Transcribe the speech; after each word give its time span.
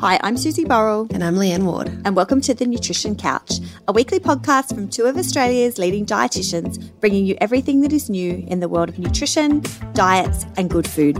Hi, 0.00 0.20
I'm 0.22 0.36
Susie 0.36 0.66
Burrell. 0.66 1.06
And 1.10 1.24
I'm 1.24 1.36
Leanne 1.36 1.64
Ward. 1.64 1.88
And 2.04 2.14
welcome 2.14 2.42
to 2.42 2.52
the 2.52 2.66
Nutrition 2.66 3.16
Couch, 3.16 3.60
a 3.88 3.92
weekly 3.92 4.20
podcast 4.20 4.74
from 4.74 4.90
two 4.90 5.06
of 5.06 5.16
Australia's 5.16 5.78
leading 5.78 6.04
dietitians, 6.04 6.92
bringing 7.00 7.24
you 7.24 7.34
everything 7.40 7.80
that 7.80 7.94
is 7.94 8.10
new 8.10 8.44
in 8.46 8.60
the 8.60 8.68
world 8.68 8.90
of 8.90 8.98
nutrition, 8.98 9.62
diets, 9.94 10.44
and 10.58 10.68
good 10.68 10.86
food. 10.86 11.16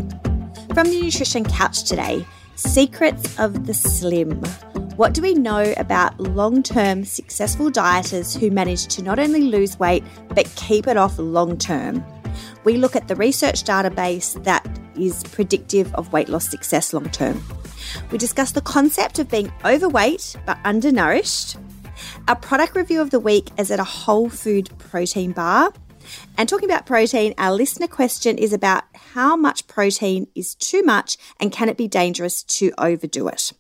From 0.75 0.89
the 0.89 1.01
Nutrition 1.01 1.45
Couch 1.45 1.85
today, 1.85 2.27
secrets 2.55 3.39
of 3.39 3.67
the 3.67 3.73
slim. 3.73 4.43
What 4.97 5.15
do 5.15 5.23
we 5.23 5.33
know 5.33 5.73
about 5.79 6.21
long 6.21 6.63
term 6.63 7.07
successful 7.07 7.71
dieters 7.71 8.39
who 8.39 8.51
manage 8.51 8.89
to 8.89 9.03
not 9.03 9.19
only 9.19 9.41
lose 9.41 9.79
weight 9.79 10.05
but 10.35 10.53
keep 10.55 10.87
it 10.87 10.99
off 10.99 11.19
long 11.19 11.57
term? 11.57 12.05
We 12.65 12.77
look 12.77 12.95
at 12.95 13.09
the 13.09 13.17
research 13.17 13.65
database 13.65 14.43
that 14.45 14.67
is 14.99 15.23
predictive 15.25 15.95
of 15.95 16.13
weight 16.13 16.29
loss 16.29 16.49
success 16.49 16.93
long 16.93 17.09
term. 17.11 17.43
We 18.11 18.19
discuss 18.19 18.53
the 18.53 18.61
concept 18.61 19.19
of 19.19 19.31
being 19.31 19.53
overweight 19.65 20.37
but 20.47 20.59
undernourished. 20.65 21.57
Our 22.29 22.37
product 22.37 22.75
review 22.75 23.01
of 23.01 23.11
the 23.11 23.21
week 23.21 23.51
is 23.59 23.71
at 23.71 23.81
a 23.81 23.85
whole 23.85 24.29
food 24.29 24.71
protein 24.79 25.33
bar. 25.33 25.73
And 26.39 26.49
talking 26.49 26.69
about 26.69 26.87
protein, 26.87 27.35
our 27.39 27.53
listener 27.53 27.89
question 27.89 28.39
is 28.39 28.53
about 28.53 28.85
how 28.95 29.37
much 29.37 29.67
protein 29.67 30.29
is 30.35 30.55
too 30.55 30.83
much 30.83 31.17
and 31.41 31.51
can 31.51 31.69
it 31.69 31.77
be 31.77 31.89
dangerous 31.89 32.43
to 32.45 32.73
overdo 32.79 33.29
it? 33.29 33.53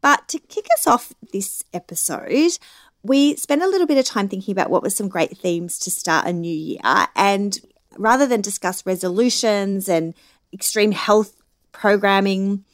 But 0.00 0.28
to 0.28 0.38
kick 0.38 0.66
us 0.76 0.86
off 0.86 1.12
this 1.32 1.64
episode, 1.72 2.58
we 3.02 3.36
spent 3.36 3.62
a 3.62 3.68
little 3.68 3.86
bit 3.86 3.98
of 3.98 4.04
time 4.04 4.28
thinking 4.28 4.52
about 4.52 4.70
what 4.70 4.82
were 4.82 4.90
some 4.90 5.08
great 5.08 5.38
themes 5.38 5.78
to 5.80 5.90
start 5.90 6.26
a 6.26 6.32
new 6.32 6.54
year. 6.54 6.80
And 7.16 7.58
rather 7.96 8.26
than 8.26 8.40
discuss 8.40 8.86
resolutions 8.86 9.88
and 9.88 10.14
extreme 10.52 10.92
health 10.92 11.34
programming, 11.72 12.64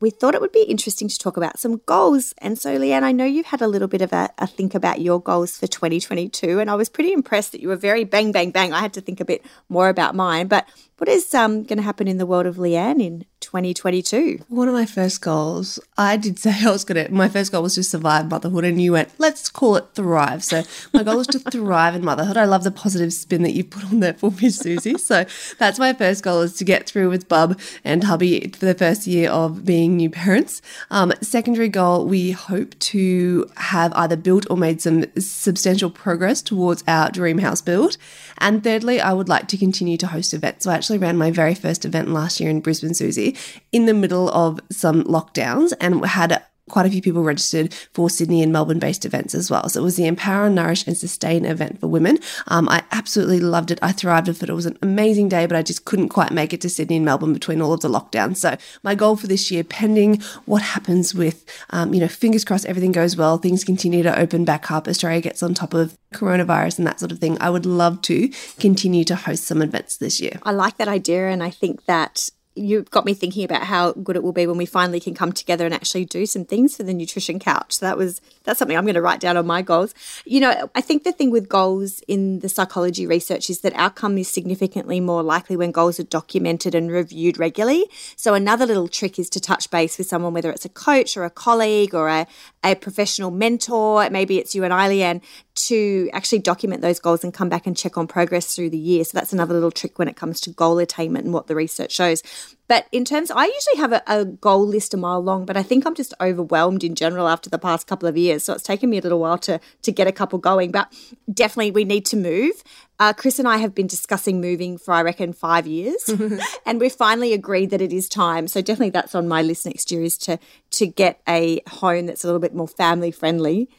we 0.00 0.10
thought 0.10 0.34
it 0.34 0.40
would 0.40 0.52
be 0.52 0.62
interesting 0.62 1.08
to 1.08 1.18
talk 1.18 1.36
about 1.36 1.58
some 1.58 1.80
goals. 1.86 2.32
And 2.38 2.58
so, 2.58 2.78
Leanne, 2.78 3.02
I 3.02 3.12
know 3.12 3.24
you've 3.24 3.46
had 3.46 3.60
a 3.60 3.66
little 3.66 3.88
bit 3.88 4.00
of 4.00 4.12
a, 4.12 4.30
a, 4.38 4.46
think 4.46 4.74
about 4.74 5.00
your 5.00 5.20
goals 5.20 5.58
for 5.58 5.66
2022, 5.66 6.60
and 6.60 6.70
I 6.70 6.76
was 6.76 6.88
pretty 6.88 7.12
impressed 7.12 7.52
that 7.52 7.60
you 7.60 7.68
were 7.68 7.76
very 7.76 8.04
bang, 8.04 8.30
bang, 8.30 8.50
bang. 8.50 8.72
I 8.72 8.80
had 8.80 8.92
to 8.94 9.00
think 9.00 9.20
a 9.20 9.24
bit 9.24 9.44
more 9.68 9.88
about 9.88 10.14
mine. 10.14 10.46
But 10.46 10.68
what 10.98 11.08
is 11.08 11.34
um, 11.34 11.64
going 11.64 11.78
to 11.78 11.82
happen 11.82 12.06
in 12.06 12.18
the 12.18 12.26
world 12.26 12.46
of 12.46 12.56
Leanne 12.56 13.02
in 13.02 13.24
2022? 13.48 14.44
One 14.48 14.68
of 14.68 14.74
my 14.74 14.84
first 14.84 15.22
goals, 15.22 15.78
I 15.96 16.18
did 16.18 16.38
say 16.38 16.52
I 16.66 16.70
was 16.70 16.84
going 16.84 17.02
to, 17.06 17.10
my 17.10 17.30
first 17.30 17.50
goal 17.50 17.62
was 17.62 17.76
to 17.76 17.82
survive 17.82 18.28
motherhood, 18.28 18.64
and 18.64 18.80
you 18.80 18.92
went, 18.92 19.10
let's 19.16 19.48
call 19.48 19.76
it 19.76 19.86
thrive. 19.94 20.44
So 20.44 20.64
my 20.92 21.02
goal 21.02 21.20
is 21.20 21.26
to 21.28 21.38
thrive 21.50 21.94
in 21.94 22.04
motherhood. 22.04 22.36
I 22.36 22.44
love 22.44 22.62
the 22.62 22.70
positive 22.70 23.10
spin 23.10 23.42
that 23.44 23.52
you 23.52 23.64
put 23.64 23.86
on 23.86 24.00
there 24.00 24.12
for 24.12 24.30
me, 24.32 24.50
Susie. 24.50 24.98
So 24.98 25.24
that's 25.58 25.78
my 25.78 25.94
first 25.94 26.22
goal 26.22 26.42
is 26.42 26.52
to 26.56 26.64
get 26.64 26.86
through 26.86 27.08
with 27.08 27.26
Bub 27.26 27.58
and 27.84 28.04
hubby 28.04 28.50
for 28.50 28.66
the 28.66 28.74
first 28.74 29.06
year 29.06 29.30
of 29.30 29.64
being 29.64 29.96
new 29.96 30.10
parents. 30.10 30.60
Um, 30.90 31.14
secondary 31.22 31.70
goal, 31.70 32.04
we 32.04 32.32
hope 32.32 32.78
to 32.80 33.50
have 33.56 33.94
either 33.94 34.16
built 34.16 34.46
or 34.50 34.58
made 34.58 34.82
some 34.82 35.06
substantial 35.18 35.88
progress 35.88 36.42
towards 36.42 36.84
our 36.86 37.10
dream 37.10 37.38
house 37.38 37.62
build. 37.62 37.96
And 38.36 38.62
thirdly, 38.62 39.00
I 39.00 39.14
would 39.14 39.30
like 39.30 39.48
to 39.48 39.56
continue 39.56 39.96
to 39.96 40.06
host 40.06 40.34
events. 40.34 40.64
So 40.64 40.70
I 40.70 40.74
actually 40.74 40.98
ran 40.98 41.16
my 41.16 41.30
very 41.30 41.54
first 41.54 41.86
event 41.86 42.10
last 42.10 42.40
year 42.40 42.50
in 42.50 42.60
Brisbane, 42.60 42.92
Susie, 42.92 43.36
in 43.72 43.86
the 43.86 43.94
middle 43.94 44.28
of 44.30 44.60
some 44.70 45.04
lockdowns 45.04 45.72
and 45.80 46.04
had 46.04 46.42
quite 46.68 46.86
a 46.86 46.90
few 46.90 47.02
people 47.02 47.22
registered 47.22 47.74
for 47.92 48.08
Sydney 48.08 48.42
and 48.42 48.52
Melbourne 48.52 48.78
based 48.78 49.04
events 49.04 49.34
as 49.34 49.50
well. 49.50 49.68
So 49.68 49.80
it 49.80 49.84
was 49.84 49.96
the 49.96 50.06
Empower, 50.06 50.48
Nourish 50.48 50.86
and 50.86 50.96
Sustain 50.96 51.44
event 51.44 51.80
for 51.80 51.88
women. 51.88 52.18
Um, 52.46 52.68
I 52.68 52.84
absolutely 52.92 53.40
loved 53.40 53.70
it. 53.70 53.78
I 53.82 53.92
thrived 53.92 54.28
with 54.28 54.42
it. 54.42 54.48
It 54.48 54.54
was 54.54 54.66
an 54.66 54.78
amazing 54.82 55.28
day, 55.28 55.46
but 55.46 55.56
I 55.56 55.62
just 55.62 55.84
couldn't 55.84 56.10
quite 56.10 56.30
make 56.30 56.52
it 56.52 56.60
to 56.62 56.68
Sydney 56.68 56.96
and 56.96 57.04
Melbourne 57.04 57.32
between 57.32 57.60
all 57.60 57.72
of 57.72 57.80
the 57.80 57.88
lockdowns. 57.88 58.38
So 58.38 58.56
my 58.82 58.94
goal 58.94 59.16
for 59.16 59.26
this 59.26 59.50
year, 59.50 59.64
pending 59.64 60.20
what 60.44 60.62
happens 60.62 61.14
with, 61.14 61.44
um, 61.70 61.94
you 61.94 62.00
know, 62.00 62.08
fingers 62.08 62.44
crossed 62.44 62.66
everything 62.66 62.92
goes 62.92 63.16
well, 63.16 63.38
things 63.38 63.64
continue 63.64 64.02
to 64.02 64.18
open 64.18 64.44
back 64.44 64.70
up, 64.70 64.86
Australia 64.86 65.20
gets 65.20 65.42
on 65.42 65.54
top 65.54 65.74
of 65.74 65.96
coronavirus 66.14 66.78
and 66.78 66.86
that 66.86 67.00
sort 67.00 67.12
of 67.12 67.18
thing. 67.18 67.36
I 67.40 67.50
would 67.50 67.66
love 67.66 68.02
to 68.02 68.28
continue 68.58 69.04
to 69.04 69.16
host 69.16 69.44
some 69.44 69.62
events 69.62 69.96
this 69.96 70.20
year. 70.20 70.38
I 70.42 70.52
like 70.52 70.78
that 70.78 70.88
idea. 70.88 71.28
And 71.28 71.42
I 71.42 71.50
think 71.50 71.84
that 71.86 72.30
you 72.58 72.82
got 72.82 73.04
me 73.04 73.14
thinking 73.14 73.44
about 73.44 73.62
how 73.62 73.92
good 73.92 74.16
it 74.16 74.22
will 74.22 74.32
be 74.32 74.46
when 74.46 74.56
we 74.56 74.66
finally 74.66 75.00
can 75.00 75.14
come 75.14 75.32
together 75.32 75.64
and 75.64 75.74
actually 75.74 76.04
do 76.04 76.26
some 76.26 76.44
things 76.44 76.76
for 76.76 76.82
the 76.82 76.92
nutrition 76.92 77.38
couch. 77.38 77.74
So 77.74 77.86
that 77.86 77.96
was 77.96 78.20
that's 78.44 78.58
something 78.58 78.76
I'm 78.76 78.84
going 78.84 78.94
to 78.94 79.02
write 79.02 79.20
down 79.20 79.36
on 79.36 79.46
my 79.46 79.62
goals. 79.62 79.94
You 80.24 80.40
know, 80.40 80.70
I 80.74 80.80
think 80.80 81.04
the 81.04 81.12
thing 81.12 81.30
with 81.30 81.48
goals 81.48 82.00
in 82.08 82.40
the 82.40 82.48
psychology 82.48 83.06
research 83.06 83.50
is 83.50 83.60
that 83.60 83.72
outcome 83.74 84.18
is 84.18 84.28
significantly 84.28 85.00
more 85.00 85.22
likely 85.22 85.56
when 85.56 85.70
goals 85.70 86.00
are 86.00 86.04
documented 86.04 86.74
and 86.74 86.90
reviewed 86.90 87.38
regularly. 87.38 87.86
So 88.16 88.34
another 88.34 88.66
little 88.66 88.88
trick 88.88 89.18
is 89.18 89.30
to 89.30 89.40
touch 89.40 89.70
base 89.70 89.98
with 89.98 90.06
someone, 90.06 90.34
whether 90.34 90.50
it's 90.50 90.64
a 90.64 90.70
coach 90.70 91.16
or 91.16 91.24
a 91.24 91.30
colleague 91.30 91.94
or 91.94 92.08
a, 92.08 92.26
a 92.64 92.74
professional 92.74 93.30
mentor, 93.30 94.08
maybe 94.10 94.38
it's 94.38 94.54
you 94.54 94.64
and 94.64 94.72
I, 94.72 94.88
Leanne, 94.88 95.22
to 95.58 96.08
actually 96.12 96.38
document 96.38 96.82
those 96.82 97.00
goals 97.00 97.24
and 97.24 97.34
come 97.34 97.48
back 97.48 97.66
and 97.66 97.76
check 97.76 97.98
on 97.98 98.06
progress 98.06 98.54
through 98.54 98.70
the 98.70 98.78
year. 98.78 99.02
So 99.04 99.18
that's 99.18 99.32
another 99.32 99.54
little 99.54 99.72
trick 99.72 99.98
when 99.98 100.06
it 100.06 100.16
comes 100.16 100.40
to 100.42 100.50
goal 100.50 100.78
attainment 100.78 101.24
and 101.24 101.34
what 101.34 101.48
the 101.48 101.56
research 101.56 101.92
shows. 101.92 102.22
But 102.68 102.86
in 102.92 103.04
terms, 103.04 103.30
I 103.30 103.46
usually 103.46 103.78
have 103.78 103.92
a, 103.92 104.02
a, 104.06 104.24
goal 104.26 104.66
list 104.66 104.92
a 104.94 104.98
mile 104.98 105.22
long, 105.22 105.46
but 105.46 105.56
I 105.56 105.62
think 105.62 105.86
I'm 105.86 105.94
just 105.94 106.14
overwhelmed 106.20 106.84
in 106.84 106.94
general 106.94 107.26
after 107.26 107.48
the 107.50 107.58
past 107.58 107.86
couple 107.86 108.08
of 108.08 108.16
years. 108.16 108.44
So 108.44 108.52
it's 108.52 108.62
taken 108.62 108.90
me 108.90 108.98
a 108.98 109.00
little 109.00 109.18
while 109.18 109.38
to 109.38 109.58
to 109.82 109.90
get 109.90 110.06
a 110.06 110.12
couple 110.12 110.38
going. 110.38 110.70
But 110.70 110.92
definitely, 111.32 111.70
we 111.70 111.84
need 111.84 112.04
to 112.06 112.16
move. 112.16 112.62
Uh, 113.00 113.12
Chris 113.12 113.38
and 113.38 113.48
I 113.48 113.56
have 113.56 113.74
been 113.74 113.86
discussing 113.86 114.40
moving 114.40 114.76
for 114.76 114.92
I 114.92 115.02
reckon 115.02 115.32
five 115.32 115.66
years, 115.66 116.10
and 116.66 116.78
we've 116.78 116.92
finally 116.92 117.32
agreed 117.32 117.70
that 117.70 117.80
it 117.80 117.92
is 117.92 118.08
time. 118.08 118.48
So 118.48 118.60
definitely, 118.60 118.90
that's 118.90 119.14
on 119.14 119.26
my 119.26 119.40
list 119.40 119.64
next 119.64 119.90
year 119.90 120.02
is 120.02 120.18
to 120.18 120.38
to 120.72 120.86
get 120.86 121.20
a 121.26 121.62
home 121.68 122.06
that's 122.06 122.22
a 122.22 122.26
little 122.26 122.40
bit 122.40 122.54
more 122.54 122.68
family 122.68 123.10
friendly. 123.10 123.70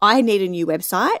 I 0.00 0.20
need 0.20 0.42
a 0.42 0.48
new 0.48 0.66
website. 0.66 1.18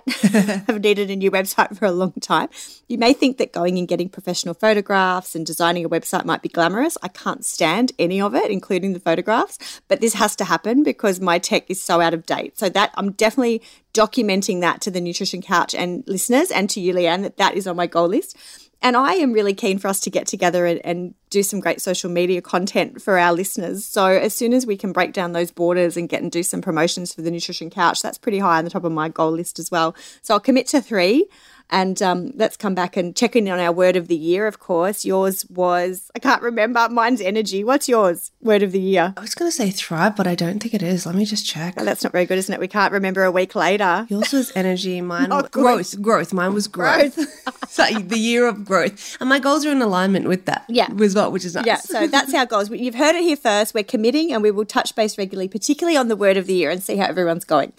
I've 0.68 0.80
needed 0.80 1.10
a 1.10 1.16
new 1.16 1.30
website 1.30 1.76
for 1.76 1.84
a 1.84 1.90
long 1.90 2.12
time. 2.20 2.48
You 2.86 2.96
may 2.96 3.12
think 3.12 3.38
that 3.38 3.52
going 3.52 3.76
and 3.76 3.88
getting 3.88 4.08
professional 4.08 4.54
photographs 4.54 5.34
and 5.34 5.44
designing 5.44 5.84
a 5.84 5.88
website 5.88 6.24
might 6.24 6.42
be 6.42 6.48
glamorous. 6.48 6.96
I 7.02 7.08
can't 7.08 7.44
stand 7.44 7.92
any 7.98 8.20
of 8.20 8.34
it, 8.34 8.50
including 8.50 8.92
the 8.92 9.00
photographs, 9.00 9.80
but 9.88 10.00
this 10.00 10.14
has 10.14 10.36
to 10.36 10.44
happen 10.44 10.84
because 10.84 11.20
my 11.20 11.38
tech 11.38 11.68
is 11.68 11.82
so 11.82 12.00
out 12.00 12.14
of 12.14 12.24
date. 12.24 12.58
So 12.58 12.68
that 12.68 12.92
I'm 12.94 13.12
definitely 13.12 13.62
documenting 13.94 14.60
that 14.60 14.80
to 14.82 14.90
the 14.92 15.00
Nutrition 15.00 15.42
Couch 15.42 15.74
and 15.74 16.04
listeners 16.06 16.50
and 16.52 16.70
to 16.70 16.80
you, 16.80 16.94
Leanne, 16.94 17.22
that 17.22 17.36
that 17.38 17.56
is 17.56 17.66
on 17.66 17.76
my 17.76 17.88
goal 17.88 18.08
list. 18.08 18.36
And 18.80 18.96
I 18.96 19.14
am 19.14 19.32
really 19.32 19.54
keen 19.54 19.78
for 19.78 19.88
us 19.88 19.98
to 20.00 20.10
get 20.10 20.28
together 20.28 20.66
and, 20.66 20.80
and, 20.84 21.14
do 21.30 21.42
some 21.42 21.60
great 21.60 21.80
social 21.80 22.10
media 22.10 22.40
content 22.40 23.00
for 23.02 23.18
our 23.18 23.32
listeners. 23.32 23.84
So 23.84 24.06
as 24.06 24.34
soon 24.34 24.52
as 24.52 24.66
we 24.66 24.76
can 24.76 24.92
break 24.92 25.12
down 25.12 25.32
those 25.32 25.50
borders 25.50 25.96
and 25.96 26.08
get 26.08 26.22
and 26.22 26.32
do 26.32 26.42
some 26.42 26.60
promotions 26.60 27.14
for 27.14 27.22
the 27.22 27.30
Nutrition 27.30 27.70
Couch, 27.70 28.02
that's 28.02 28.18
pretty 28.18 28.38
high 28.38 28.58
on 28.58 28.64
the 28.64 28.70
top 28.70 28.84
of 28.84 28.92
my 28.92 29.08
goal 29.08 29.32
list 29.32 29.58
as 29.58 29.70
well. 29.70 29.94
So 30.22 30.34
I'll 30.34 30.40
commit 30.40 30.66
to 30.68 30.80
three. 30.80 31.26
And 31.70 32.00
um, 32.00 32.32
let's 32.34 32.56
come 32.56 32.74
back 32.74 32.96
and 32.96 33.14
check 33.14 33.36
in 33.36 33.46
on 33.48 33.58
our 33.58 33.72
word 33.72 33.94
of 33.94 34.08
the 34.08 34.16
year, 34.16 34.46
of 34.46 34.58
course. 34.58 35.04
Yours 35.04 35.44
was, 35.50 36.10
I 36.14 36.18
can't 36.18 36.40
remember, 36.40 36.88
mine's 36.88 37.20
energy. 37.20 37.62
What's 37.62 37.88
yours, 37.88 38.32
word 38.40 38.62
of 38.62 38.72
the 38.72 38.80
year? 38.80 39.12
I 39.16 39.20
was 39.20 39.34
going 39.34 39.50
to 39.50 39.54
say 39.56 39.70
thrive, 39.70 40.16
but 40.16 40.26
I 40.26 40.34
don't 40.34 40.60
think 40.60 40.72
it 40.72 40.82
is. 40.82 41.04
Let 41.04 41.14
me 41.14 41.26
just 41.26 41.46
check. 41.46 41.74
Oh, 41.76 41.84
that's 41.84 42.02
not 42.02 42.12
very 42.12 42.24
good, 42.24 42.38
isn't 42.38 42.54
it? 42.54 42.58
We 42.58 42.68
can't 42.68 42.92
remember 42.92 43.22
a 43.24 43.30
week 43.30 43.54
later. 43.54 44.06
Yours 44.08 44.32
was 44.32 44.50
energy, 44.56 45.00
mine 45.02 45.28
was 45.28 45.48
growth. 45.50 46.00
Growth. 46.00 46.32
Mine 46.32 46.54
was 46.54 46.68
growth. 46.68 47.16
growth. 47.16 47.54
so 47.68 47.84
the 47.98 48.18
year 48.18 48.48
of 48.48 48.64
growth. 48.64 49.18
And 49.20 49.28
my 49.28 49.38
goals 49.38 49.66
are 49.66 49.70
in 49.70 49.82
alignment 49.82 50.26
with 50.26 50.46
that. 50.46 50.64
Yeah. 50.68 50.90
With 50.92 51.14
what, 51.14 51.32
which 51.32 51.44
is 51.44 51.54
nice. 51.54 51.66
Yeah, 51.66 51.76
so 51.76 52.06
that's 52.06 52.32
our 52.32 52.46
goals. 52.46 52.70
You've 52.70 52.94
heard 52.94 53.14
it 53.14 53.22
here 53.22 53.36
first. 53.36 53.74
We're 53.74 53.84
committing 53.84 54.32
and 54.32 54.42
we 54.42 54.50
will 54.50 54.64
touch 54.64 54.96
base 54.96 55.18
regularly, 55.18 55.48
particularly 55.48 55.98
on 55.98 56.08
the 56.08 56.16
word 56.16 56.38
of 56.38 56.46
the 56.46 56.54
year 56.54 56.70
and 56.70 56.82
see 56.82 56.96
how 56.96 57.04
everyone's 57.06 57.44
going. 57.44 57.74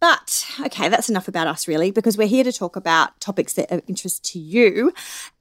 But 0.00 0.46
okay, 0.60 0.88
that's 0.88 1.08
enough 1.08 1.28
about 1.28 1.46
us 1.46 1.66
really, 1.66 1.90
because 1.90 2.18
we're 2.18 2.26
here 2.26 2.44
to 2.44 2.52
talk 2.52 2.76
about 2.76 3.18
topics 3.20 3.54
that 3.54 3.72
are 3.72 3.78
of 3.78 3.84
interest 3.88 4.24
to 4.32 4.38
you. 4.38 4.92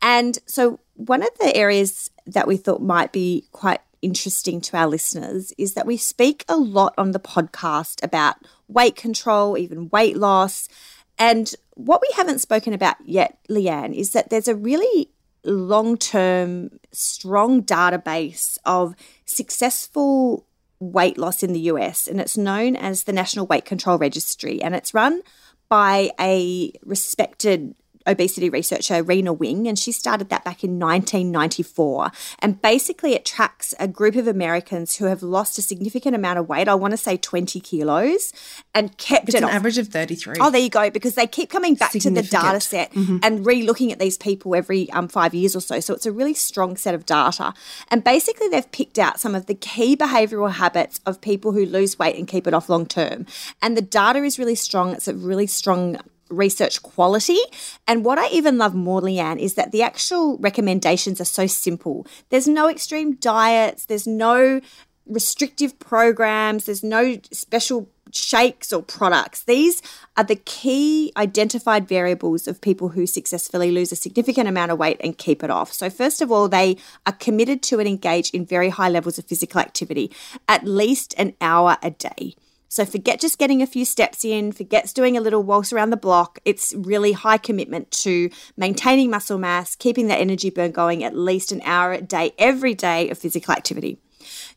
And 0.01 0.39
so, 0.45 0.79
one 0.93 1.21
of 1.21 1.29
the 1.39 1.55
areas 1.55 2.09
that 2.25 2.47
we 2.47 2.57
thought 2.57 2.81
might 2.81 3.11
be 3.11 3.45
quite 3.51 3.81
interesting 4.01 4.61
to 4.61 4.77
our 4.77 4.87
listeners 4.87 5.51
is 5.57 5.73
that 5.73 5.85
we 5.85 5.97
speak 5.97 6.45
a 6.47 6.55
lot 6.55 6.93
on 6.97 7.11
the 7.11 7.19
podcast 7.19 8.03
about 8.03 8.35
weight 8.67 8.95
control, 8.95 9.57
even 9.57 9.89
weight 9.89 10.15
loss. 10.15 10.69
And 11.17 11.53
what 11.71 12.01
we 12.01 12.09
haven't 12.15 12.39
spoken 12.39 12.73
about 12.73 12.97
yet, 13.03 13.37
Leanne, 13.49 13.93
is 13.93 14.11
that 14.11 14.29
there's 14.29 14.47
a 14.47 14.55
really 14.55 15.09
long 15.43 15.97
term, 15.97 16.79
strong 16.91 17.63
database 17.63 18.57
of 18.65 18.95
successful 19.25 20.45
weight 20.79 21.17
loss 21.17 21.43
in 21.43 21.53
the 21.53 21.61
US, 21.61 22.07
and 22.07 22.19
it's 22.19 22.37
known 22.37 22.75
as 22.75 23.03
the 23.03 23.13
National 23.13 23.45
Weight 23.45 23.65
Control 23.65 23.97
Registry, 23.97 24.61
and 24.61 24.75
it's 24.75 24.93
run 24.93 25.21
by 25.69 26.11
a 26.19 26.71
respected 26.83 27.75
obesity 28.07 28.49
researcher 28.49 29.01
Rena 29.03 29.33
Wing, 29.33 29.67
and 29.67 29.77
she 29.77 29.91
started 29.91 30.29
that 30.29 30.43
back 30.43 30.63
in 30.63 30.79
1994. 30.79 32.11
And 32.39 32.61
basically, 32.61 33.13
it 33.13 33.25
tracks 33.25 33.73
a 33.79 33.87
group 33.87 34.15
of 34.15 34.27
Americans 34.27 34.95
who 34.97 35.05
have 35.05 35.23
lost 35.23 35.57
a 35.57 35.61
significant 35.61 36.15
amount 36.15 36.39
of 36.39 36.47
weight. 36.47 36.67
I 36.67 36.75
want 36.75 36.91
to 36.91 36.97
say 36.97 37.17
20 37.17 37.59
kilos, 37.59 38.33
and 38.73 38.97
kept 38.97 39.25
It's 39.29 39.35
it 39.35 39.39
an 39.39 39.45
off. 39.45 39.51
average 39.51 39.77
of 39.77 39.87
33. 39.87 40.35
Oh, 40.39 40.49
there 40.51 40.61
you 40.61 40.69
go. 40.69 40.89
Because 40.89 41.15
they 41.15 41.27
keep 41.27 41.49
coming 41.49 41.75
back 41.75 41.91
to 41.91 42.09
the 42.09 42.21
data 42.21 42.59
set 42.59 42.93
and 42.95 43.45
re-looking 43.45 43.91
at 43.91 43.99
these 43.99 44.17
people 44.17 44.55
every 44.55 44.89
um, 44.91 45.07
five 45.07 45.33
years 45.33 45.55
or 45.55 45.61
so. 45.61 45.79
So 45.79 45.93
it's 45.93 46.05
a 46.05 46.11
really 46.11 46.33
strong 46.33 46.77
set 46.77 46.93
of 46.95 47.05
data. 47.05 47.53
And 47.89 48.03
basically, 48.03 48.47
they've 48.49 48.69
picked 48.71 48.99
out 48.99 49.19
some 49.19 49.35
of 49.35 49.45
the 49.47 49.55
key 49.55 49.95
behavioural 49.95 50.51
habits 50.51 50.99
of 51.05 51.21
people 51.21 51.51
who 51.51 51.65
lose 51.65 51.97
weight 51.99 52.15
and 52.17 52.27
keep 52.27 52.47
it 52.47 52.53
off 52.53 52.69
long 52.69 52.85
term. 52.85 53.25
And 53.61 53.75
the 53.77 53.81
data 53.81 54.19
is 54.23 54.37
really 54.39 54.55
strong. 54.55 54.93
It's 54.93 55.07
a 55.07 55.13
really 55.13 55.47
strong 55.47 55.97
research 56.29 56.81
quality. 56.81 57.39
And 57.87 58.03
what 58.03 58.17
I 58.17 58.27
even 58.29 58.57
love 58.57 58.75
more, 58.75 59.01
Leanne, 59.01 59.39
is 59.39 59.55
that 59.55 59.71
the 59.71 59.83
actual 59.83 60.37
recommendations 60.37 61.21
are 61.21 61.25
so 61.25 61.47
simple. 61.47 62.05
There's 62.29 62.47
no 62.47 62.69
extreme 62.69 63.15
diets. 63.15 63.85
There's 63.85 64.07
no 64.07 64.61
restrictive 65.05 65.77
programs. 65.79 66.65
There's 66.65 66.83
no 66.83 67.17
special 67.31 67.89
shakes 68.11 68.71
or 68.71 68.81
products. 68.81 69.43
These 69.43 69.81
are 70.17 70.23
the 70.23 70.35
key 70.35 71.11
identified 71.17 71.87
variables 71.87 72.47
of 72.47 72.61
people 72.61 72.89
who 72.89 73.05
successfully 73.05 73.71
lose 73.71 73.91
a 73.91 73.95
significant 73.95 74.47
amount 74.47 74.71
of 74.71 74.79
weight 74.79 74.97
and 75.01 75.17
keep 75.17 75.43
it 75.43 75.49
off. 75.49 75.73
So, 75.73 75.89
first 75.89 76.21
of 76.21 76.31
all, 76.31 76.47
they 76.47 76.77
are 77.05 77.13
committed 77.13 77.61
to 77.63 77.79
and 77.79 77.87
engage 77.87 78.29
in 78.31 78.45
very 78.45 78.69
high 78.69 78.89
levels 78.89 79.17
of 79.17 79.25
physical 79.25 79.59
activity, 79.59 80.11
at 80.47 80.63
least 80.63 81.13
an 81.17 81.33
hour 81.41 81.77
a 81.83 81.91
day. 81.91 82.35
So 82.75 82.83
forget 82.83 83.21
just 83.21 83.37
getting 83.37 83.61
a 83.61 83.67
few 83.67 83.85
steps 83.85 84.25
in, 84.25 84.51
forget 84.51 84.91
doing 84.93 85.15
a 85.15 85.21
little 85.21 85.41
waltz 85.41 85.71
around 85.71 85.91
the 85.91 85.95
block. 85.95 86.39
It's 86.43 86.73
really 86.75 87.13
high 87.13 87.37
commitment 87.37 87.89
to 88.03 88.29
maintaining 88.57 89.09
muscle 89.09 89.37
mass, 89.37 89.77
keeping 89.77 90.07
that 90.07 90.19
energy 90.19 90.49
burn 90.49 90.71
going 90.71 91.01
at 91.01 91.15
least 91.15 91.53
an 91.53 91.61
hour 91.63 91.93
a 91.93 92.01
day, 92.01 92.33
every 92.37 92.73
day 92.73 93.09
of 93.09 93.17
physical 93.17 93.53
activity. 93.53 93.97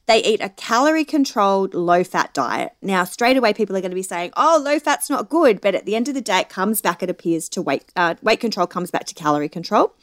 They 0.06 0.20
eat 0.25 0.41
a 0.41 0.49
calorie 0.49 1.05
controlled, 1.05 1.75
low 1.75 2.03
fat 2.03 2.35
diet. 2.35 2.73
Now, 2.82 3.05
straight 3.05 3.37
away, 3.37 3.53
people 3.53 3.76
are 3.76 3.81
going 3.81 3.93
to 3.93 3.94
be 3.94 4.03
saying, 4.03 4.32
oh, 4.37 4.61
low 4.65 4.81
fat's 4.81 5.09
not 5.09 5.29
good. 5.29 5.61
But 5.61 5.76
at 5.76 5.87
the 5.87 5.94
end 5.94 6.09
of 6.09 6.15
the 6.15 6.20
day, 6.20 6.41
it 6.41 6.49
comes 6.49 6.81
back, 6.81 7.05
it 7.05 7.11
appears, 7.11 7.49
to 7.50 7.62
weight, 7.62 7.85
uh, 7.94 8.17
weight 8.20 8.41
control 8.41 8.67
comes 8.67 8.91
back 8.91 9.05
to 9.05 9.15
calorie 9.15 9.49
control. 9.49 9.94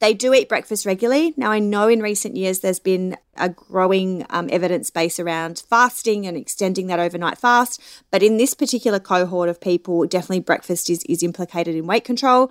They 0.00 0.14
do 0.14 0.32
eat 0.32 0.48
breakfast 0.48 0.86
regularly. 0.86 1.34
Now, 1.36 1.50
I 1.50 1.58
know 1.58 1.86
in 1.86 2.00
recent 2.00 2.34
years 2.34 2.60
there's 2.60 2.78
been 2.78 3.18
a 3.36 3.50
growing 3.50 4.24
um, 4.30 4.48
evidence 4.50 4.90
base 4.90 5.20
around 5.20 5.62
fasting 5.68 6.26
and 6.26 6.38
extending 6.38 6.86
that 6.86 6.98
overnight 6.98 7.36
fast. 7.36 7.82
But 8.10 8.22
in 8.22 8.38
this 8.38 8.54
particular 8.54 8.98
cohort 8.98 9.50
of 9.50 9.60
people, 9.60 10.06
definitely 10.06 10.40
breakfast 10.40 10.88
is, 10.88 11.04
is 11.04 11.22
implicated 11.22 11.74
in 11.74 11.86
weight 11.86 12.04
control. 12.04 12.50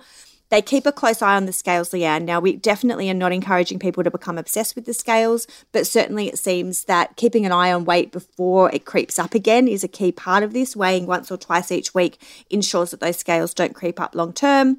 They 0.50 0.60
keep 0.60 0.84
a 0.84 0.92
close 0.92 1.22
eye 1.22 1.36
on 1.36 1.46
the 1.46 1.52
scales, 1.52 1.90
Leanne. 1.90 2.24
Now, 2.24 2.40
we 2.40 2.56
definitely 2.56 3.08
are 3.08 3.14
not 3.14 3.32
encouraging 3.32 3.78
people 3.78 4.02
to 4.02 4.10
become 4.10 4.36
obsessed 4.36 4.74
with 4.74 4.84
the 4.84 4.92
scales, 4.92 5.46
but 5.72 5.86
certainly 5.86 6.28
it 6.28 6.38
seems 6.38 6.84
that 6.84 7.16
keeping 7.16 7.46
an 7.46 7.52
eye 7.52 7.72
on 7.72 7.84
weight 7.84 8.10
before 8.10 8.70
it 8.72 8.84
creeps 8.84 9.18
up 9.18 9.34
again 9.34 9.68
is 9.68 9.84
a 9.84 9.88
key 9.88 10.12
part 10.12 10.42
of 10.42 10.52
this. 10.52 10.74
Weighing 10.74 11.06
once 11.06 11.30
or 11.30 11.36
twice 11.36 11.70
each 11.70 11.94
week 11.94 12.20
ensures 12.50 12.90
that 12.90 13.00
those 13.00 13.16
scales 13.16 13.54
don't 13.54 13.74
creep 13.74 14.00
up 14.00 14.14
long 14.14 14.32
term. 14.32 14.78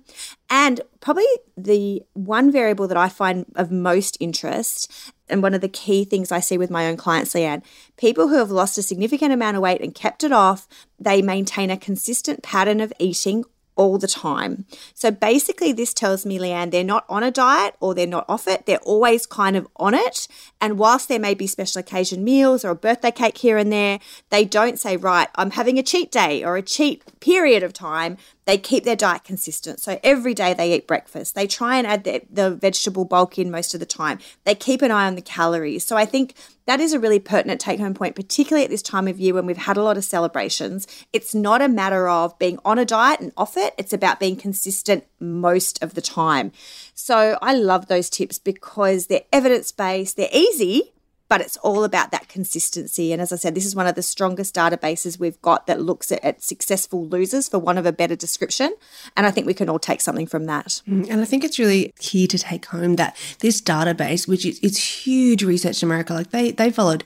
And 0.49 0.81
probably 0.99 1.25
the 1.55 2.03
one 2.13 2.51
variable 2.51 2.87
that 2.89 2.97
I 2.97 3.07
find 3.07 3.45
of 3.55 3.71
most 3.71 4.17
interest, 4.19 4.91
and 5.29 5.41
one 5.41 5.53
of 5.53 5.61
the 5.61 5.69
key 5.69 6.03
things 6.03 6.31
I 6.31 6.41
see 6.41 6.57
with 6.57 6.69
my 6.69 6.87
own 6.87 6.97
clients, 6.97 7.33
Leanne, 7.33 7.63
people 7.95 8.27
who 8.27 8.35
have 8.35 8.51
lost 8.51 8.77
a 8.77 8.83
significant 8.83 9.31
amount 9.31 9.55
of 9.55 9.63
weight 9.63 9.79
and 9.79 9.95
kept 9.95 10.25
it 10.25 10.33
off, 10.33 10.67
they 10.99 11.21
maintain 11.21 11.69
a 11.69 11.77
consistent 11.77 12.43
pattern 12.43 12.81
of 12.81 12.91
eating 12.99 13.45
all 13.75 13.97
the 13.97 14.07
time. 14.07 14.65
So 14.93 15.11
basically, 15.11 15.71
this 15.71 15.93
tells 15.93 16.25
me, 16.25 16.37
Leanne, 16.37 16.71
they're 16.71 16.83
not 16.83 17.05
on 17.09 17.23
a 17.23 17.31
diet 17.31 17.75
or 17.79 17.93
they're 17.93 18.07
not 18.07 18.25
off 18.27 18.47
it. 18.47 18.65
They're 18.65 18.79
always 18.79 19.25
kind 19.25 19.55
of 19.55 19.67
on 19.77 19.93
it. 19.93 20.27
And 20.59 20.77
whilst 20.77 21.07
there 21.07 21.19
may 21.19 21.33
be 21.33 21.47
special 21.47 21.79
occasion 21.79 22.23
meals 22.23 22.63
or 22.63 22.71
a 22.71 22.75
birthday 22.75 23.11
cake 23.11 23.37
here 23.37 23.57
and 23.57 23.71
there, 23.71 23.99
they 24.29 24.45
don't 24.45 24.79
say, 24.79 24.97
right, 24.97 25.29
I'm 25.35 25.51
having 25.51 25.79
a 25.79 25.83
cheat 25.83 26.11
day 26.11 26.43
or 26.43 26.57
a 26.57 26.61
cheat 26.61 27.03
period 27.19 27.63
of 27.63 27.73
time. 27.73 28.17
They 28.45 28.57
keep 28.57 28.83
their 28.83 28.95
diet 28.95 29.23
consistent. 29.23 29.79
So 29.79 29.99
every 30.03 30.33
day 30.33 30.53
they 30.53 30.73
eat 30.73 30.87
breakfast. 30.87 31.35
They 31.35 31.47
try 31.47 31.77
and 31.77 31.85
add 31.85 32.03
the, 32.03 32.21
the 32.29 32.51
vegetable 32.51 33.05
bulk 33.05 33.37
in 33.37 33.51
most 33.51 33.73
of 33.73 33.79
the 33.79 33.85
time. 33.85 34.19
They 34.45 34.55
keep 34.55 34.81
an 34.81 34.91
eye 34.91 35.05
on 35.05 35.15
the 35.15 35.21
calories. 35.21 35.85
So 35.85 35.95
I 35.95 36.05
think 36.05 36.33
that 36.65 36.79
is 36.79 36.93
a 36.93 36.99
really 36.99 37.19
pertinent 37.19 37.61
take 37.61 37.79
home 37.79 37.93
point, 37.93 38.15
particularly 38.15 38.63
at 38.63 38.71
this 38.71 38.81
time 38.81 39.07
of 39.07 39.19
year 39.19 39.33
when 39.33 39.45
we've 39.45 39.57
had 39.57 39.77
a 39.77 39.83
lot 39.83 39.97
of 39.97 40.03
celebrations. 40.03 40.87
It's 41.13 41.35
not 41.35 41.61
a 41.61 41.67
matter 41.67 42.09
of 42.09 42.37
being 42.39 42.57
on 42.65 42.79
a 42.79 42.85
diet 42.85 43.19
and 43.19 43.31
off 43.37 43.57
it, 43.57 43.73
it's 43.77 43.93
about 43.93 44.19
being 44.19 44.35
consistent 44.35 45.05
most 45.19 45.81
of 45.83 45.93
the 45.93 46.01
time. 46.01 46.51
So 46.95 47.37
I 47.41 47.53
love 47.53 47.87
those 47.87 48.09
tips 48.09 48.39
because 48.39 49.07
they're 49.07 49.23
evidence 49.31 49.71
based, 49.71 50.17
they're 50.17 50.29
easy. 50.33 50.93
But 51.31 51.39
it's 51.39 51.55
all 51.55 51.85
about 51.85 52.11
that 52.11 52.27
consistency. 52.27 53.13
And 53.13 53.21
as 53.21 53.31
I 53.31 53.37
said, 53.37 53.55
this 53.55 53.65
is 53.65 53.73
one 53.73 53.87
of 53.87 53.95
the 53.95 54.01
strongest 54.01 54.53
databases 54.53 55.17
we've 55.17 55.41
got 55.41 55.65
that 55.65 55.79
looks 55.79 56.11
at, 56.11 56.21
at 56.25 56.43
successful 56.43 57.07
losers, 57.07 57.47
for 57.47 57.57
one 57.57 57.77
of 57.77 57.85
a 57.85 57.93
better 57.93 58.17
description. 58.17 58.75
And 59.15 59.25
I 59.25 59.31
think 59.31 59.47
we 59.47 59.53
can 59.53 59.69
all 59.69 59.79
take 59.79 60.01
something 60.01 60.27
from 60.27 60.43
that. 60.47 60.81
Mm, 60.85 61.09
and 61.09 61.21
I 61.21 61.23
think 61.23 61.45
it's 61.45 61.57
really 61.57 61.93
key 61.99 62.27
to 62.27 62.37
take 62.37 62.65
home 62.65 62.97
that 62.97 63.15
this 63.39 63.61
database, 63.61 64.27
which 64.27 64.45
is 64.45 64.59
it's 64.61 65.05
huge 65.05 65.41
research 65.41 65.81
in 65.81 65.87
America, 65.87 66.13
like 66.13 66.31
they 66.31 66.51
they 66.51 66.69
followed 66.69 67.05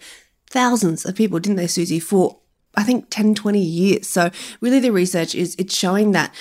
thousands 0.50 1.06
of 1.06 1.14
people, 1.14 1.38
didn't 1.38 1.58
they, 1.58 1.68
Susie, 1.68 2.00
for 2.00 2.40
I 2.76 2.82
think 2.82 3.12
10, 3.12 3.36
20 3.36 3.60
years. 3.60 4.10
So 4.10 4.32
really 4.60 4.80
the 4.80 4.92
research 4.92 5.36
is 5.36 5.56
it's 5.60 5.78
showing 5.78 6.14
that, 6.14 6.34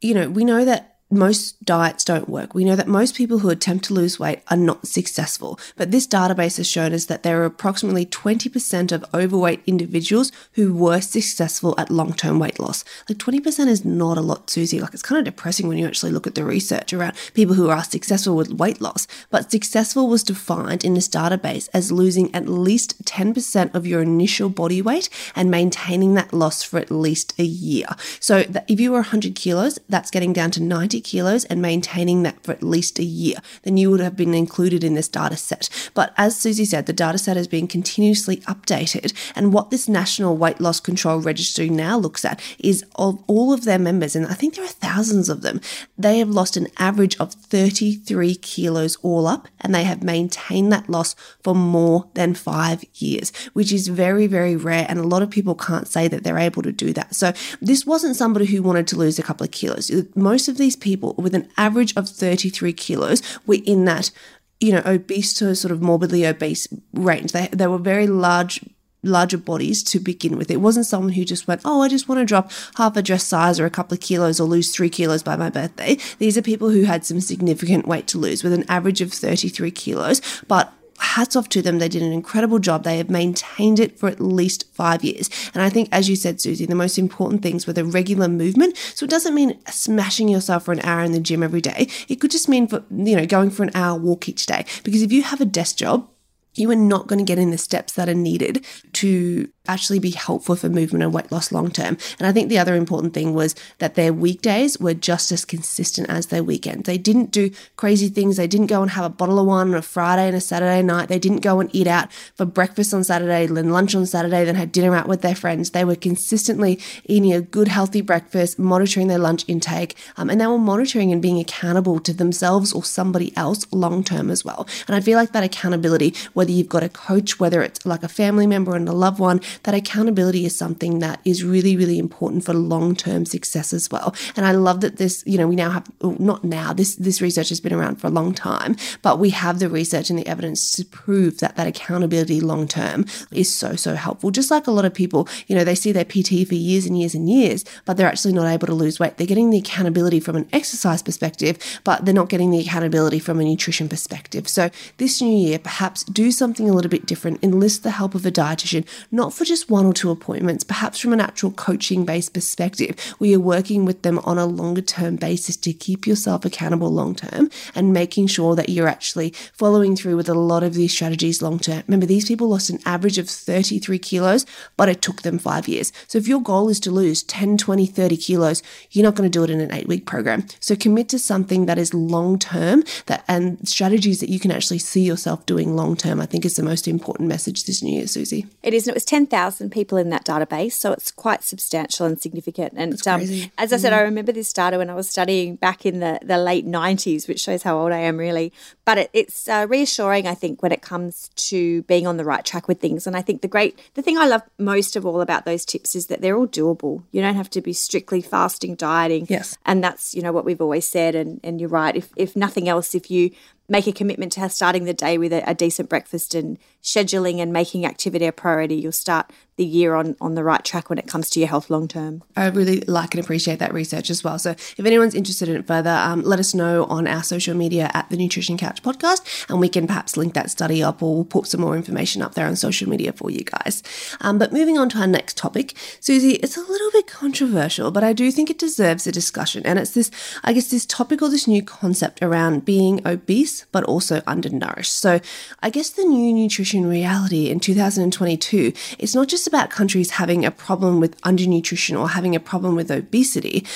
you 0.00 0.14
know, 0.14 0.30
we 0.30 0.44
know 0.44 0.64
that 0.64 0.93
most 1.14 1.64
diets 1.64 2.04
don't 2.04 2.28
work. 2.28 2.54
We 2.54 2.64
know 2.64 2.76
that 2.76 2.88
most 2.88 3.14
people 3.14 3.38
who 3.38 3.50
attempt 3.50 3.86
to 3.86 3.94
lose 3.94 4.18
weight 4.18 4.42
are 4.50 4.56
not 4.56 4.86
successful. 4.86 5.58
But 5.76 5.90
this 5.90 6.06
database 6.06 6.56
has 6.58 6.68
shown 6.68 6.92
us 6.92 7.06
that 7.06 7.22
there 7.22 7.40
are 7.42 7.46
approximately 7.46 8.06
20% 8.06 8.92
of 8.92 9.04
overweight 9.14 9.62
individuals 9.66 10.32
who 10.52 10.74
were 10.74 11.00
successful 11.00 11.74
at 11.78 11.90
long 11.90 12.12
term 12.12 12.38
weight 12.38 12.58
loss. 12.58 12.84
Like 13.08 13.18
20% 13.18 13.68
is 13.68 13.84
not 13.84 14.18
a 14.18 14.22
lot, 14.22 14.50
Susie. 14.50 14.80
Like 14.80 14.94
it's 14.94 15.02
kind 15.02 15.18
of 15.18 15.24
depressing 15.24 15.68
when 15.68 15.78
you 15.78 15.86
actually 15.86 16.12
look 16.12 16.26
at 16.26 16.34
the 16.34 16.44
research 16.44 16.92
around 16.92 17.14
people 17.34 17.54
who 17.54 17.68
are 17.68 17.84
successful 17.84 18.36
with 18.36 18.52
weight 18.52 18.80
loss. 18.80 19.06
But 19.30 19.50
successful 19.50 20.08
was 20.08 20.22
defined 20.22 20.84
in 20.84 20.94
this 20.94 21.08
database 21.08 21.68
as 21.72 21.92
losing 21.92 22.34
at 22.34 22.48
least 22.48 23.04
10% 23.04 23.74
of 23.74 23.86
your 23.86 24.02
initial 24.02 24.48
body 24.48 24.82
weight 24.82 25.08
and 25.34 25.50
maintaining 25.50 26.14
that 26.14 26.32
loss 26.32 26.62
for 26.62 26.78
at 26.78 26.90
least 26.90 27.38
a 27.38 27.44
year. 27.44 27.86
So 28.20 28.44
if 28.68 28.80
you 28.80 28.90
were 28.90 28.98
100 28.98 29.34
kilos, 29.34 29.78
that's 29.88 30.10
getting 30.10 30.32
down 30.32 30.50
to 30.52 30.62
90 30.62 31.00
kilos 31.04 31.44
and 31.44 31.62
maintaining 31.62 32.22
that 32.24 32.42
for 32.42 32.52
at 32.52 32.62
least 32.62 32.98
a 32.98 33.04
year, 33.04 33.36
then 33.62 33.76
you 33.76 33.90
would 33.90 34.00
have 34.00 34.16
been 34.16 34.34
included 34.34 34.82
in 34.82 34.94
this 34.94 35.08
data 35.08 35.36
set. 35.36 35.68
But 35.94 36.12
as 36.16 36.36
Susie 36.36 36.64
said, 36.64 36.86
the 36.86 36.92
data 36.92 37.18
set 37.18 37.36
is 37.36 37.46
being 37.46 37.68
continuously 37.68 38.38
updated. 38.38 39.12
And 39.36 39.52
what 39.52 39.70
this 39.70 39.88
National 39.88 40.36
Weight 40.36 40.60
Loss 40.60 40.80
Control 40.80 41.20
Registry 41.20 41.68
now 41.68 41.98
looks 41.98 42.24
at 42.24 42.40
is 42.58 42.84
of 42.96 43.22
all 43.26 43.52
of 43.52 43.64
their 43.64 43.78
members, 43.78 44.16
and 44.16 44.26
I 44.26 44.34
think 44.34 44.54
there 44.54 44.64
are 44.64 44.68
thousands 44.68 45.28
of 45.28 45.42
them, 45.42 45.60
they 45.96 46.18
have 46.18 46.30
lost 46.30 46.56
an 46.56 46.68
average 46.78 47.16
of 47.18 47.32
33 47.32 48.34
kilos 48.36 48.96
all 49.02 49.26
up, 49.26 49.48
and 49.60 49.74
they 49.74 49.84
have 49.84 50.02
maintained 50.02 50.72
that 50.72 50.88
loss 50.88 51.14
for 51.42 51.54
more 51.54 52.08
than 52.14 52.34
five 52.34 52.84
years, 52.94 53.32
which 53.52 53.72
is 53.72 53.88
very, 53.88 54.26
very 54.26 54.56
rare. 54.56 54.86
And 54.88 54.98
a 54.98 55.06
lot 55.06 55.22
of 55.22 55.30
people 55.30 55.54
can't 55.54 55.86
say 55.86 56.08
that 56.08 56.24
they're 56.24 56.38
able 56.38 56.62
to 56.62 56.72
do 56.72 56.92
that. 56.94 57.14
So 57.14 57.32
this 57.60 57.86
wasn't 57.86 58.16
somebody 58.16 58.46
who 58.46 58.62
wanted 58.62 58.86
to 58.88 58.96
lose 58.96 59.18
a 59.18 59.22
couple 59.22 59.44
of 59.44 59.50
kilos. 59.50 59.90
Most 60.14 60.48
of 60.48 60.58
these 60.58 60.76
people 60.84 61.14
with 61.14 61.34
an 61.34 61.48
average 61.56 61.96
of 61.96 62.08
33 62.08 62.72
kilos 62.74 63.22
were 63.46 63.58
in 63.64 63.86
that 63.86 64.12
you 64.60 64.70
know 64.70 64.82
obese 64.86 65.34
to 65.34 65.56
sort 65.56 65.72
of 65.72 65.82
morbidly 65.82 66.24
obese 66.24 66.68
range. 66.92 67.32
They, 67.32 67.48
they 67.48 67.66
were 67.66 67.78
very 67.78 68.06
large 68.06 68.60
larger 69.02 69.36
bodies 69.36 69.82
to 69.82 69.98
begin 69.98 70.38
with. 70.38 70.50
It 70.50 70.60
wasn't 70.60 70.86
someone 70.86 71.12
who 71.12 71.24
just 71.24 71.48
went 71.48 71.62
oh 71.64 71.82
i 71.82 71.88
just 71.88 72.08
want 72.08 72.20
to 72.20 72.24
drop 72.24 72.52
half 72.76 72.96
a 72.96 73.02
dress 73.02 73.24
size 73.24 73.58
or 73.58 73.66
a 73.66 73.70
couple 73.70 73.94
of 73.94 74.00
kilos 74.00 74.38
or 74.38 74.44
lose 74.44 74.70
three 74.70 74.90
kilos 74.90 75.22
by 75.22 75.36
my 75.36 75.50
birthday. 75.50 75.98
These 76.18 76.38
are 76.38 76.42
people 76.42 76.70
who 76.70 76.84
had 76.84 77.04
some 77.04 77.20
significant 77.20 77.88
weight 77.88 78.06
to 78.08 78.18
lose 78.18 78.44
with 78.44 78.52
an 78.52 78.64
average 78.68 79.00
of 79.00 79.12
33 79.12 79.70
kilos 79.70 80.20
but 80.46 80.72
hats 81.04 81.36
off 81.36 81.48
to 81.50 81.62
them. 81.62 81.78
They 81.78 81.88
did 81.88 82.02
an 82.02 82.12
incredible 82.12 82.58
job. 82.58 82.84
They 82.84 82.96
have 82.98 83.10
maintained 83.10 83.78
it 83.78 83.98
for 83.98 84.08
at 84.08 84.20
least 84.20 84.64
five 84.72 85.04
years. 85.04 85.30
And 85.54 85.62
I 85.62 85.70
think, 85.70 85.88
as 85.92 86.08
you 86.08 86.16
said, 86.16 86.40
Susie, 86.40 86.66
the 86.66 86.74
most 86.74 86.98
important 86.98 87.42
things 87.42 87.66
were 87.66 87.72
the 87.72 87.84
regular 87.84 88.28
movement. 88.28 88.76
So 88.94 89.04
it 89.04 89.10
doesn't 89.10 89.34
mean 89.34 89.58
smashing 89.68 90.28
yourself 90.28 90.64
for 90.64 90.72
an 90.72 90.80
hour 90.80 91.02
in 91.02 91.12
the 91.12 91.20
gym 91.20 91.42
every 91.42 91.60
day. 91.60 91.88
It 92.08 92.16
could 92.16 92.30
just 92.30 92.48
mean 92.48 92.66
for, 92.66 92.82
you 92.90 93.16
know, 93.16 93.26
going 93.26 93.50
for 93.50 93.62
an 93.62 93.70
hour 93.74 93.98
walk 93.98 94.28
each 94.28 94.46
day. 94.46 94.64
Because 94.82 95.02
if 95.02 95.12
you 95.12 95.22
have 95.22 95.40
a 95.40 95.46
desk 95.46 95.76
job, 95.76 96.08
you 96.56 96.70
are 96.70 96.76
not 96.76 97.06
going 97.06 97.18
to 97.18 97.24
get 97.24 97.38
in 97.38 97.50
the 97.50 97.58
steps 97.58 97.92
that 97.94 98.08
are 98.08 98.14
needed 98.14 98.64
to 98.92 99.48
actually 99.66 99.98
be 99.98 100.10
helpful 100.10 100.56
for 100.56 100.68
movement 100.68 101.02
and 101.02 101.12
weight 101.12 101.32
loss 101.32 101.50
long 101.50 101.70
term. 101.70 101.96
And 102.18 102.26
I 102.26 102.32
think 102.32 102.48
the 102.48 102.58
other 102.58 102.74
important 102.74 103.14
thing 103.14 103.32
was 103.32 103.54
that 103.78 103.94
their 103.94 104.12
weekdays 104.12 104.78
were 104.78 104.94
just 104.94 105.32
as 105.32 105.44
consistent 105.44 106.10
as 106.10 106.26
their 106.26 106.44
weekends. 106.44 106.86
They 106.86 106.98
didn't 106.98 107.30
do 107.30 107.50
crazy 107.76 108.08
things. 108.08 108.36
They 108.36 108.46
didn't 108.46 108.66
go 108.66 108.82
and 108.82 108.90
have 108.90 109.04
a 109.06 109.10
bottle 109.10 109.38
of 109.38 109.46
wine 109.46 109.68
on 109.68 109.74
a 109.74 109.82
Friday 109.82 110.28
and 110.28 110.36
a 110.36 110.40
Saturday 110.40 110.82
night. 110.82 111.08
They 111.08 111.18
didn't 111.18 111.40
go 111.40 111.60
and 111.60 111.74
eat 111.74 111.86
out 111.86 112.12
for 112.12 112.44
breakfast 112.44 112.92
on 112.92 113.04
Saturday, 113.04 113.46
then 113.46 113.70
lunch 113.70 113.94
on 113.94 114.04
Saturday, 114.04 114.44
then 114.44 114.54
had 114.54 114.72
dinner 114.72 114.94
out 114.94 115.08
with 115.08 115.22
their 115.22 115.34
friends. 115.34 115.70
They 115.70 115.84
were 115.84 115.96
consistently 115.96 116.78
eating 117.06 117.32
a 117.32 117.40
good, 117.40 117.68
healthy 117.68 118.02
breakfast, 118.02 118.58
monitoring 118.58 119.08
their 119.08 119.18
lunch 119.18 119.44
intake, 119.48 119.96
um, 120.16 120.28
and 120.28 120.40
they 120.40 120.46
were 120.46 120.58
monitoring 120.58 121.10
and 121.10 121.22
being 121.22 121.38
accountable 121.38 122.00
to 122.00 122.12
themselves 122.12 122.72
or 122.72 122.84
somebody 122.84 123.34
else 123.36 123.66
long 123.72 124.04
term 124.04 124.30
as 124.30 124.44
well. 124.44 124.66
And 124.86 124.94
I 124.94 125.00
feel 125.00 125.16
like 125.16 125.32
that 125.32 125.44
accountability, 125.44 126.14
whether 126.34 126.50
you've 126.50 126.68
got 126.68 126.82
a 126.82 126.88
coach, 126.88 127.40
whether 127.40 127.62
it's 127.62 127.86
like 127.86 128.02
a 128.02 128.08
family 128.08 128.46
member 128.46 128.76
and 128.76 128.88
a 128.88 128.92
loved 128.92 129.18
one, 129.18 129.40
that 129.62 129.74
accountability 129.74 130.44
is 130.44 130.56
something 130.56 130.98
that 130.98 131.20
is 131.24 131.44
really, 131.44 131.76
really 131.76 131.98
important 131.98 132.44
for 132.44 132.52
long 132.52 132.94
term 132.94 133.24
success 133.24 133.72
as 133.72 133.90
well. 133.90 134.14
And 134.36 134.44
I 134.44 134.52
love 134.52 134.80
that 134.80 134.96
this, 134.96 135.22
you 135.26 135.38
know, 135.38 135.46
we 135.46 135.56
now 135.56 135.70
have, 135.70 135.90
oh, 136.00 136.16
not 136.18 136.44
now, 136.44 136.72
this, 136.72 136.96
this 136.96 137.20
research 137.20 137.48
has 137.48 137.60
been 137.60 137.72
around 137.72 137.96
for 137.96 138.08
a 138.08 138.10
long 138.10 138.34
time, 138.34 138.76
but 139.02 139.18
we 139.18 139.30
have 139.30 139.58
the 139.58 139.68
research 139.68 140.10
and 140.10 140.18
the 140.18 140.26
evidence 140.26 140.72
to 140.72 140.84
prove 140.84 141.38
that 141.38 141.56
that 141.56 141.66
accountability 141.66 142.40
long 142.40 142.66
term 142.66 143.06
is 143.30 143.52
so, 143.52 143.76
so 143.76 143.94
helpful. 143.94 144.30
Just 144.30 144.50
like 144.50 144.66
a 144.66 144.70
lot 144.70 144.84
of 144.84 144.94
people, 144.94 145.28
you 145.46 145.54
know, 145.54 145.64
they 145.64 145.74
see 145.74 145.92
their 145.92 146.04
PT 146.04 146.46
for 146.46 146.54
years 146.54 146.86
and 146.86 146.98
years 146.98 147.14
and 147.14 147.28
years, 147.28 147.64
but 147.84 147.96
they're 147.96 148.08
actually 148.08 148.32
not 148.32 148.46
able 148.46 148.66
to 148.66 148.74
lose 148.74 148.98
weight. 148.98 149.16
They're 149.16 149.26
getting 149.26 149.50
the 149.50 149.58
accountability 149.58 150.20
from 150.20 150.36
an 150.36 150.48
exercise 150.52 151.02
perspective, 151.02 151.58
but 151.84 152.04
they're 152.04 152.14
not 152.14 152.28
getting 152.28 152.50
the 152.50 152.60
accountability 152.60 153.18
from 153.18 153.40
a 153.40 153.44
nutrition 153.44 153.88
perspective. 153.88 154.48
So 154.48 154.70
this 154.96 155.20
new 155.20 155.36
year, 155.36 155.58
perhaps 155.58 156.04
do 156.04 156.30
something 156.30 156.68
a 156.68 156.72
little 156.72 156.90
bit 156.90 157.06
different, 157.06 157.42
enlist 157.42 157.82
the 157.82 157.90
help 157.90 158.14
of 158.14 158.26
a 158.26 158.30
dietitian, 158.30 158.86
not 159.10 159.32
for 159.32 159.43
just 159.44 159.70
one 159.70 159.86
or 159.86 159.92
two 159.92 160.10
appointments, 160.10 160.64
perhaps 160.64 160.98
from 160.98 161.12
an 161.12 161.20
actual 161.20 161.50
coaching 161.50 162.04
based 162.04 162.32
perspective, 162.32 162.98
where 163.18 163.30
you're 163.30 163.40
working 163.40 163.84
with 163.84 164.02
them 164.02 164.18
on 164.20 164.38
a 164.38 164.46
longer 164.46 164.82
term 164.82 165.16
basis 165.16 165.56
to 165.56 165.72
keep 165.72 166.06
yourself 166.06 166.44
accountable 166.44 166.90
long 166.90 167.14
term 167.14 167.50
and 167.74 167.92
making 167.92 168.26
sure 168.26 168.54
that 168.56 168.68
you're 168.68 168.88
actually 168.88 169.30
following 169.52 169.96
through 169.96 170.16
with 170.16 170.28
a 170.28 170.34
lot 170.34 170.62
of 170.62 170.74
these 170.74 170.92
strategies 170.92 171.42
long 171.42 171.58
term. 171.58 171.82
Remember, 171.86 172.06
these 172.06 172.26
people 172.26 172.48
lost 172.48 172.70
an 172.70 172.78
average 172.84 173.18
of 173.18 173.28
33 173.28 173.98
kilos, 173.98 174.46
but 174.76 174.88
it 174.88 175.02
took 175.02 175.22
them 175.22 175.38
five 175.38 175.68
years. 175.68 175.92
So 176.08 176.18
if 176.18 176.28
your 176.28 176.40
goal 176.40 176.68
is 176.68 176.80
to 176.80 176.90
lose 176.90 177.22
10, 177.22 177.58
20, 177.58 177.86
30 177.86 178.16
kilos, 178.16 178.62
you're 178.90 179.04
not 179.04 179.14
going 179.14 179.30
to 179.30 179.38
do 179.38 179.44
it 179.44 179.50
in 179.50 179.60
an 179.60 179.72
eight 179.72 179.88
week 179.88 180.06
program. 180.06 180.46
So 180.60 180.76
commit 180.76 181.08
to 181.10 181.18
something 181.18 181.66
that 181.66 181.78
is 181.78 181.94
long 181.94 182.38
term 182.38 182.84
that 183.06 183.24
and 183.28 183.66
strategies 183.68 184.20
that 184.20 184.28
you 184.28 184.40
can 184.40 184.50
actually 184.50 184.78
see 184.78 185.02
yourself 185.02 185.46
doing 185.46 185.76
long 185.76 185.96
term. 185.96 186.20
I 186.20 186.26
think 186.26 186.44
is 186.44 186.56
the 186.56 186.62
most 186.62 186.88
important 186.88 187.28
message 187.28 187.64
this 187.64 187.82
new 187.82 187.96
year, 187.96 188.06
Susie. 188.06 188.46
It 188.62 188.74
is, 188.74 188.86
and 188.86 188.92
it 188.92 188.96
was 188.96 189.04
10,000 189.04 189.33
people 189.70 189.98
in 189.98 190.10
that 190.10 190.24
database, 190.24 190.72
so 190.72 190.92
it's 190.92 191.10
quite 191.10 191.42
substantial 191.42 192.06
and 192.06 192.20
significant. 192.20 192.74
And 192.76 192.94
um, 193.06 193.22
as 193.58 193.72
I 193.72 193.76
said, 193.76 193.92
mm. 193.92 193.96
I 193.96 194.00
remember 194.00 194.32
this 194.32 194.52
data 194.52 194.78
when 194.78 194.90
I 194.90 194.94
was 194.94 195.08
studying 195.08 195.56
back 195.56 195.84
in 195.84 196.00
the, 196.00 196.18
the 196.22 196.38
late 196.38 196.66
90s, 196.66 197.28
which 197.28 197.40
shows 197.40 197.62
how 197.62 197.78
old 197.78 197.92
I 197.92 197.98
am 197.98 198.16
really. 198.16 198.52
But 198.84 198.98
it, 198.98 199.10
it's 199.12 199.48
uh, 199.48 199.66
reassuring, 199.68 200.26
I 200.26 200.34
think, 200.34 200.62
when 200.62 200.72
it 200.72 200.82
comes 200.82 201.30
to 201.36 201.82
being 201.82 202.06
on 202.06 202.16
the 202.16 202.24
right 202.24 202.44
track 202.44 202.68
with 202.68 202.80
things. 202.80 203.06
And 203.06 203.16
I 203.16 203.22
think 203.22 203.42
the 203.42 203.48
great, 203.48 203.78
the 203.94 204.02
thing 204.02 204.18
I 204.18 204.26
love 204.26 204.42
most 204.58 204.96
of 204.96 205.06
all 205.06 205.20
about 205.20 205.44
those 205.44 205.64
tips 205.64 205.94
is 205.94 206.06
that 206.06 206.20
they're 206.20 206.36
all 206.36 206.46
doable. 206.46 207.02
You 207.10 207.20
don't 207.20 207.36
have 207.36 207.50
to 207.50 207.60
be 207.60 207.72
strictly 207.72 208.20
fasting, 208.22 208.74
dieting. 208.74 209.26
Yes. 209.28 209.56
And 209.66 209.82
that's, 209.82 210.14
you 210.14 210.22
know, 210.22 210.32
what 210.32 210.44
we've 210.44 210.60
always 210.60 210.86
said. 210.86 211.14
And, 211.14 211.40
and 211.42 211.60
you're 211.60 211.70
right. 211.70 211.96
If, 211.96 212.10
if 212.16 212.36
nothing 212.36 212.68
else, 212.68 212.94
if 212.94 213.10
you 213.10 213.30
make 213.68 213.86
a 213.86 213.92
commitment 213.92 214.32
to 214.32 214.48
starting 214.48 214.84
the 214.84 214.94
day 214.94 215.16
with 215.18 215.32
a, 215.32 215.48
a 215.48 215.54
decent 215.54 215.88
breakfast 215.88 216.34
and 216.34 216.58
scheduling 216.82 217.38
and 217.38 217.52
making 217.52 217.86
activity 217.86 218.26
a 218.26 218.32
priority, 218.32 218.76
you'll 218.76 218.92
start 218.92 219.30
the 219.56 219.64
year 219.64 219.94
on 219.94 220.16
on 220.20 220.34
the 220.34 220.42
right 220.42 220.64
track 220.64 220.90
when 220.90 220.98
it 220.98 221.06
comes 221.06 221.30
to 221.30 221.40
your 221.40 221.48
health 221.48 221.70
long 221.70 221.86
term. 221.86 222.22
I 222.36 222.48
really 222.48 222.80
like 222.82 223.14
and 223.14 223.22
appreciate 223.22 223.58
that 223.60 223.72
research 223.72 224.10
as 224.10 224.24
well. 224.24 224.38
So 224.38 224.50
if 224.50 224.80
anyone's 224.80 225.14
interested 225.14 225.48
in 225.48 225.56
it 225.56 225.66
further, 225.66 225.90
um, 225.90 226.22
let 226.22 226.40
us 226.40 226.54
know 226.54 226.84
on 226.84 227.06
our 227.06 227.22
social 227.22 227.54
media 227.54 227.90
at 227.94 228.10
the 228.10 228.16
Nutrition 228.16 228.58
Couch 228.58 228.82
Podcast, 228.82 229.48
and 229.48 229.60
we 229.60 229.68
can 229.68 229.86
perhaps 229.86 230.16
link 230.16 230.34
that 230.34 230.50
study 230.50 230.82
up 230.82 231.02
or 231.02 231.14
we'll 231.14 231.24
put 231.24 231.46
some 231.46 231.60
more 231.60 231.76
information 231.76 232.22
up 232.22 232.34
there 232.34 232.46
on 232.46 232.56
social 232.56 232.88
media 232.88 233.12
for 233.12 233.30
you 233.30 233.44
guys. 233.44 233.82
Um, 234.20 234.38
but 234.38 234.52
moving 234.52 234.76
on 234.76 234.88
to 234.90 234.98
our 234.98 235.06
next 235.06 235.36
topic, 235.36 235.74
Susie, 236.00 236.34
it's 236.34 236.56
a 236.56 236.60
little 236.60 236.90
bit 236.90 237.06
controversial, 237.06 237.90
but 237.90 238.02
I 238.02 238.12
do 238.12 238.32
think 238.32 238.50
it 238.50 238.58
deserves 238.58 239.06
a 239.06 239.12
discussion, 239.12 239.64
and 239.64 239.78
it's 239.78 239.92
this, 239.92 240.10
I 240.42 240.52
guess, 240.52 240.68
this 240.68 240.86
topic 240.86 241.22
or 241.22 241.28
this 241.28 241.46
new 241.46 241.62
concept 241.62 242.22
around 242.22 242.64
being 242.64 243.06
obese 243.06 243.66
but 243.70 243.84
also 243.84 244.22
undernourished. 244.26 244.94
So 244.94 245.20
I 245.62 245.70
guess 245.70 245.90
the 245.90 246.04
new 246.04 246.32
nutrition 246.32 246.86
reality 246.86 247.48
in 247.48 247.60
2022, 247.60 248.72
it's 248.98 249.14
not 249.14 249.28
just 249.28 249.43
just 249.44 249.52
about 249.52 249.68
countries 249.68 250.12
having 250.12 250.46
a 250.46 250.50
problem 250.50 251.00
with 251.00 251.20
undernutrition 251.20 252.00
or 252.00 252.08
having 252.08 252.34
a 252.34 252.40
problem 252.40 252.74
with 252.74 252.90
obesity. 252.90 253.66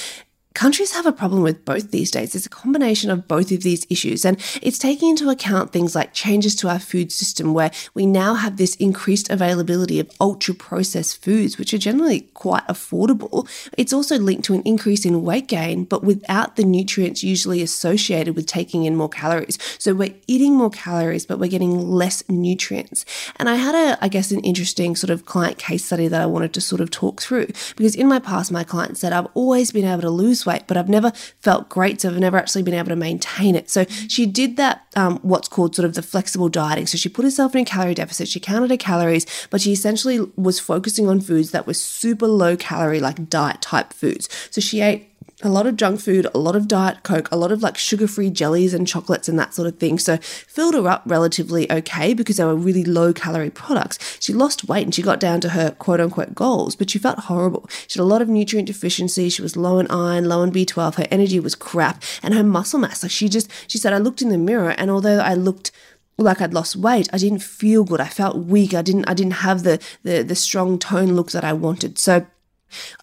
Countries 0.55 0.93
have 0.93 1.07
a 1.07 1.13
problem 1.13 1.43
with 1.43 1.65
both 1.65 1.93
these 1.93 2.11
days. 2.11 2.35
It's 2.35 2.47
a 2.47 2.51
combination 2.51 3.11
of 3.11 3.29
both 3.29 3.53
of 3.53 3.63
these 3.63 3.87
issues, 3.91 4.25
and 4.25 4.41
it's 4.61 4.79
taking 4.79 5.11
into 5.11 5.31
account 5.31 5.71
things 5.71 5.95
like 5.95 6.13
changes 6.13 6.57
to 6.57 6.69
our 6.69 6.81
food 6.81 7.13
system, 7.13 7.55
where 7.55 7.71
we 7.95 8.07
now 8.07 8.35
have 8.35 8.57
this 8.57 8.75
increased 8.77 9.31
availability 9.31 10.01
of 10.01 10.11
ultra 10.21 10.55
processed 10.55 11.23
foods, 11.23 11.59
which 11.59 11.73
are 11.73 11.79
generally 11.79 12.23
quite 12.35 12.67
affordable. 12.67 13.49
It's 13.77 13.93
also 13.93 14.19
linked 14.19 14.45
to 14.47 14.55
an 14.55 14.63
increase 14.65 15.05
in 15.05 15.23
weight 15.23 15.47
gain, 15.47 15.85
but 15.85 16.03
without 16.03 16.57
the 16.57 16.65
nutrients 16.65 17.23
usually 17.23 17.63
associated 17.63 18.35
with 18.35 18.47
taking 18.47 18.85
in 18.85 18.97
more 18.97 19.09
calories. 19.09 19.59
So 19.79 19.95
we're 19.95 20.15
eating 20.27 20.55
more 20.55 20.71
calories, 20.71 21.25
but 21.25 21.39
we're 21.39 21.51
getting 21.51 21.79
less 21.79 22.25
nutrients. 22.29 23.05
And 23.37 23.49
I 23.49 23.55
had 23.55 23.77
a, 23.77 24.03
I 24.03 24.09
guess, 24.09 24.33
an 24.33 24.41
interesting 24.41 24.97
sort 24.97 25.11
of 25.11 25.25
client 25.25 25.59
case 25.59 25.85
study 25.85 26.09
that 26.09 26.21
I 26.21 26.27
wanted 26.27 26.53
to 26.55 26.61
sort 26.61 26.81
of 26.81 26.91
talk 26.91 27.23
through 27.23 27.47
because 27.77 27.95
in 27.95 28.09
my 28.09 28.19
past, 28.19 28.51
my 28.51 28.65
client 28.65 28.99
said, 28.99 29.13
I've 29.13 29.29
always 29.35 29.71
been 29.71 29.85
able 29.85 30.03
to 30.03 30.11
lose 30.11 30.38
weight, 30.47 30.65
but 30.67 30.77
I've 30.77 30.89
never 30.89 31.13
felt 31.41 31.69
great. 31.69 32.01
So 32.01 32.11
I've 32.11 32.19
never 32.19 32.37
actually 32.37 32.63
been 32.63 32.75
able 32.75 32.89
to 32.89 32.97
maintain 32.97 33.55
it. 33.55 33.71
So 33.71 33.85
she 34.09 34.27
did 34.27 34.57
that, 34.57 34.87
um, 34.97 35.19
what's 35.23 35.49
called 35.49 35.75
sort 35.75 35.87
of 35.87 35.95
the 35.95 36.03
flexible 36.03 36.49
dieting. 36.49 36.87
So 36.87 36.99
she 36.99 37.09
put 37.09 37.25
herself 37.25 37.55
in 37.55 37.63
a 37.63 37.65
calorie 37.65 37.95
deficit. 37.95 38.29
She 38.29 38.41
counted 38.41 38.71
her 38.71 38.77
calories, 38.77 39.27
but 39.51 39.61
she 39.61 39.73
essentially 39.73 40.21
was 40.37 40.61
focusing 40.61 41.09
on 41.09 41.21
foods 41.21 41.51
that 41.51 41.67
were 41.67 41.75
super 41.75 42.27
low 42.27 42.57
calorie, 42.57 43.01
like 43.01 43.29
diet 43.29 43.63
type 43.63 43.93
foods. 43.93 44.29
So 44.51 44.61
she 44.61 44.81
ate 44.81 45.08
a 45.43 45.49
lot 45.49 45.67
of 45.67 45.77
junk 45.77 46.01
food, 46.01 46.27
a 46.35 46.39
lot 46.39 46.57
of 46.57 46.67
diet 46.67 47.03
coke, 47.05 47.29
a 47.31 47.37
lot 47.37 47.53
of 47.53 47.63
like 47.63 47.79
sugar 47.79 48.09
free 48.09 48.29
jellies 48.29 48.75
and 48.75 48.89
chocolates 48.89 49.29
and 49.29 49.39
that 49.39 49.55
sort 49.55 49.69
of 49.69 49.79
thing. 49.79 49.99
So 49.99 50.17
filled 50.19 50.75
her 50.75 50.89
up 50.89 51.03
relatively 51.07 51.71
okay 51.71 52.13
because 52.13 52.39
they 52.39 52.45
were 52.45 52.57
really 52.57 52.85
low 52.85 53.13
calorie 53.13 53.51
products. 53.51 54.19
She 54.21 54.33
lost 54.33 54.69
weight 54.69 54.85
and 54.85 54.95
she 54.95 55.03
got 55.03 55.21
down 55.21 55.41
to 55.43 55.51
her 55.51 55.71
quote 55.73 56.01
unquote 56.01 56.35
goals, 56.35 56.75
but 56.75 56.91
she 56.91 56.99
felt 56.99 57.21
horrible. 57.21 57.69
She 57.87 57.99
had 57.99 58.05
a 58.05 58.07
lot 58.07 58.23
of 58.23 58.29
nutrient 58.29 58.67
deficiency. 58.67 59.29
She 59.29 59.43
was 59.43 59.57
low 59.57 59.79
in 59.79 59.87
iron, 59.89 60.25
low 60.29 60.43
in 60.43 60.51
B12. 60.51 60.97
Her 60.97 61.07
energy 61.11 61.39
was 61.39 61.55
crap 61.55 62.03
and 62.23 62.35
her 62.35 62.43
muscle 62.43 62.81
mass. 62.81 63.03
Like 63.03 63.13
she 63.13 63.29
just, 63.29 63.51
she 63.69 63.79
said, 63.79 63.93
I 63.93 63.99
looked 63.99 64.23
in 64.23 64.31
the 64.31 64.39
mirror 64.39 64.71
and 64.71 64.91
although 64.91 65.19
I 65.19 65.35
looked 65.35 65.71
like 66.21 66.41
I'd 66.41 66.53
lost 66.53 66.75
weight. 66.75 67.09
I 67.13 67.19
didn't 67.19 67.45
feel 67.45 67.85
good. 67.85 68.01
I 68.01 68.09
felt 68.09 68.37
weak. 68.37 68.75
I 68.75 68.83
didn't 68.83 69.09
I 69.09 69.15
didn't 69.15 69.35
have 69.35 69.63
the 69.63 69.81
the 70.03 70.23
the 70.23 70.35
strong 70.35 70.77
tone 70.79 71.13
look 71.13 71.31
that 71.31 71.45
I 71.45 71.53
wanted. 71.53 71.97
So 71.97 72.27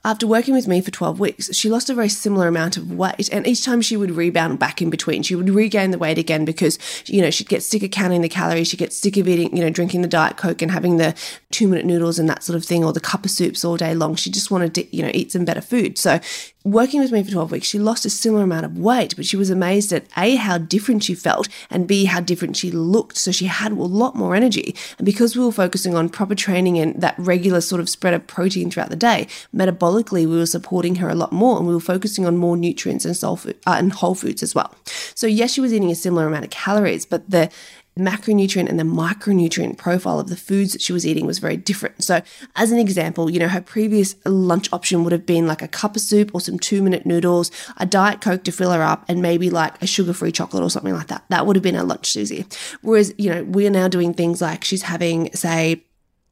after 0.04 0.28
working 0.28 0.54
with 0.54 0.68
me 0.68 0.82
for 0.82 0.92
12 0.92 1.20
weeks, 1.20 1.56
she 1.56 1.70
lost 1.70 1.90
a 1.90 1.94
very 1.94 2.10
similar 2.10 2.48
amount 2.48 2.78
of 2.78 2.92
weight. 2.92 3.30
And 3.32 3.48
each 3.48 3.64
time 3.66 3.82
she 3.82 3.98
would 3.98 4.12
rebound 4.12 4.60
back 4.60 4.82
in 4.82 4.90
between, 4.90 5.24
she 5.24 5.36
would 5.36 5.50
regain 5.50 5.92
the 5.92 5.98
weight 5.98 6.18
again 6.18 6.46
because, 6.46 6.78
you 7.08 7.22
know, 7.22 7.32
she'd 7.32 7.50
get 7.50 7.64
sick 7.64 7.84
of 7.84 7.92
counting 7.92 8.22
the 8.22 8.30
calories. 8.30 8.68
She'd 8.68 8.78
get 8.78 8.94
sick 8.94 9.18
of 9.18 9.28
eating, 9.28 9.56
you 9.56 9.64
know, 9.64 9.70
drinking 9.70 10.02
the 10.02 10.08
Diet 10.08 10.38
Coke 10.38 10.62
and 10.62 10.72
having 10.72 10.98
the 10.98 11.16
two 11.52 11.68
minute 11.68 11.86
noodles 11.86 12.20
and 12.20 12.30
that 12.30 12.44
sort 12.44 12.58
of 12.58 12.66
thing 12.66 12.84
or 12.84 12.94
the 12.94 13.00
cup 13.00 13.26
of 13.26 13.32
soups 13.32 13.66
all 13.66 13.78
day 13.78 13.96
long. 13.96 14.16
She 14.16 14.30
just 14.30 14.52
wanted 14.52 14.76
to, 14.76 14.96
you 14.96 15.04
know, 15.04 15.12
eat 15.14 15.32
some 15.32 15.46
better 15.46 15.62
food. 15.62 15.98
So 15.98 16.20
working 16.66 17.00
with 17.00 17.12
me 17.12 17.24
for 17.24 17.32
12 17.32 17.52
weeks, 17.52 17.68
she 17.68 17.80
lost 17.80 18.06
a 18.06 18.10
similar 18.10 18.44
amount 18.44 18.66
of 18.66 18.78
weight, 18.78 19.16
but 19.16 19.26
she 19.26 19.38
was 19.38 19.52
amazed 19.52 19.94
at 19.94 20.06
A, 20.18 20.36
how 20.36 20.58
different 20.58 21.04
she 21.04 21.14
felt, 21.14 21.48
and 21.70 21.88
B, 21.88 22.06
how 22.06 22.20
different 22.20 22.58
she 22.58 22.72
looked. 22.72 23.18
So 23.18 23.32
she 23.32 23.46
had 23.46 23.72
a 23.72 23.76
lot 23.76 24.16
more 24.16 24.36
energy. 24.36 24.76
And 24.98 25.06
because 25.06 25.38
we 25.38 25.46
were 25.46 25.52
focusing 25.52 25.96
on 25.96 26.10
proper 26.10 26.34
training 26.34 26.80
and 26.80 27.00
that 27.00 27.16
regular 27.20 27.62
sort 27.62 27.82
of 27.82 27.88
spread 27.88 28.16
of 28.16 28.26
protein 28.26 28.72
throughout 28.72 28.90
the 28.90 28.96
day, 28.96 29.28
metabolically, 29.56 30.28
we 30.28 30.38
were 30.38 30.48
supporting 30.48 30.96
her 30.96 31.08
a 31.08 31.16
lot 31.16 31.32
more 31.32 31.58
and 31.58 31.68
we 31.68 31.74
were 31.74 31.80
focusing 31.80 32.26
on 32.26 32.36
more 32.36 32.58
nutrients 32.58 33.06
and, 33.06 33.16
soul 33.16 33.38
food, 33.38 33.58
uh, 33.68 33.76
and 33.78 33.94
whole 33.94 34.16
foods 34.16 34.42
as 34.42 34.56
well. 34.56 34.74
So, 35.14 35.28
yes, 35.28 35.54
she 35.54 35.62
was 35.62 35.72
eating 35.72 35.92
a 35.92 35.96
similar 35.96 36.26
amount 36.26 36.46
of 36.46 36.50
calories, 36.50 37.06
but 37.06 37.30
the 37.30 37.52
macronutrient 37.98 38.68
and 38.68 38.78
the 38.78 38.84
micronutrient 38.84 39.78
profile 39.78 40.20
of 40.20 40.28
the 40.28 40.36
foods 40.36 40.74
that 40.74 40.82
she 40.82 40.92
was 40.92 41.06
eating 41.06 41.26
was 41.26 41.40
very 41.40 41.56
different. 41.56 42.04
So, 42.04 42.22
as 42.56 42.72
an 42.72 42.78
example, 42.78 43.30
you 43.30 43.40
know, 43.40 43.48
her 43.48 43.62
previous 43.62 44.16
lunch 44.26 44.72
option 44.74 45.04
would 45.04 45.14
have 45.14 45.26
been 45.26 45.48
like 45.48 45.62
a 45.62 45.68
cup 45.68 45.96
of 45.96 46.02
soup 46.02 46.32
or 46.34 46.42
some 46.42 46.60
two 46.60 46.82
minute 46.82 47.06
noodles, 47.06 47.52
a 47.78 47.86
Diet 47.86 48.20
Coke 48.20 48.44
to 48.44 48.52
fill 48.52 48.72
her 48.72 48.84
up, 48.84 49.06
and 49.08 49.22
maybe 49.22 49.50
like 49.50 49.82
a 49.82 49.88
sugar 49.88 50.14
free 50.14 50.32
chocolate 50.32 50.64
or 50.64 50.70
something 50.70 50.94
like 50.94 51.08
that. 51.08 51.24
That 51.30 51.46
would 51.46 51.56
have 51.56 51.64
been 51.64 51.76
her 51.76 51.84
lunch, 51.84 52.08
Susie. 52.08 52.46
Whereas, 52.82 53.14
you 53.18 53.30
know, 53.30 53.44
we're 53.46 53.72
now 53.72 53.88
doing 53.88 54.14
things 54.14 54.42
like 54.42 54.64
she's 54.64 54.84
having, 54.84 55.32
say, 55.34 55.86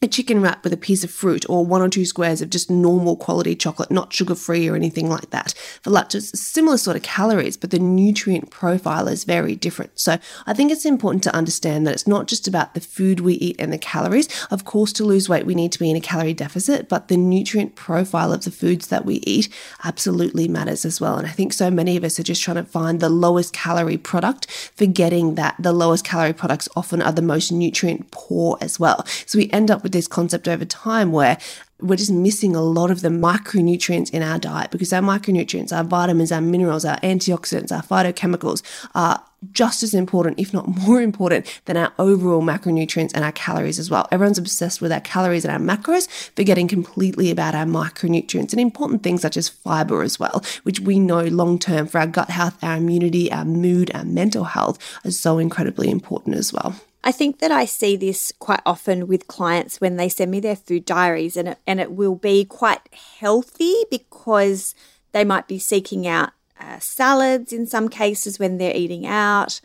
a 0.04 0.08
chicken 0.08 0.42
wrap 0.42 0.64
with 0.64 0.74
a 0.74 0.78
piece 0.78 1.04
of 1.04 1.10
fruit 1.10 1.46
or 1.50 1.66
one 1.66 1.82
or 1.82 1.90
two 1.90 2.06
squares 2.06 2.42
of 2.42 2.50
just 2.50 2.70
normal 2.70 3.16
quality 3.16 3.56
chocolate, 3.56 3.90
not 3.90 4.14
sugar 4.14 4.36
free 4.36 4.68
or 4.68 4.76
anything 4.76 5.10
like 5.10 5.30
that. 5.30 5.54
For 5.82 5.90
lactose, 5.90 6.36
similar 6.36 6.78
sort 6.78 6.98
of 6.98 7.04
calories, 7.04 7.58
but 7.58 7.72
the 7.72 7.80
nutrient 7.80 8.50
profile 8.50 9.08
is 9.08 9.24
very 9.24 9.56
different. 9.56 9.92
So 9.96 10.18
I 10.46 10.54
think 10.54 10.72
it's 10.72 10.86
important 10.86 11.24
to 11.24 11.36
understand 11.36 11.88
that 11.88 11.94
it's 11.94 12.08
not 12.08 12.28
just 12.28 12.48
about 12.48 12.74
the 12.74 12.82
food 12.82 13.22
we 13.22 13.36
eat 13.36 13.56
and 13.60 13.72
the 13.72 13.78
calories. 13.78 14.28
Of 14.52 14.66
course, 14.66 14.92
to 14.94 15.06
lose 15.06 15.30
weight, 15.30 15.46
we 15.46 15.56
need 15.56 15.72
to 15.72 15.80
be 15.80 15.90
in 15.90 15.96
a 15.96 16.02
calorie 16.02 16.34
deficit, 16.34 16.90
but 16.90 17.08
the 17.08 17.18
nutrient 17.18 17.76
profile 17.76 18.34
of 18.34 18.44
the 18.44 18.52
foods 18.52 18.88
that 18.88 19.06
we 19.06 19.16
eat 19.16 19.48
absolutely 19.84 20.48
matters 20.48 20.84
as 20.84 21.00
well. 21.00 21.18
And 21.18 21.26
I 21.26 21.32
think 21.32 21.54
so 21.54 21.72
many 21.72 21.96
of 21.96 22.04
us 22.04 22.20
are 22.20 22.24
just 22.24 22.44
trying 22.44 22.58
to 22.58 22.64
find 22.64 23.00
the 23.00 23.10
lowest 23.10 23.54
calorie 23.54 23.98
product, 23.98 24.52
forgetting 24.76 25.36
that 25.36 25.56
the 25.58 25.72
lowest 25.72 26.04
calorie 26.04 26.34
products 26.34 26.68
often 26.76 27.02
are 27.02 27.14
the 27.14 27.22
most 27.22 27.52
nutrient 27.52 28.12
poor 28.12 28.58
as 28.60 28.80
well. 28.80 29.06
So 29.26 29.38
we 29.38 29.50
end 29.52 29.72
up 29.72 29.82
with 29.82 29.93
this 29.94 30.08
concept 30.08 30.48
over 30.48 30.66
time 30.66 31.12
where 31.12 31.38
we're 31.84 31.98
just 31.98 32.12
missing 32.12 32.56
a 32.56 32.62
lot 32.62 32.90
of 32.90 33.02
the 33.02 33.10
micronutrients 33.10 34.10
in 34.12 34.24
our 34.24 34.40
diet 34.40 34.72
because 34.72 34.94
our 34.94 35.02
micronutrients, 35.02 35.76
our 35.76 35.84
vitamins, 35.84 36.32
our 36.32 36.42
minerals, 36.42 36.86
our 36.86 36.98
antioxidants, 36.98 37.72
our 37.72 37.84
phytochemicals 37.84 38.62
are 38.96 39.24
just 39.52 39.84
as 39.84 39.94
important, 39.94 40.40
if 40.40 40.54
not 40.54 40.68
more 40.68 41.02
important, 41.02 41.62
than 41.66 41.76
our 41.76 41.92
overall 42.00 42.42
macronutrients 42.42 43.12
and 43.14 43.26
our 43.26 43.34
calories 43.34 43.78
as 43.78 43.90
well. 43.90 44.08
Everyone's 44.12 44.38
obsessed 44.38 44.82
with 44.82 44.94
our 44.94 45.02
calories 45.02 45.44
and 45.44 45.54
our 45.54 45.76
macros, 45.78 46.08
forgetting 46.36 46.70
completely 46.70 47.30
about 47.30 47.54
our 47.54 47.66
micronutrients 47.66 48.54
and 48.54 48.62
important 48.62 49.04
things 49.04 49.22
such 49.22 49.36
as 49.36 49.50
fiber 49.50 50.02
as 50.02 50.18
well, 50.18 50.42
which 50.64 50.80
we 50.80 51.00
know 51.00 51.24
long 51.26 51.60
term 51.60 51.88
for 51.88 52.00
our 52.00 52.08
gut 52.08 52.30
health, 52.30 52.58
our 52.64 52.78
immunity, 52.78 53.30
our 53.32 53.44
mood, 53.44 53.92
our 53.94 54.06
mental 54.06 54.46
health 54.46 54.80
are 55.04 55.12
so 55.12 55.38
incredibly 55.38 55.90
important 55.90 56.38
as 56.38 56.54
well. 56.54 56.76
I 57.04 57.12
think 57.12 57.40
that 57.40 57.52
I 57.52 57.66
see 57.66 57.98
this 57.98 58.32
quite 58.40 58.62
often 58.66 59.08
with 59.08 59.28
clients 59.28 59.82
when 59.82 59.98
they 59.98 60.08
send 60.08 60.32
me 60.32 60.40
their 60.40 60.56
food 60.56 60.86
diaries, 60.86 61.36
and 61.36 61.50
it, 61.50 61.58
and 61.68 61.80
it 61.80 61.92
will 61.92 62.16
be 62.16 62.46
quite 62.46 62.82
healthy 63.20 63.76
because 63.92 64.74
they 65.12 65.26
might 65.26 65.48
be 65.48 65.60
seeking 65.60 66.08
out 66.08 66.32
uh, 66.60 66.80
salads 66.80 67.52
in 67.52 67.68
some 67.68 67.90
cases 67.90 68.40
when 68.40 68.58
they're 68.58 68.76
eating 68.76 69.06
out, 69.06 69.60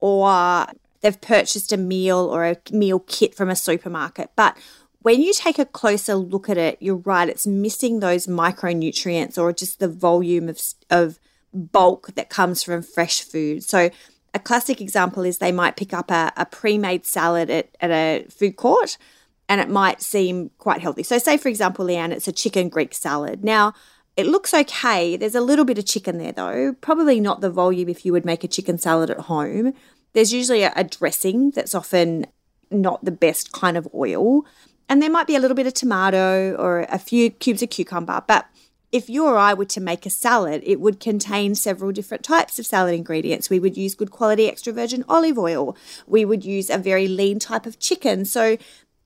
or 0.00 0.66
they've 1.00 1.20
purchased 1.20 1.72
a 1.72 1.76
meal 1.76 2.18
or 2.18 2.44
a 2.44 2.56
meal 2.72 2.98
kit 3.00 3.34
from 3.34 3.48
a 3.48 3.56
supermarket. 3.56 4.30
But 4.34 4.56
when 5.02 5.22
you 5.22 5.32
take 5.32 5.58
a 5.58 5.64
closer 5.64 6.14
look 6.14 6.48
at 6.48 6.58
it, 6.58 6.76
you're 6.80 6.96
right, 6.96 7.28
it's 7.28 7.46
missing 7.46 8.00
those 8.00 8.26
micronutrients 8.26 9.38
or 9.38 9.52
just 9.52 9.78
the 9.78 9.88
volume 9.88 10.48
of, 10.48 10.60
of 10.90 11.18
bulk 11.54 12.14
that 12.16 12.28
comes 12.28 12.62
from 12.62 12.82
fresh 12.82 13.22
food. 13.22 13.62
So 13.62 13.90
a 14.34 14.38
classic 14.38 14.80
example 14.80 15.24
is 15.24 15.38
they 15.38 15.52
might 15.52 15.76
pick 15.76 15.92
up 15.92 16.10
a, 16.10 16.32
a 16.36 16.46
pre 16.46 16.78
made 16.78 17.06
salad 17.06 17.50
at, 17.50 17.76
at 17.80 17.90
a 17.90 18.26
food 18.30 18.56
court 18.56 18.96
and 19.48 19.60
it 19.60 19.68
might 19.68 20.00
seem 20.00 20.50
quite 20.58 20.80
healthy. 20.80 21.02
So, 21.02 21.18
say 21.18 21.36
for 21.36 21.48
example, 21.48 21.84
Leanne, 21.84 22.12
it's 22.12 22.28
a 22.28 22.32
chicken 22.32 22.68
Greek 22.68 22.94
salad. 22.94 23.44
Now, 23.44 23.74
it 24.16 24.26
looks 24.26 24.54
okay. 24.54 25.16
There's 25.16 25.34
a 25.34 25.40
little 25.40 25.64
bit 25.64 25.78
of 25.78 25.86
chicken 25.86 26.18
there 26.18 26.32
though, 26.32 26.74
probably 26.80 27.20
not 27.20 27.40
the 27.40 27.50
volume 27.50 27.88
if 27.88 28.04
you 28.04 28.12
would 28.12 28.24
make 28.24 28.44
a 28.44 28.48
chicken 28.48 28.78
salad 28.78 29.10
at 29.10 29.20
home. 29.20 29.72
There's 30.12 30.32
usually 30.32 30.62
a, 30.62 30.72
a 30.76 30.84
dressing 30.84 31.50
that's 31.50 31.74
often 31.74 32.26
not 32.70 33.04
the 33.04 33.12
best 33.12 33.52
kind 33.52 33.76
of 33.76 33.88
oil. 33.94 34.44
And 34.88 35.00
there 35.00 35.10
might 35.10 35.26
be 35.26 35.36
a 35.36 35.40
little 35.40 35.54
bit 35.54 35.66
of 35.66 35.74
tomato 35.74 36.54
or 36.56 36.80
a 36.88 36.98
few 36.98 37.30
cubes 37.30 37.62
of 37.62 37.70
cucumber, 37.70 38.22
but 38.26 38.46
if 38.92 39.08
you 39.08 39.24
or 39.24 39.36
I 39.36 39.54
were 39.54 39.66
to 39.66 39.80
make 39.80 40.04
a 40.04 40.10
salad, 40.10 40.62
it 40.64 40.80
would 40.80 40.98
contain 40.98 41.54
several 41.54 41.92
different 41.92 42.24
types 42.24 42.58
of 42.58 42.66
salad 42.66 42.94
ingredients. 42.94 43.48
We 43.48 43.60
would 43.60 43.76
use 43.76 43.94
good 43.94 44.10
quality 44.10 44.48
extra 44.48 44.72
virgin 44.72 45.04
olive 45.08 45.38
oil. 45.38 45.76
We 46.06 46.24
would 46.24 46.44
use 46.44 46.70
a 46.70 46.78
very 46.78 47.06
lean 47.06 47.38
type 47.38 47.66
of 47.66 47.78
chicken. 47.78 48.24
So, 48.24 48.56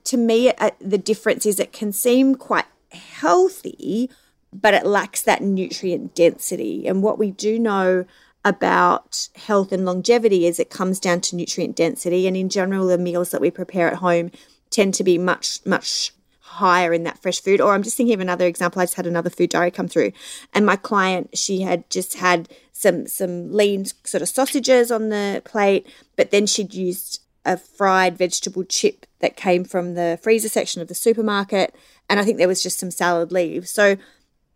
to 0.04 0.16
me, 0.16 0.50
uh, 0.50 0.70
the 0.80 0.98
difference 0.98 1.46
is 1.46 1.58
it 1.58 1.72
can 1.72 1.92
seem 1.92 2.34
quite 2.34 2.66
healthy, 2.92 4.10
but 4.52 4.74
it 4.74 4.86
lacks 4.86 5.22
that 5.22 5.42
nutrient 5.42 6.14
density. 6.14 6.86
And 6.86 7.02
what 7.02 7.18
we 7.18 7.30
do 7.30 7.58
know 7.58 8.04
about 8.44 9.28
health 9.34 9.72
and 9.72 9.86
longevity 9.86 10.46
is 10.46 10.60
it 10.60 10.68
comes 10.68 11.00
down 11.00 11.22
to 11.22 11.36
nutrient 11.36 11.76
density. 11.76 12.26
And 12.26 12.36
in 12.36 12.50
general, 12.50 12.86
the 12.86 12.98
meals 12.98 13.30
that 13.30 13.40
we 13.40 13.50
prepare 13.50 13.88
at 13.88 13.98
home 13.98 14.30
tend 14.70 14.94
to 14.94 15.04
be 15.04 15.16
much, 15.16 15.64
much 15.64 16.12
higher 16.54 16.92
in 16.92 17.04
that 17.04 17.20
fresh 17.20 17.40
food. 17.40 17.60
Or 17.60 17.74
I'm 17.74 17.82
just 17.82 17.96
thinking 17.96 18.14
of 18.14 18.20
another 18.20 18.46
example. 18.46 18.80
I 18.80 18.84
just 18.84 18.94
had 18.94 19.06
another 19.06 19.30
food 19.30 19.50
diary 19.50 19.70
come 19.70 19.88
through, 19.88 20.12
and 20.52 20.66
my 20.66 20.76
client 20.76 21.36
she 21.36 21.60
had 21.60 21.88
just 21.90 22.14
had 22.14 22.48
some 22.72 23.06
some 23.06 23.52
lean 23.52 23.86
sort 24.04 24.22
of 24.22 24.28
sausages 24.28 24.90
on 24.90 25.08
the 25.08 25.42
plate, 25.44 25.86
but 26.16 26.30
then 26.30 26.46
she'd 26.46 26.74
used 26.74 27.20
a 27.44 27.56
fried 27.56 28.16
vegetable 28.16 28.64
chip 28.64 29.06
that 29.20 29.36
came 29.36 29.64
from 29.64 29.94
the 29.94 30.18
freezer 30.22 30.48
section 30.48 30.80
of 30.80 30.88
the 30.88 30.94
supermarket, 30.94 31.74
and 32.08 32.18
I 32.18 32.24
think 32.24 32.38
there 32.38 32.48
was 32.48 32.62
just 32.62 32.78
some 32.78 32.90
salad 32.90 33.32
leaves. 33.32 33.70
So 33.70 33.96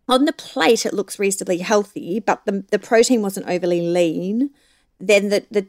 on 0.07 0.25
the 0.25 0.33
plate, 0.33 0.85
it 0.85 0.93
looks 0.93 1.19
reasonably 1.19 1.59
healthy, 1.59 2.19
but 2.19 2.43
the, 2.45 2.65
the 2.71 2.79
protein 2.79 3.21
wasn't 3.21 3.47
overly 3.47 3.81
lean. 3.81 4.49
Then 4.99 5.29
the, 5.29 5.45
the 5.51 5.67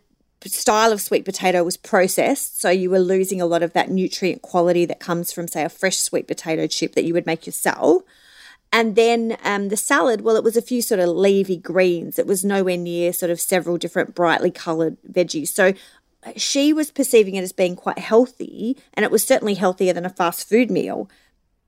style 0.48 0.92
of 0.92 1.00
sweet 1.00 1.24
potato 1.24 1.62
was 1.62 1.76
processed, 1.76 2.60
so 2.60 2.70
you 2.70 2.88
were 2.88 2.98
losing 2.98 3.40
a 3.40 3.46
lot 3.46 3.62
of 3.62 3.74
that 3.74 3.90
nutrient 3.90 4.40
quality 4.40 4.86
that 4.86 4.98
comes 4.98 5.32
from, 5.32 5.46
say, 5.46 5.64
a 5.64 5.68
fresh 5.68 5.98
sweet 5.98 6.26
potato 6.26 6.66
chip 6.66 6.94
that 6.94 7.04
you 7.04 7.12
would 7.12 7.26
make 7.26 7.46
yourself. 7.46 8.02
And 8.72 8.94
then 8.96 9.36
um, 9.44 9.68
the 9.68 9.76
salad, 9.76 10.22
well, 10.22 10.36
it 10.36 10.44
was 10.44 10.56
a 10.56 10.62
few 10.62 10.80
sort 10.80 11.00
of 11.00 11.08
leafy 11.08 11.56
greens. 11.56 12.18
It 12.18 12.26
was 12.26 12.44
nowhere 12.44 12.76
near 12.76 13.12
sort 13.12 13.30
of 13.30 13.40
several 13.40 13.76
different 13.76 14.14
brightly 14.14 14.50
coloured 14.50 14.96
veggies. 15.02 15.48
So 15.48 15.74
uh, 16.24 16.32
she 16.36 16.72
was 16.72 16.90
perceiving 16.90 17.34
it 17.34 17.42
as 17.42 17.52
being 17.52 17.76
quite 17.76 17.98
healthy, 17.98 18.76
and 18.94 19.04
it 19.04 19.10
was 19.10 19.24
certainly 19.24 19.54
healthier 19.54 19.92
than 19.92 20.06
a 20.06 20.10
fast 20.10 20.48
food 20.48 20.70
meal, 20.70 21.10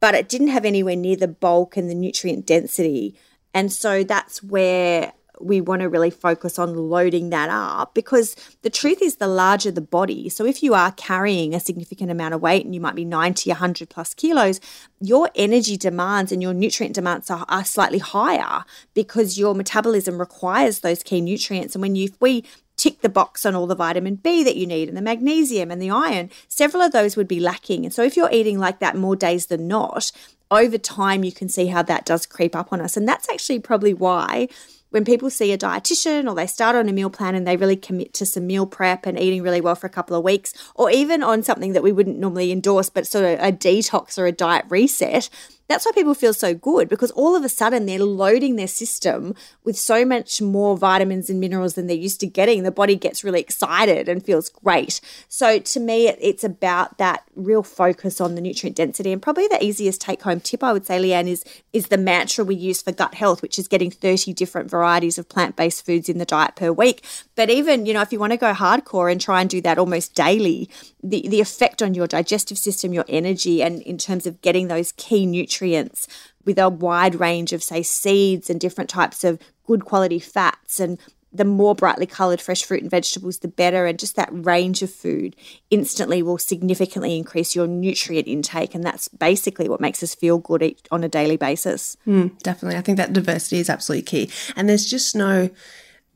but 0.00 0.14
it 0.14 0.28
didn't 0.28 0.48
have 0.48 0.64
anywhere 0.64 0.96
near 0.96 1.16
the 1.16 1.28
bulk 1.28 1.76
and 1.76 1.90
the 1.90 1.94
nutrient 1.94 2.46
density. 2.46 3.16
And 3.52 3.70
so 3.70 4.02
that's 4.02 4.42
where 4.42 5.12
we 5.44 5.60
want 5.60 5.82
to 5.82 5.88
really 5.88 6.10
focus 6.10 6.58
on 6.58 6.74
loading 6.74 7.30
that 7.30 7.48
up 7.50 7.94
because 7.94 8.34
the 8.62 8.70
truth 8.70 9.02
is 9.02 9.16
the 9.16 9.26
larger 9.26 9.70
the 9.70 9.80
body. 9.80 10.28
So 10.28 10.44
if 10.44 10.62
you 10.62 10.74
are 10.74 10.92
carrying 10.92 11.54
a 11.54 11.60
significant 11.60 12.10
amount 12.10 12.34
of 12.34 12.42
weight 12.42 12.64
and 12.64 12.74
you 12.74 12.80
might 12.80 12.94
be 12.94 13.04
90, 13.04 13.50
100 13.50 13.88
plus 13.88 14.14
kilos, 14.14 14.60
your 15.00 15.30
energy 15.34 15.76
demands 15.76 16.32
and 16.32 16.42
your 16.42 16.54
nutrient 16.54 16.94
demands 16.94 17.30
are, 17.30 17.44
are 17.48 17.64
slightly 17.64 17.98
higher 17.98 18.64
because 18.94 19.38
your 19.38 19.54
metabolism 19.54 20.18
requires 20.18 20.80
those 20.80 21.02
key 21.02 21.20
nutrients. 21.20 21.74
And 21.74 21.82
when 21.82 21.96
you, 21.96 22.10
we 22.20 22.44
tick 22.76 23.00
the 23.00 23.08
box 23.08 23.44
on 23.46 23.54
all 23.54 23.66
the 23.66 23.74
vitamin 23.74 24.16
B 24.16 24.42
that 24.44 24.56
you 24.56 24.66
need 24.66 24.88
and 24.88 24.96
the 24.96 25.02
magnesium 25.02 25.70
and 25.70 25.80
the 25.80 25.90
iron, 25.90 26.30
several 26.48 26.82
of 26.82 26.92
those 26.92 27.16
would 27.16 27.28
be 27.28 27.40
lacking. 27.40 27.84
And 27.84 27.92
so 27.92 28.02
if 28.02 28.16
you're 28.16 28.32
eating 28.32 28.58
like 28.58 28.80
that 28.80 28.96
more 28.96 29.16
days 29.16 29.46
than 29.46 29.68
not, 29.68 30.10
over 30.50 30.78
time 30.78 31.24
you 31.24 31.32
can 31.32 31.48
see 31.48 31.66
how 31.66 31.82
that 31.82 32.04
does 32.04 32.26
creep 32.26 32.54
up 32.54 32.72
on 32.72 32.80
us. 32.80 32.96
And 32.96 33.08
that's 33.08 33.28
actually 33.28 33.60
probably 33.60 33.94
why 33.94 34.48
when 34.92 35.04
people 35.04 35.30
see 35.30 35.52
a 35.52 35.58
dietitian 35.58 36.28
or 36.30 36.34
they 36.34 36.46
start 36.46 36.76
on 36.76 36.88
a 36.88 36.92
meal 36.92 37.10
plan 37.10 37.34
and 37.34 37.46
they 37.46 37.56
really 37.56 37.76
commit 37.76 38.12
to 38.14 38.26
some 38.26 38.46
meal 38.46 38.66
prep 38.66 39.06
and 39.06 39.18
eating 39.18 39.42
really 39.42 39.60
well 39.60 39.74
for 39.74 39.86
a 39.86 39.90
couple 39.90 40.16
of 40.16 40.22
weeks, 40.22 40.52
or 40.74 40.90
even 40.90 41.22
on 41.22 41.42
something 41.42 41.72
that 41.72 41.82
we 41.82 41.92
wouldn't 41.92 42.18
normally 42.18 42.52
endorse, 42.52 42.90
but 42.90 43.06
sort 43.06 43.24
of 43.24 43.40
a 43.40 43.50
detox 43.50 44.18
or 44.18 44.26
a 44.26 44.32
diet 44.32 44.66
reset, 44.68 45.30
that's 45.72 45.86
why 45.86 45.92
people 45.92 46.14
feel 46.14 46.34
so 46.34 46.54
good 46.54 46.88
because 46.88 47.10
all 47.12 47.34
of 47.34 47.44
a 47.44 47.48
sudden 47.48 47.86
they're 47.86 47.98
loading 47.98 48.56
their 48.56 48.68
system 48.68 49.34
with 49.64 49.76
so 49.76 50.04
much 50.04 50.42
more 50.42 50.76
vitamins 50.76 51.30
and 51.30 51.40
minerals 51.40 51.74
than 51.74 51.86
they're 51.86 51.96
used 51.96 52.20
to 52.20 52.26
getting. 52.26 52.62
The 52.62 52.70
body 52.70 52.96
gets 52.96 53.24
really 53.24 53.40
excited 53.40 54.08
and 54.08 54.24
feels 54.24 54.48
great. 54.48 55.00
So 55.28 55.58
to 55.58 55.80
me, 55.80 56.08
it's 56.08 56.44
about 56.44 56.98
that 56.98 57.24
real 57.34 57.62
focus 57.62 58.20
on 58.20 58.34
the 58.34 58.40
nutrient 58.40 58.76
density. 58.76 59.12
And 59.12 59.22
probably 59.22 59.48
the 59.48 59.64
easiest 59.64 60.00
take 60.00 60.22
home 60.22 60.40
tip 60.40 60.62
I 60.62 60.72
would 60.72 60.86
say, 60.86 60.98
Leanne, 60.98 61.28
is, 61.28 61.44
is 61.72 61.88
the 61.88 61.98
mantra 61.98 62.44
we 62.44 62.54
use 62.54 62.82
for 62.82 62.92
gut 62.92 63.14
health, 63.14 63.42
which 63.42 63.58
is 63.58 63.68
getting 63.68 63.90
30 63.90 64.32
different 64.34 64.70
varieties 64.70 65.18
of 65.18 65.28
plant 65.28 65.56
based 65.56 65.86
foods 65.86 66.08
in 66.08 66.18
the 66.18 66.24
diet 66.24 66.54
per 66.54 66.70
week. 66.70 67.04
But 67.34 67.50
even, 67.50 67.86
you 67.86 67.94
know, 67.94 68.02
if 68.02 68.12
you 68.12 68.18
want 68.18 68.32
to 68.32 68.36
go 68.36 68.52
hardcore 68.52 69.10
and 69.10 69.20
try 69.20 69.40
and 69.40 69.48
do 69.48 69.60
that 69.62 69.78
almost 69.78 70.14
daily, 70.14 70.68
the, 71.02 71.26
the 71.28 71.40
effect 71.40 71.82
on 71.82 71.94
your 71.94 72.06
digestive 72.06 72.58
system, 72.58 72.92
your 72.92 73.04
energy, 73.08 73.62
and 73.62 73.82
in 73.82 73.98
terms 73.98 74.26
of 74.26 74.40
getting 74.40 74.68
those 74.68 74.92
key 74.92 75.26
nutrients 75.26 76.06
with 76.44 76.58
a 76.58 76.68
wide 76.68 77.16
range 77.16 77.52
of, 77.52 77.62
say, 77.62 77.82
seeds 77.82 78.48
and 78.48 78.60
different 78.60 78.90
types 78.90 79.24
of 79.24 79.38
good 79.66 79.84
quality 79.84 80.18
fats 80.18 80.80
and 80.80 80.98
the 81.32 81.44
more 81.44 81.74
brightly 81.74 82.06
coloured 82.06 82.40
fresh 82.40 82.62
fruit 82.62 82.82
and 82.82 82.90
vegetables, 82.90 83.38
the 83.38 83.48
better. 83.48 83.86
And 83.86 83.98
just 83.98 84.16
that 84.16 84.28
range 84.30 84.82
of 84.82 84.92
food 84.92 85.34
instantly 85.70 86.22
will 86.22 86.38
significantly 86.38 87.16
increase 87.16 87.56
your 87.56 87.66
nutrient 87.66 88.28
intake. 88.28 88.74
And 88.74 88.84
that's 88.84 89.08
basically 89.08 89.68
what 89.68 89.80
makes 89.80 90.02
us 90.02 90.14
feel 90.14 90.38
good 90.38 90.76
on 90.90 91.02
a 91.02 91.08
daily 91.08 91.36
basis. 91.36 91.96
Mm, 92.06 92.38
definitely. 92.40 92.78
I 92.78 92.82
think 92.82 92.98
that 92.98 93.12
diversity 93.12 93.58
is 93.58 93.70
absolutely 93.70 94.02
key. 94.02 94.30
And 94.56 94.68
there's 94.68 94.84
just 94.84 95.16
no 95.16 95.48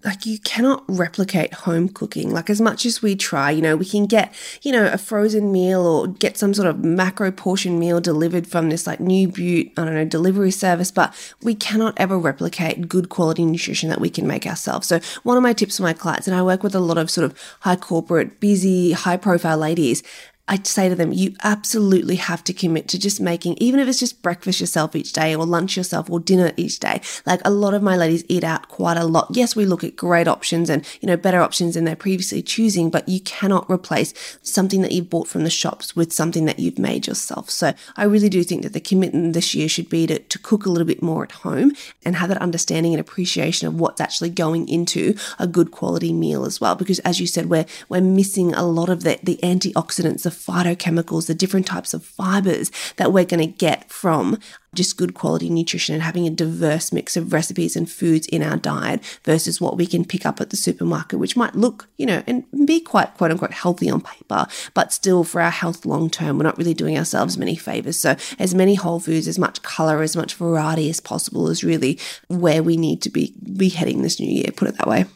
like 0.06 0.24
you 0.24 0.38
cannot 0.38 0.84
replicate 0.88 1.52
home 1.52 1.88
cooking. 1.88 2.30
Like 2.30 2.48
as 2.48 2.60
much 2.60 2.86
as 2.86 3.02
we 3.02 3.16
try, 3.16 3.50
you 3.50 3.60
know, 3.60 3.76
we 3.76 3.84
can 3.84 4.06
get, 4.06 4.32
you 4.62 4.70
know, 4.70 4.86
a 4.86 4.96
frozen 4.96 5.50
meal 5.50 5.84
or 5.84 6.06
get 6.06 6.38
some 6.38 6.54
sort 6.54 6.68
of 6.68 6.84
macro 6.84 7.32
portion 7.32 7.78
meal 7.78 8.00
delivered 8.00 8.46
from 8.46 8.70
this 8.70 8.86
like 8.86 9.00
new 9.00 9.26
butte, 9.26 9.72
I 9.76 9.84
don't 9.84 9.94
know, 9.94 10.04
delivery 10.04 10.52
service, 10.52 10.92
but 10.92 11.12
we 11.42 11.56
cannot 11.56 11.94
ever 11.96 12.16
replicate 12.16 12.88
good 12.88 13.08
quality 13.08 13.44
nutrition 13.44 13.88
that 13.90 14.00
we 14.00 14.08
can 14.08 14.26
make 14.26 14.46
ourselves. 14.46 14.86
So 14.86 15.00
one 15.24 15.36
of 15.36 15.42
my 15.42 15.52
tips 15.52 15.78
for 15.78 15.82
my 15.82 15.92
clients, 15.92 16.28
and 16.28 16.36
I 16.36 16.42
work 16.42 16.62
with 16.62 16.76
a 16.76 16.80
lot 16.80 16.98
of 16.98 17.10
sort 17.10 17.24
of 17.24 17.36
high 17.60 17.76
corporate, 17.76 18.38
busy, 18.38 18.92
high 18.92 19.16
profile 19.16 19.58
ladies, 19.58 20.04
I'd 20.48 20.66
say 20.66 20.88
to 20.88 20.94
them, 20.94 21.12
you 21.12 21.34
absolutely 21.42 22.16
have 22.16 22.44
to 22.44 22.52
commit 22.52 22.86
to 22.88 22.98
just 22.98 23.20
making, 23.20 23.56
even 23.58 23.80
if 23.80 23.88
it's 23.88 23.98
just 23.98 24.22
breakfast 24.22 24.60
yourself 24.60 24.94
each 24.94 25.12
day 25.12 25.34
or 25.34 25.44
lunch 25.44 25.76
yourself 25.76 26.08
or 26.08 26.20
dinner 26.20 26.52
each 26.56 26.78
day. 26.78 27.00
Like 27.24 27.40
a 27.44 27.50
lot 27.50 27.74
of 27.74 27.82
my 27.82 27.96
ladies 27.96 28.24
eat 28.28 28.44
out 28.44 28.68
quite 28.68 28.96
a 28.96 29.04
lot. 29.04 29.28
Yes, 29.32 29.56
we 29.56 29.66
look 29.66 29.82
at 29.82 29.96
great 29.96 30.28
options 30.28 30.70
and, 30.70 30.86
you 31.00 31.08
know, 31.08 31.16
better 31.16 31.40
options 31.40 31.74
than 31.74 31.84
they're 31.84 31.96
previously 31.96 32.42
choosing, 32.42 32.90
but 32.90 33.08
you 33.08 33.20
cannot 33.20 33.68
replace 33.68 34.38
something 34.42 34.82
that 34.82 34.92
you've 34.92 35.10
bought 35.10 35.26
from 35.26 35.42
the 35.42 35.50
shops 35.50 35.96
with 35.96 36.12
something 36.12 36.44
that 36.44 36.60
you've 36.60 36.78
made 36.78 37.08
yourself. 37.08 37.50
So 37.50 37.74
I 37.96 38.04
really 38.04 38.28
do 38.28 38.44
think 38.44 38.62
that 38.62 38.72
the 38.72 38.80
commitment 38.80 39.32
this 39.32 39.52
year 39.52 39.68
should 39.68 39.88
be 39.88 40.06
to, 40.06 40.20
to 40.20 40.38
cook 40.38 40.64
a 40.64 40.70
little 40.70 40.86
bit 40.86 41.02
more 41.02 41.24
at 41.24 41.32
home 41.32 41.72
and 42.04 42.14
have 42.14 42.28
that 42.28 42.40
understanding 42.40 42.92
and 42.92 43.00
appreciation 43.00 43.66
of 43.66 43.80
what's 43.80 44.00
actually 44.00 44.30
going 44.30 44.68
into 44.68 45.16
a 45.40 45.48
good 45.48 45.72
quality 45.72 46.12
meal 46.12 46.44
as 46.44 46.60
well. 46.60 46.76
Because 46.76 47.00
as 47.00 47.18
you 47.18 47.26
said, 47.26 47.46
we're, 47.46 47.66
we're 47.88 48.00
missing 48.00 48.54
a 48.54 48.62
lot 48.64 48.88
of 48.88 49.02
the, 49.02 49.18
the 49.24 49.40
antioxidants, 49.42 50.22
the 50.22 50.35
phytochemicals, 50.36 51.26
the 51.26 51.34
different 51.34 51.66
types 51.66 51.94
of 51.94 52.04
fibers 52.04 52.70
that 52.96 53.12
we're 53.12 53.24
going 53.24 53.40
to 53.40 53.46
get 53.46 53.90
from 53.90 54.38
just 54.76 54.96
good 54.96 55.14
quality 55.14 55.48
nutrition 55.48 55.94
and 55.94 56.02
having 56.02 56.26
a 56.26 56.30
diverse 56.30 56.92
mix 56.92 57.16
of 57.16 57.32
recipes 57.32 57.74
and 57.74 57.90
foods 57.90 58.26
in 58.28 58.42
our 58.42 58.56
diet 58.56 59.02
versus 59.24 59.60
what 59.60 59.76
we 59.76 59.86
can 59.86 60.04
pick 60.04 60.24
up 60.24 60.40
at 60.40 60.50
the 60.50 60.56
supermarket, 60.56 61.18
which 61.18 61.36
might 61.36 61.54
look, 61.54 61.88
you 61.96 62.06
know, 62.06 62.22
and 62.26 62.44
be 62.66 62.78
quite 62.78 63.14
quote 63.14 63.30
unquote 63.30 63.52
healthy 63.52 63.90
on 63.90 64.00
paper, 64.00 64.46
but 64.74 64.92
still 64.92 65.24
for 65.24 65.40
our 65.40 65.50
health 65.50 65.84
long 65.84 66.08
term, 66.10 66.36
we're 66.36 66.44
not 66.44 66.58
really 66.58 66.74
doing 66.74 66.96
ourselves 66.96 67.38
many 67.38 67.56
favors. 67.56 67.98
So, 67.98 68.16
as 68.38 68.54
many 68.54 68.74
whole 68.74 69.00
foods, 69.00 69.26
as 69.26 69.38
much 69.38 69.62
color, 69.62 70.02
as 70.02 70.14
much 70.14 70.34
variety 70.34 70.90
as 70.90 71.00
possible 71.00 71.48
is 71.48 71.64
really 71.64 71.98
where 72.28 72.62
we 72.62 72.76
need 72.76 73.02
to 73.02 73.10
be 73.10 73.34
be 73.56 73.70
heading 73.70 74.02
this 74.02 74.20
new 74.20 74.30
year, 74.30 74.52
put 74.54 74.68
it 74.68 74.76
that 74.76 74.86
way. 74.86 75.06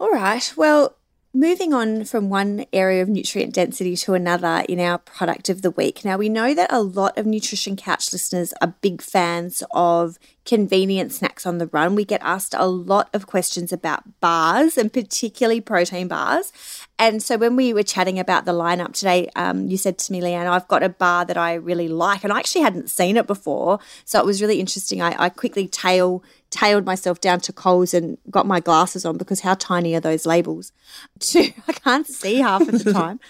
All 0.00 0.10
right. 0.10 0.52
Well, 0.56 0.97
Moving 1.34 1.74
on 1.74 2.04
from 2.04 2.30
one 2.30 2.64
area 2.72 3.02
of 3.02 3.08
nutrient 3.10 3.52
density 3.52 3.94
to 3.98 4.14
another 4.14 4.64
in 4.66 4.80
our 4.80 4.96
product 4.96 5.50
of 5.50 5.60
the 5.60 5.70
week. 5.70 6.02
Now, 6.02 6.16
we 6.16 6.30
know 6.30 6.54
that 6.54 6.72
a 6.72 6.80
lot 6.80 7.18
of 7.18 7.26
Nutrition 7.26 7.76
Couch 7.76 8.14
listeners 8.14 8.54
are 8.62 8.74
big 8.80 9.02
fans 9.02 9.62
of 9.72 10.18
convenient 10.46 11.12
snacks 11.12 11.44
on 11.44 11.58
the 11.58 11.66
run. 11.66 11.94
We 11.94 12.06
get 12.06 12.22
asked 12.22 12.54
a 12.56 12.66
lot 12.66 13.10
of 13.12 13.26
questions 13.26 13.74
about 13.74 14.20
bars 14.20 14.78
and 14.78 14.90
particularly 14.90 15.60
protein 15.60 16.08
bars. 16.08 16.50
And 16.98 17.22
so 17.22 17.36
when 17.36 17.56
we 17.56 17.74
were 17.74 17.82
chatting 17.82 18.18
about 18.18 18.46
the 18.46 18.52
lineup 18.52 18.94
today, 18.94 19.28
um, 19.36 19.68
you 19.68 19.76
said 19.76 19.98
to 19.98 20.12
me, 20.12 20.22
Leanne, 20.22 20.46
I've 20.46 20.66
got 20.66 20.82
a 20.82 20.88
bar 20.88 21.26
that 21.26 21.36
I 21.36 21.54
really 21.54 21.88
like. 21.88 22.24
And 22.24 22.32
I 22.32 22.38
actually 22.38 22.62
hadn't 22.62 22.88
seen 22.88 23.18
it 23.18 23.26
before. 23.26 23.80
So 24.06 24.18
it 24.18 24.24
was 24.24 24.40
really 24.40 24.60
interesting. 24.60 25.02
I, 25.02 25.14
I 25.24 25.28
quickly 25.28 25.68
tail 25.68 26.24
tailed 26.50 26.86
myself 26.86 27.20
down 27.20 27.40
to 27.40 27.52
Coles 27.52 27.92
and 27.92 28.18
got 28.30 28.46
my 28.46 28.60
glasses 28.60 29.04
on 29.04 29.16
because 29.16 29.40
how 29.40 29.54
tiny 29.54 29.94
are 29.94 30.00
those 30.00 30.26
labels? 30.26 30.72
I 31.34 31.72
can't 31.72 32.06
see 32.06 32.36
half 32.36 32.62
of 32.62 32.84
the 32.84 32.92
time. 32.92 33.20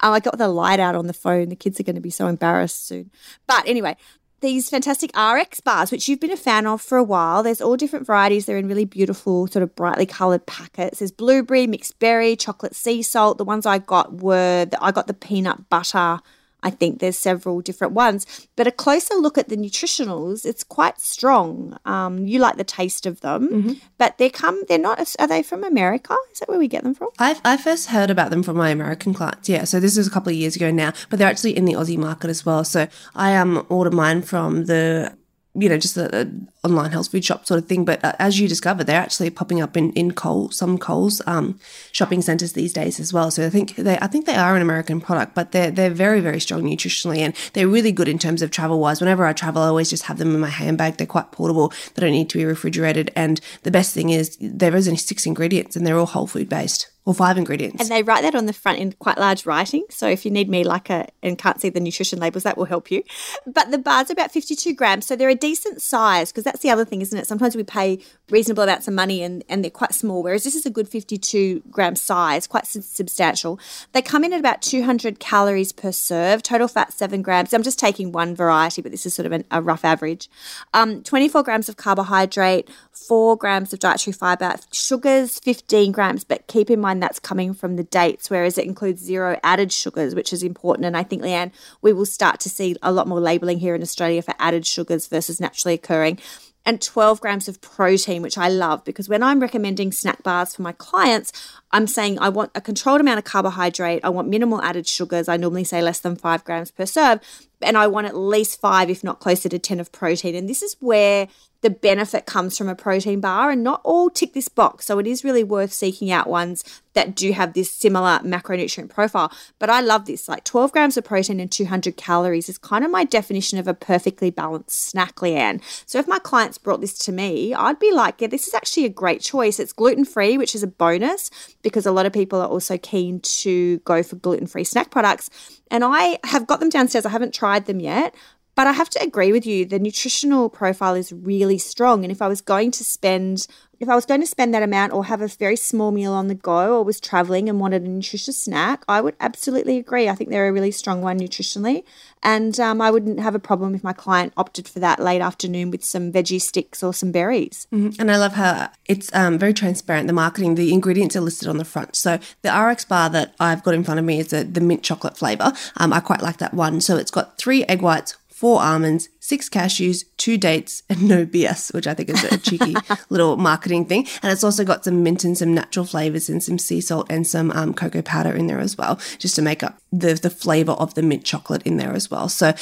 um, 0.00 0.12
I 0.12 0.20
got 0.20 0.38
the 0.38 0.48
light 0.48 0.80
out 0.80 0.94
on 0.94 1.06
the 1.06 1.12
phone. 1.12 1.48
The 1.48 1.56
kids 1.56 1.80
are 1.80 1.84
going 1.84 1.96
to 1.96 2.02
be 2.02 2.10
so 2.10 2.26
embarrassed 2.26 2.86
soon. 2.86 3.10
But 3.46 3.66
anyway, 3.66 3.96
these 4.40 4.68
fantastic 4.68 5.10
RX 5.16 5.60
bars, 5.60 5.90
which 5.90 6.08
you've 6.08 6.20
been 6.20 6.30
a 6.30 6.36
fan 6.36 6.66
of 6.66 6.82
for 6.82 6.98
a 6.98 7.02
while. 7.02 7.42
There's 7.42 7.62
all 7.62 7.76
different 7.76 8.06
varieties. 8.06 8.44
They're 8.44 8.58
in 8.58 8.68
really 8.68 8.84
beautiful, 8.84 9.46
sort 9.46 9.62
of 9.62 9.74
brightly 9.74 10.06
coloured 10.06 10.46
packets. 10.46 10.98
There's 10.98 11.10
blueberry, 11.10 11.66
mixed 11.66 11.98
berry, 11.98 12.36
chocolate 12.36 12.74
sea 12.74 13.02
salt. 13.02 13.38
The 13.38 13.44
ones 13.44 13.64
I 13.64 13.78
got 13.78 14.14
were 14.14 14.66
the, 14.66 14.82
I 14.82 14.92
got 14.92 15.06
the 15.06 15.14
peanut 15.14 15.70
butter 15.70 16.20
I 16.66 16.70
think 16.70 16.98
there's 16.98 17.16
several 17.16 17.60
different 17.60 17.92
ones. 17.92 18.26
But 18.56 18.66
a 18.66 18.72
closer 18.72 19.14
look 19.14 19.38
at 19.38 19.48
the 19.48 19.56
nutritionals, 19.56 20.44
it's 20.44 20.64
quite 20.64 21.00
strong. 21.00 21.78
Um, 21.84 22.26
you 22.26 22.40
like 22.40 22.56
the 22.56 22.64
taste 22.64 23.06
of 23.06 23.20
them, 23.20 23.48
mm-hmm. 23.48 23.72
but 23.98 24.18
they 24.18 24.28
come. 24.28 24.60
They're 24.68 24.76
not. 24.76 25.14
Are 25.20 25.28
they 25.28 25.44
from 25.44 25.62
America? 25.62 26.16
Is 26.32 26.40
that 26.40 26.48
where 26.48 26.58
we 26.58 26.66
get 26.66 26.82
them 26.82 26.94
from? 26.94 27.10
I 27.20 27.38
I 27.44 27.56
first 27.56 27.90
heard 27.90 28.10
about 28.10 28.30
them 28.30 28.42
from 28.42 28.56
my 28.56 28.70
American 28.70 29.14
clients. 29.14 29.48
Yeah, 29.48 29.62
so 29.62 29.78
this 29.78 29.96
is 29.96 30.08
a 30.08 30.10
couple 30.10 30.30
of 30.30 30.36
years 30.36 30.56
ago 30.56 30.72
now, 30.72 30.92
but 31.08 31.20
they're 31.20 31.28
actually 31.28 31.56
in 31.56 31.66
the 31.66 31.74
Aussie 31.74 31.98
market 31.98 32.30
as 32.30 32.44
well. 32.44 32.64
So 32.64 32.88
I 33.14 33.36
um 33.36 33.64
ordered 33.68 33.94
mine 33.94 34.22
from 34.22 34.64
the 34.64 35.16
you 35.58 35.68
know, 35.70 35.78
just 35.78 35.96
a, 35.96 36.30
online 36.66 36.92
health 36.92 37.10
food 37.10 37.24
shop 37.24 37.46
sort 37.46 37.58
of 37.58 37.66
thing. 37.68 37.84
But 37.84 38.04
uh, 38.04 38.12
as 38.18 38.38
you 38.38 38.48
discover, 38.48 38.84
they're 38.84 39.00
actually 39.00 39.30
popping 39.30 39.60
up 39.60 39.76
in 39.76 39.92
in 39.92 40.14
some 40.50 40.78
Coles 40.78 41.22
um, 41.26 41.58
shopping 41.92 42.22
centres 42.22 42.52
these 42.52 42.72
days 42.72 43.00
as 43.00 43.12
well. 43.12 43.30
So 43.30 43.46
I 43.46 43.50
think 43.50 43.76
they, 43.76 43.98
I 43.98 44.06
think 44.06 44.26
they 44.26 44.34
are 44.34 44.56
an 44.56 44.62
American 44.62 45.00
product, 45.00 45.34
but 45.34 45.52
they're 45.52 45.70
they're 45.70 45.90
very 45.90 46.20
very 46.20 46.40
strong 46.40 46.62
nutritionally, 46.62 47.18
and 47.18 47.34
they're 47.52 47.68
really 47.68 47.92
good 47.92 48.08
in 48.08 48.18
terms 48.18 48.42
of 48.42 48.50
travel 48.50 48.78
wise. 48.80 49.00
Whenever 49.00 49.24
I 49.24 49.32
travel, 49.32 49.62
I 49.62 49.68
always 49.68 49.90
just 49.90 50.04
have 50.04 50.18
them 50.18 50.34
in 50.34 50.40
my 50.40 50.48
handbag. 50.48 50.96
They're 50.96 51.06
quite 51.06 51.32
portable. 51.32 51.72
They 51.94 52.02
don't 52.02 52.12
need 52.12 52.30
to 52.30 52.38
be 52.38 52.44
refrigerated, 52.44 53.10
and 53.16 53.40
the 53.62 53.70
best 53.70 53.94
thing 53.94 54.10
is 54.10 54.36
there 54.40 54.76
is 54.76 54.88
only 54.88 54.98
six 54.98 55.26
ingredients, 55.26 55.76
and 55.76 55.86
they're 55.86 55.98
all 55.98 56.06
whole 56.06 56.26
food 56.26 56.48
based 56.48 56.90
or 57.06 57.14
five 57.14 57.38
ingredients. 57.38 57.80
And 57.80 57.88
they 57.88 58.02
write 58.02 58.22
that 58.22 58.34
on 58.34 58.46
the 58.46 58.52
front 58.52 58.80
in 58.80 58.92
quite 58.92 59.16
large 59.16 59.46
writing. 59.46 59.84
So 59.90 60.08
if 60.08 60.24
you 60.24 60.30
need 60.30 60.48
me 60.48 60.64
like 60.64 60.90
a 60.90 61.06
and 61.22 61.38
can't 61.38 61.60
see 61.60 61.70
the 61.70 61.78
nutrition 61.78 62.18
labels, 62.18 62.42
that 62.42 62.58
will 62.58 62.64
help 62.64 62.90
you. 62.90 63.04
But 63.46 63.70
the 63.70 63.78
bars 63.78 64.10
about 64.10 64.32
52 64.32 64.74
grams. 64.74 65.06
So 65.06 65.14
they're 65.14 65.28
a 65.28 65.36
decent 65.36 65.80
size 65.80 66.32
because 66.32 66.42
that's 66.42 66.55
the 66.62 66.70
other 66.70 66.84
thing, 66.84 67.00
isn't 67.00 67.18
it? 67.18 67.26
Sometimes 67.26 67.56
we 67.56 67.62
pay 67.62 67.98
reasonable 68.30 68.62
amounts 68.62 68.88
of 68.88 68.94
money 68.94 69.22
and, 69.22 69.44
and 69.48 69.62
they're 69.62 69.70
quite 69.70 69.94
small, 69.94 70.22
whereas 70.22 70.44
this 70.44 70.54
is 70.54 70.66
a 70.66 70.70
good 70.70 70.88
52 70.88 71.62
gram 71.70 71.96
size, 71.96 72.46
quite 72.46 72.66
substantial. 72.66 73.58
They 73.92 74.02
come 74.02 74.24
in 74.24 74.32
at 74.32 74.40
about 74.40 74.62
200 74.62 75.18
calories 75.18 75.72
per 75.72 75.92
serve, 75.92 76.42
total 76.42 76.68
fat 76.68 76.92
seven 76.92 77.22
grams. 77.22 77.52
I'm 77.52 77.62
just 77.62 77.78
taking 77.78 78.12
one 78.12 78.34
variety, 78.34 78.82
but 78.82 78.90
this 78.90 79.06
is 79.06 79.14
sort 79.14 79.26
of 79.26 79.32
an, 79.32 79.44
a 79.50 79.62
rough 79.62 79.84
average. 79.84 80.28
Um, 80.74 81.02
24 81.02 81.42
grams 81.42 81.68
of 81.68 81.76
carbohydrate, 81.76 82.68
four 82.96 83.36
grams 83.36 83.72
of 83.72 83.78
dietary 83.78 84.12
fiber, 84.12 84.56
sugars 84.72 85.38
15 85.40 85.92
grams, 85.92 86.24
but 86.24 86.46
keep 86.46 86.70
in 86.70 86.80
mind 86.80 87.02
that's 87.02 87.18
coming 87.18 87.54
from 87.54 87.76
the 87.76 87.84
dates, 87.84 88.30
whereas 88.30 88.58
it 88.58 88.64
includes 88.64 89.02
zero 89.02 89.38
added 89.42 89.72
sugars, 89.72 90.14
which 90.14 90.32
is 90.32 90.42
important. 90.42 90.86
And 90.86 90.96
I 90.96 91.02
think, 91.02 91.22
Leanne, 91.22 91.52
we 91.82 91.92
will 91.92 92.06
start 92.06 92.40
to 92.40 92.50
see 92.50 92.76
a 92.82 92.92
lot 92.92 93.06
more 93.06 93.20
labeling 93.20 93.58
here 93.58 93.74
in 93.74 93.82
Australia 93.82 94.22
for 94.22 94.34
added 94.38 94.66
sugars 94.66 95.06
versus 95.06 95.40
naturally 95.40 95.74
occurring 95.74 96.18
and 96.66 96.82
12 96.82 97.20
grams 97.20 97.48
of 97.48 97.60
protein, 97.60 98.22
which 98.22 98.36
I 98.36 98.48
love 98.48 98.84
because 98.84 99.08
when 99.08 99.22
I'm 99.22 99.40
recommending 99.40 99.92
snack 99.92 100.22
bars 100.24 100.54
for 100.54 100.62
my 100.62 100.72
clients, 100.72 101.32
I'm 101.76 101.86
saying 101.86 102.18
I 102.20 102.30
want 102.30 102.52
a 102.54 102.62
controlled 102.62 103.02
amount 103.02 103.18
of 103.18 103.24
carbohydrate, 103.24 104.02
I 104.02 104.08
want 104.08 104.28
minimal 104.28 104.62
added 104.62 104.86
sugars. 104.86 105.28
I 105.28 105.36
normally 105.36 105.62
say 105.62 105.82
less 105.82 106.00
than 106.00 106.16
five 106.16 106.42
grams 106.42 106.70
per 106.70 106.86
serve, 106.86 107.20
and 107.60 107.76
I 107.76 107.86
want 107.86 108.06
at 108.06 108.16
least 108.16 108.62
five, 108.62 108.88
if 108.88 109.04
not 109.04 109.20
closer 109.20 109.50
to 109.50 109.58
10 109.58 109.78
of 109.78 109.92
protein. 109.92 110.34
And 110.34 110.48
this 110.48 110.62
is 110.62 110.76
where 110.80 111.28
the 111.60 111.70
benefit 111.70 112.26
comes 112.26 112.56
from 112.56 112.68
a 112.68 112.74
protein 112.74 113.20
bar, 113.20 113.50
and 113.50 113.62
not 113.62 113.80
all 113.84 114.08
tick 114.08 114.32
this 114.32 114.48
box. 114.48 114.86
So 114.86 114.98
it 114.98 115.06
is 115.06 115.24
really 115.24 115.44
worth 115.44 115.72
seeking 115.72 116.10
out 116.10 116.28
ones 116.28 116.64
that 116.92 117.14
do 117.14 117.32
have 117.32 117.52
this 117.52 117.70
similar 117.70 118.20
macronutrient 118.20 118.88
profile. 118.88 119.30
But 119.58 119.68
I 119.68 119.80
love 119.80 120.06
this 120.06 120.28
like 120.28 120.44
12 120.44 120.72
grams 120.72 120.96
of 120.96 121.04
protein 121.04 121.40
and 121.40 121.52
200 121.52 121.96
calories 121.96 122.48
is 122.48 122.56
kind 122.56 122.84
of 122.84 122.90
my 122.90 123.04
definition 123.04 123.58
of 123.58 123.68
a 123.68 123.74
perfectly 123.74 124.30
balanced 124.30 124.80
snack, 124.80 125.16
Leanne. 125.16 125.60
So 125.86 125.98
if 125.98 126.08
my 126.08 126.18
clients 126.18 126.56
brought 126.56 126.80
this 126.80 126.98
to 127.00 127.12
me, 127.12 127.52
I'd 127.52 127.78
be 127.78 127.92
like, 127.92 128.20
yeah, 128.20 128.28
this 128.28 128.46
is 128.48 128.54
actually 128.54 128.86
a 128.86 128.90
great 128.90 129.20
choice. 129.20 129.60
It's 129.60 129.72
gluten 129.72 130.04
free, 130.04 130.38
which 130.38 130.54
is 130.54 130.62
a 130.62 130.68
bonus 130.68 131.30
because 131.66 131.84
a 131.84 131.90
lot 131.90 132.06
of 132.06 132.12
people 132.12 132.40
are 132.40 132.46
also 132.46 132.78
keen 132.78 133.18
to 133.18 133.78
go 133.78 134.00
for 134.00 134.14
gluten 134.14 134.46
free 134.46 134.62
snack 134.62 134.92
products. 134.92 135.28
And 135.68 135.82
I 135.82 136.16
have 136.22 136.46
got 136.46 136.60
them 136.60 136.68
downstairs. 136.68 137.04
I 137.04 137.08
haven't 137.08 137.34
tried 137.34 137.66
them 137.66 137.80
yet, 137.80 138.14
but 138.54 138.68
I 138.68 138.72
have 138.72 138.88
to 138.90 139.02
agree 139.02 139.32
with 139.32 139.44
you, 139.44 139.64
the 139.66 139.80
nutritional 139.80 140.48
profile 140.48 140.94
is 140.94 141.12
really 141.12 141.58
strong. 141.58 142.04
And 142.04 142.12
if 142.12 142.22
I 142.22 142.28
was 142.28 142.40
going 142.40 142.70
to 142.70 142.84
spend 142.84 143.48
if 143.78 143.88
I 143.88 143.94
was 143.94 144.06
going 144.06 144.20
to 144.20 144.26
spend 144.26 144.54
that 144.54 144.62
amount 144.62 144.92
or 144.92 145.04
have 145.04 145.20
a 145.20 145.28
very 145.28 145.56
small 145.56 145.90
meal 145.90 146.12
on 146.12 146.28
the 146.28 146.34
go 146.34 146.78
or 146.78 146.84
was 146.84 147.00
traveling 147.00 147.48
and 147.48 147.60
wanted 147.60 147.82
a 147.82 147.88
nutritious 147.88 148.38
snack, 148.42 148.84
I 148.88 149.00
would 149.00 149.16
absolutely 149.20 149.76
agree. 149.76 150.08
I 150.08 150.14
think 150.14 150.30
they're 150.30 150.48
a 150.48 150.52
really 150.52 150.70
strong 150.70 151.02
one 151.02 151.18
nutritionally. 151.18 151.84
And 152.22 152.58
um, 152.58 152.80
I 152.80 152.90
wouldn't 152.90 153.20
have 153.20 153.34
a 153.34 153.38
problem 153.38 153.74
if 153.74 153.84
my 153.84 153.92
client 153.92 154.32
opted 154.36 154.66
for 154.66 154.80
that 154.80 154.98
late 154.98 155.20
afternoon 155.20 155.70
with 155.70 155.84
some 155.84 156.10
veggie 156.10 156.40
sticks 156.40 156.82
or 156.82 156.94
some 156.94 157.12
berries. 157.12 157.66
Mm-hmm. 157.72 158.00
And 158.00 158.10
I 158.10 158.16
love 158.16 158.32
how 158.32 158.70
it's 158.86 159.14
um, 159.14 159.38
very 159.38 159.52
transparent. 159.52 160.06
The 160.06 160.12
marketing, 160.12 160.54
the 160.54 160.72
ingredients 160.72 161.14
are 161.14 161.20
listed 161.20 161.48
on 161.48 161.58
the 161.58 161.64
front. 161.64 161.96
So 161.96 162.18
the 162.42 162.50
RX 162.50 162.86
bar 162.86 163.10
that 163.10 163.34
I've 163.38 163.62
got 163.62 163.74
in 163.74 163.84
front 163.84 164.00
of 164.00 164.06
me 164.06 164.20
is 164.20 164.28
the, 164.28 164.44
the 164.44 164.60
mint 164.60 164.82
chocolate 164.82 165.16
flavor. 165.16 165.52
Um, 165.76 165.92
I 165.92 166.00
quite 166.00 166.22
like 166.22 166.38
that 166.38 166.54
one. 166.54 166.80
So 166.80 166.96
it's 166.96 167.10
got 167.10 167.38
three 167.38 167.64
egg 167.64 167.82
whites, 167.82 168.16
four 168.36 168.60
almonds, 168.60 169.08
six 169.18 169.48
cashews, 169.48 170.04
two 170.18 170.36
dates, 170.36 170.82
and 170.90 171.08
no 171.08 171.24
BS, 171.24 171.72
which 171.72 171.86
I 171.86 171.94
think 171.94 172.10
is 172.10 172.22
a 172.22 172.36
cheeky 172.36 172.74
little 173.08 173.38
marketing 173.38 173.86
thing. 173.86 174.06
And 174.22 174.30
it's 174.30 174.44
also 174.44 174.62
got 174.62 174.84
some 174.84 175.02
mint 175.02 175.24
and 175.24 175.38
some 175.38 175.54
natural 175.54 175.86
flavors 175.86 176.28
and 176.28 176.42
some 176.42 176.58
sea 176.58 176.82
salt 176.82 177.06
and 177.08 177.26
some 177.26 177.50
um, 177.52 177.72
cocoa 177.72 178.02
powder 178.02 178.36
in 178.36 178.46
there 178.46 178.58
as 178.58 178.76
well, 178.76 179.00
just 179.18 179.36
to 179.36 179.42
make 179.42 179.62
up 179.62 179.78
the, 179.90 180.12
the 180.12 180.28
flavor 180.28 180.72
of 180.72 180.92
the 180.92 181.02
mint 181.02 181.24
chocolate 181.24 181.62
in 181.62 181.78
there 181.78 181.94
as 181.94 182.10
well. 182.10 182.28
So 182.28 182.52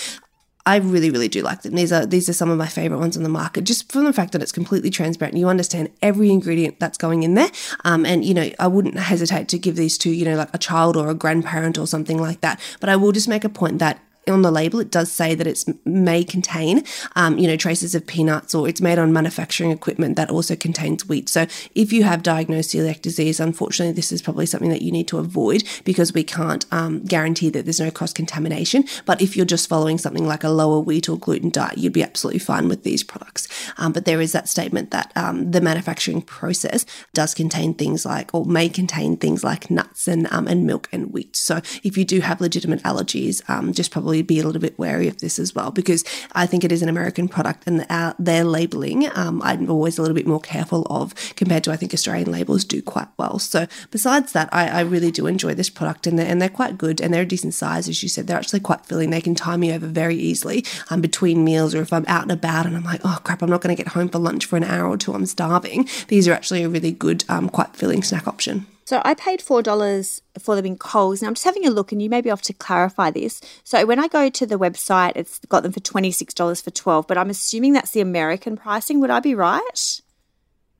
I 0.65 0.77
really, 0.77 1.11
really 1.11 1.27
do 1.27 1.43
like 1.43 1.63
them. 1.63 1.75
These 1.75 1.93
are 1.93 2.07
these 2.07 2.29
are 2.29 2.33
some 2.33 2.51
of 2.51 2.57
my 2.57 2.69
favorite 2.69 3.01
ones 3.01 3.17
on 3.17 3.25
the 3.25 3.29
market, 3.29 3.65
just 3.65 3.91
from 3.91 4.05
the 4.05 4.13
fact 4.13 4.31
that 4.31 4.43
it's 4.43 4.53
completely 4.53 4.91
transparent. 4.91 5.37
You 5.37 5.49
understand 5.49 5.91
every 6.03 6.31
ingredient 6.31 6.79
that's 6.79 6.97
going 6.97 7.25
in 7.25 7.35
there, 7.35 7.51
um, 7.85 8.07
and 8.07 8.25
you 8.25 8.33
know 8.33 8.49
I 8.61 8.69
wouldn't 8.69 8.97
hesitate 8.97 9.49
to 9.49 9.59
give 9.59 9.75
these 9.75 9.99
to 9.99 10.11
you 10.11 10.25
know 10.25 10.37
like 10.37 10.55
a 10.55 10.59
child 10.59 10.97
or 10.97 11.11
a 11.11 11.15
grandparent 11.15 11.79
or 11.79 11.87
something 11.89 12.19
like 12.19 12.43
that. 12.43 12.61
But 12.79 12.91
I 12.91 12.97
will 12.97 13.13
just 13.13 13.29
make 13.29 13.45
a 13.45 13.49
point 13.51 13.81
that 13.81 14.01
on 14.29 14.43
the 14.43 14.51
label 14.51 14.81
it 14.81 14.91
does 14.91 15.11
say 15.11 15.35
that 15.35 15.47
it 15.47 15.65
may 15.85 16.25
contain, 16.25 16.85
um, 17.17 17.39
you 17.39 17.47
know, 17.47 17.57
traces 17.57 17.95
of 17.95 18.07
peanuts 18.07 18.55
or 18.55 18.69
it's 18.69 18.81
made 18.81 18.99
on 18.99 19.13
manufacturing 19.13 19.71
equipment 19.71 20.17
that 20.17 20.31
also 20.31 20.57
contains 20.57 21.09
wheat. 21.09 21.29
So 21.29 21.47
if 21.75 21.93
you 21.93 22.05
have 22.05 22.23
diagnosed 22.23 22.71
celiac 22.71 23.03
disease, 23.03 23.41
unfortunately, 23.41 23.95
this 23.95 24.13
is 24.13 24.23
probably 24.23 24.47
something 24.47 24.71
that 24.71 24.83
you 24.83 24.93
need 24.93 25.09
to 25.09 25.19
avoid 25.19 25.65
because 25.85 26.13
we 26.13 26.25
can't 26.25 26.65
um, 26.73 27.03
guarantee 27.05 27.51
that 27.51 27.65
there's 27.65 27.81
no 27.81 27.91
cross 27.91 28.13
contamination. 28.13 28.85
But 29.05 29.21
if 29.21 29.37
you're 29.37 29.47
just 29.47 29.69
following 29.69 29.99
something 29.99 30.27
like 30.27 30.45
a 30.45 30.49
lower 30.49 30.81
wheat 30.81 31.09
or 31.09 31.19
gluten 31.19 31.51
diet, 31.51 31.79
you'd 31.79 31.93
be 31.93 32.03
absolutely 32.03 32.41
fine 32.41 32.69
with 32.69 32.83
these 32.83 33.03
products. 33.03 33.49
Um, 33.79 33.93
but 33.93 34.05
there 34.05 34.21
is 34.21 34.33
that 34.33 34.49
statement 34.49 34.91
that 34.91 35.13
um, 35.17 35.51
the 35.51 35.61
manufacturing 35.61 36.23
process 36.23 36.87
does 37.13 37.35
contain 37.35 37.75
things 37.75 38.05
like, 38.05 38.35
or 38.35 38.45
may 38.45 38.69
contain 38.69 39.17
things 39.17 39.45
like 39.45 39.71
nuts 39.71 40.09
and 40.09 40.27
um, 40.33 40.47
and 40.47 40.67
milk 40.67 40.89
and 40.93 41.13
wheat. 41.13 41.37
So 41.37 41.57
if 41.83 41.97
you 41.97 42.05
do 42.05 42.21
have 42.21 42.41
legitimate 42.41 42.83
allergies, 42.83 43.49
um, 43.49 43.73
just 43.73 43.91
probably 43.91 44.13
be 44.22 44.40
a 44.40 44.44
little 44.44 44.61
bit 44.61 44.79
wary 44.79 45.09
of 45.09 45.18
this 45.18 45.38
as 45.38 45.55
well, 45.55 45.70
because 45.70 46.05
I 46.33 46.46
think 46.46 46.64
it 46.64 46.72
is 46.72 46.83
an 46.83 46.88
American 46.88 47.29
product 47.29 47.64
and 47.66 47.81
the, 47.81 48.14
their 48.18 48.44
labeling 48.44 49.09
um, 49.14 49.42
I'm 49.42 49.70
always 49.70 49.98
a 49.98 50.03
little 50.03 50.14
bit 50.14 50.27
more 50.27 50.40
careful 50.40 50.87
of 50.90 51.14
compared 51.37 51.64
to 51.64 51.72
I 51.72 51.77
think 51.77 51.94
Australian 51.94 52.31
labels 52.31 52.64
do 52.64 52.83
quite 52.83 53.09
well. 53.16 53.38
So 53.38 53.66
besides 53.90 54.33
that, 54.33 54.48
I, 54.53 54.68
I 54.68 54.81
really 54.81 55.11
do 55.11 55.27
enjoy 55.27 55.55
this 55.55 55.70
product 55.70 56.07
and 56.07 56.18
they're, 56.18 56.27
and 56.27 56.40
they're 56.40 56.48
quite 56.48 56.79
good 56.79 57.00
and 57.00 57.12
they're 57.12 57.22
a 57.22 57.27
decent 57.27 57.55
size, 57.55 57.88
as 57.88 58.03
you 58.03 58.09
said. 58.09 58.27
They're 58.27 58.37
actually 58.37 58.61
quite 58.61 58.87
filling. 58.87 59.11
They 59.11 59.20
can 59.20 59.35
tie 59.35 59.57
me 59.57 59.72
over 59.72 59.87
very 59.87 60.16
easily 60.16 60.64
um, 60.90 61.00
between 61.00 61.44
meals 61.44 61.74
or 61.74 61.83
if 61.83 61.92
I'm 61.92 62.05
out 62.09 62.22
and 62.22 62.33
about 62.33 62.66
and 62.66 62.77
I'm 62.77 62.85
like, 62.85 63.00
oh 63.05 63.18
crap, 63.24 63.42
I'm 63.42 63.50
not 63.50 63.61
going 63.61 63.74
to 63.74 63.83
get 63.83 63.92
home 63.92 64.09
for 64.09 64.18
lunch 64.18 64.46
for 64.46 64.57
an 64.57 64.64
hour 64.64 64.88
or 64.88 64.96
two, 64.96 65.14
I'm 65.14 65.27
starving. 65.27 65.88
These 66.09 66.29
are 66.29 66.33
actually 66.33 66.62
a 66.62 66.68
really 66.68 66.92
good, 66.92 67.24
um, 67.29 67.48
quite 67.48 67.74
filling 67.77 68.03
snack 68.03 68.27
option. 68.27 68.66
So 68.85 69.01
I 69.05 69.14
paid 69.14 69.40
four 69.40 69.62
dollars 69.62 70.23
for 70.38 70.57
them 70.57 70.66
in 70.66 70.77
Coles. 70.77 71.23
Now 71.23 71.29
I'm 71.29 71.35
just 71.35 71.44
having 71.44 71.66
a 71.66 71.70
look, 71.70 71.90
and 71.90 72.03
you 72.03 72.11
may 72.11 72.20
be 72.20 72.31
off 72.31 72.42
to 72.42 72.53
clarify 72.53 73.11
this. 73.11 73.40
So 73.64 73.85
when 73.87 73.99
I 73.99 74.09
go 74.09 74.29
to 74.29 74.47
the 74.47 74.59
website, 74.59 75.12
it's 75.16 75.38
got 75.47 75.62
them 75.62 75.73
for 75.73 75.81
twenty 75.81 76.11
six 76.11 76.35
dollars 76.35 76.61
for 76.61 76.70
twelve, 76.70 77.07
but 77.07 77.18
I'm 77.18 77.31
assuming 77.31 77.73
that's 77.73 77.92
the 77.92 78.01
American 78.01 78.57
pricing. 78.57 79.01
Would 79.01 79.11
I 79.11 79.20
be 79.20 79.35
right? 79.35 80.01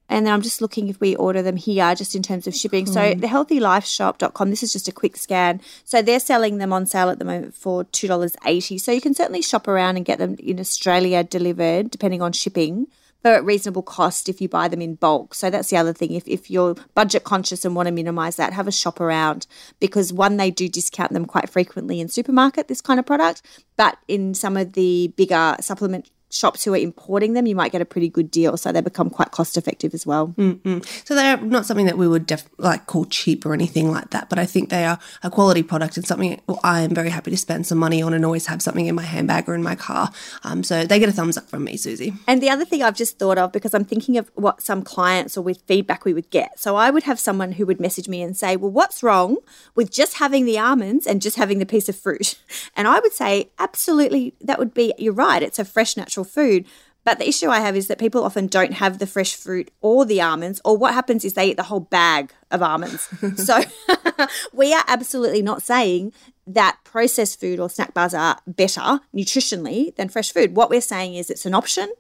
And 0.07 0.27
then 0.27 0.35
I'm 0.35 0.43
just 0.43 0.61
looking 0.61 0.89
if 0.89 1.01
we 1.01 1.17
order 1.17 1.41
them 1.41 1.57
here, 1.57 1.95
just 1.95 2.15
in 2.15 2.23
terms 2.23 2.47
of 2.47 2.55
shipping. 2.55 2.85
So 2.85 3.15
the 3.15 3.27
healthylifeshop.com, 3.27 4.51
this 4.51 4.63
is 4.63 4.71
just 4.71 4.87
a 4.87 4.93
quick 4.93 5.17
scan. 5.17 5.63
So 5.85 6.03
they're 6.03 6.21
selling 6.21 6.59
them 6.59 6.75
on 6.75 6.85
sale 6.85 7.09
at 7.09 7.19
the 7.19 7.25
moment 7.25 7.55
for 7.55 7.85
$2.80. 7.85 8.81
So 8.81 8.93
you 8.93 9.01
can 9.01 9.15
certainly 9.15 9.41
shop 9.41 9.67
around 9.67 9.97
and 9.97 10.05
get 10.05 10.19
them 10.19 10.37
in 10.39 10.61
Australia 10.61 11.25
delivered, 11.25 11.91
depending 11.91 12.21
on 12.21 12.33
shipping 12.33 12.87
for 13.25 13.41
reasonable 13.41 13.83
cost 13.83 14.29
if 14.29 14.43
you 14.43 14.51
buy 14.51 14.69
them 14.69 14.83
in 14.83 14.97
bulk. 14.97 15.35
So 15.35 15.49
that's 15.49 15.71
the 15.71 15.79
other 15.79 15.95
thing. 15.95 16.13
If, 16.13 16.29
if 16.29 16.51
you're 16.51 16.75
budget 16.95 17.25
conscious 17.25 17.65
and 17.65 17.75
want 17.75 17.87
to 17.87 17.93
minimize 17.93 18.37
that, 18.37 18.53
have 18.53 18.69
a 18.69 18.73
shop 18.73 19.01
around 19.01 19.47
because 19.81 20.13
one, 20.13 20.37
they 20.37 20.51
do 20.51 20.69
discount 20.69 21.11
them 21.11 21.25
quite 21.25 21.49
frequently 21.49 22.01
in 22.01 22.09
supermarket, 22.09 22.69
this 22.69 22.83
kind 22.83 23.01
of 23.01 23.07
product, 23.07 23.41
but 23.79 23.97
in 24.09 24.35
some 24.35 24.59
of 24.59 24.75
the 24.75 25.11
bigger 25.17 25.57
supplement 25.61 26.11
shops 26.35 26.65
who 26.65 26.75
are 26.75 26.79
importing 26.79 27.35
them, 27.35 27.47
you 27.47 27.55
might 27.55 27.73
get 27.73 27.81
a 27.81 27.85
pretty 27.85 28.09
good 28.09 28.31
deal. 28.31 28.57
So 28.57 28.73
they 28.73 28.81
become 28.81 29.09
quite 29.11 29.31
cost 29.31 29.57
effective 29.57 29.95
as 29.95 30.07
well. 30.07 30.29
Mm-mm. 30.37 30.85
So 31.07 31.15
they're 31.15 31.37
not 31.37 31.67
something 31.67 31.87
that 31.87 31.97
we 31.97 32.09
would 32.09 32.27
def- 32.27 32.49
like 32.59 32.87
call 32.87 33.05
cheap 33.05 33.47
or 33.47 33.55
anything 33.55 33.91
like 33.91 34.11
that, 34.11 34.29
but 34.29 34.39
I 34.39 34.47
think 34.47 34.71
they 34.71 34.85
are 34.85 34.99
a 35.23 35.31
quality 35.31 35.63
product 35.63 35.97
and 35.97 36.07
something 36.07 36.41
I 36.63 36.81
am 36.81 36.95
very 36.95 37.11
happy 37.11 37.31
to 37.31 37.37
spend 37.37 37.67
some 37.67 37.79
money 37.79 38.03
on 38.03 38.13
and 38.13 38.25
always 38.25 38.47
have 38.47 38.63
something 38.63 38.87
in 38.87 38.95
my 38.95 39.03
handbag 39.03 39.49
or 39.49 39.55
in 39.55 39.63
my 39.63 39.75
car. 39.75 40.11
Um, 40.43 40.63
so 40.65 40.85
they 40.85 40.99
get 40.99 41.09
a 41.09 41.13
thumbs 41.13 41.37
up 41.37 41.49
from 41.49 41.65
me, 41.65 41.77
Susie. 41.77 42.15
And 42.27 42.43
the 42.43 42.51
other 42.51 42.65
thing 42.65 42.83
I've 42.83 42.97
just 42.97 43.19
thought 43.19 43.39
of 43.39 43.53
because 43.53 43.75
I'm 43.75 43.85
thinking 43.85 44.19
of 44.19 44.31
what 44.35 44.61
some 44.61 44.83
clients 44.83 45.37
or 45.37 45.43
with 45.43 45.63
feedback 45.63 46.05
we 46.05 46.15
would 46.15 46.31
get. 46.31 46.59
So 46.59 46.77
I 46.77 46.91
would 46.91 47.05
have 47.05 47.21
someone 47.21 47.53
who 47.53 47.67
would 47.67 47.81
message 47.81 48.09
me 48.09 48.23
and 48.23 48.37
say, 48.37 48.57
"Well, 48.57 48.71
what's 48.71 49.03
wrong 49.03 49.37
with 49.75 49.91
just 49.91 50.15
having 50.15 50.47
the 50.47 50.59
almonds 50.59 51.07
and 51.07 51.23
just 51.23 51.37
having 51.37 51.59
the 51.59 51.67
piece 51.67 51.89
of 51.89 51.97
fruit?" 51.97 52.39
And 52.77 52.89
I 52.89 52.99
would 52.99 53.13
say, 53.13 53.51
"Absolutely, 53.59 54.35
that 54.41 54.59
would 54.59 54.75
be. 54.75 54.93
You're 54.99 55.13
right. 55.13 55.43
It's 55.43 55.59
a 55.59 55.65
fresh, 55.65 55.97
natural 55.97 56.24
food. 56.25 56.67
But 57.05 57.19
the 57.19 57.29
issue 57.29 57.51
I 57.51 57.61
have 57.61 57.77
is 57.77 57.89
that 57.89 57.99
people 57.99 58.25
often 58.25 58.47
don't 58.47 58.73
have 58.75 58.99
the 58.99 59.07
fresh 59.07 59.35
fruit 59.35 59.71
or 59.83 60.07
the 60.07 60.23
almonds, 60.23 60.61
or 60.65 60.77
what 60.77 60.95
happens 60.95 61.25
is 61.25 61.35
they 61.35 61.51
eat 61.51 61.59
the 61.59 61.65
whole 61.65 61.81
bag 61.81 62.33
of 62.51 62.63
almonds. 62.63 63.09
so 63.37 63.61
we 64.55 64.73
are 64.73 64.85
absolutely 64.89 65.43
not 65.43 65.63
saying 65.63 66.13
that 66.47 66.79
processed 66.85 67.41
food 67.41 67.61
or 67.61 67.71
snack 67.71 67.95
bars 67.95 68.15
are 68.15 68.39
better 68.47 69.01
nutritionally 69.15 69.95
than 69.97 70.09
fresh 70.09 70.33
food. 70.33 70.57
What 70.57 70.71
we're 70.71 70.81
saying 70.81 71.15
is 71.15 71.31
it's 71.31 71.47
an 71.47 71.55
option. 71.55 71.93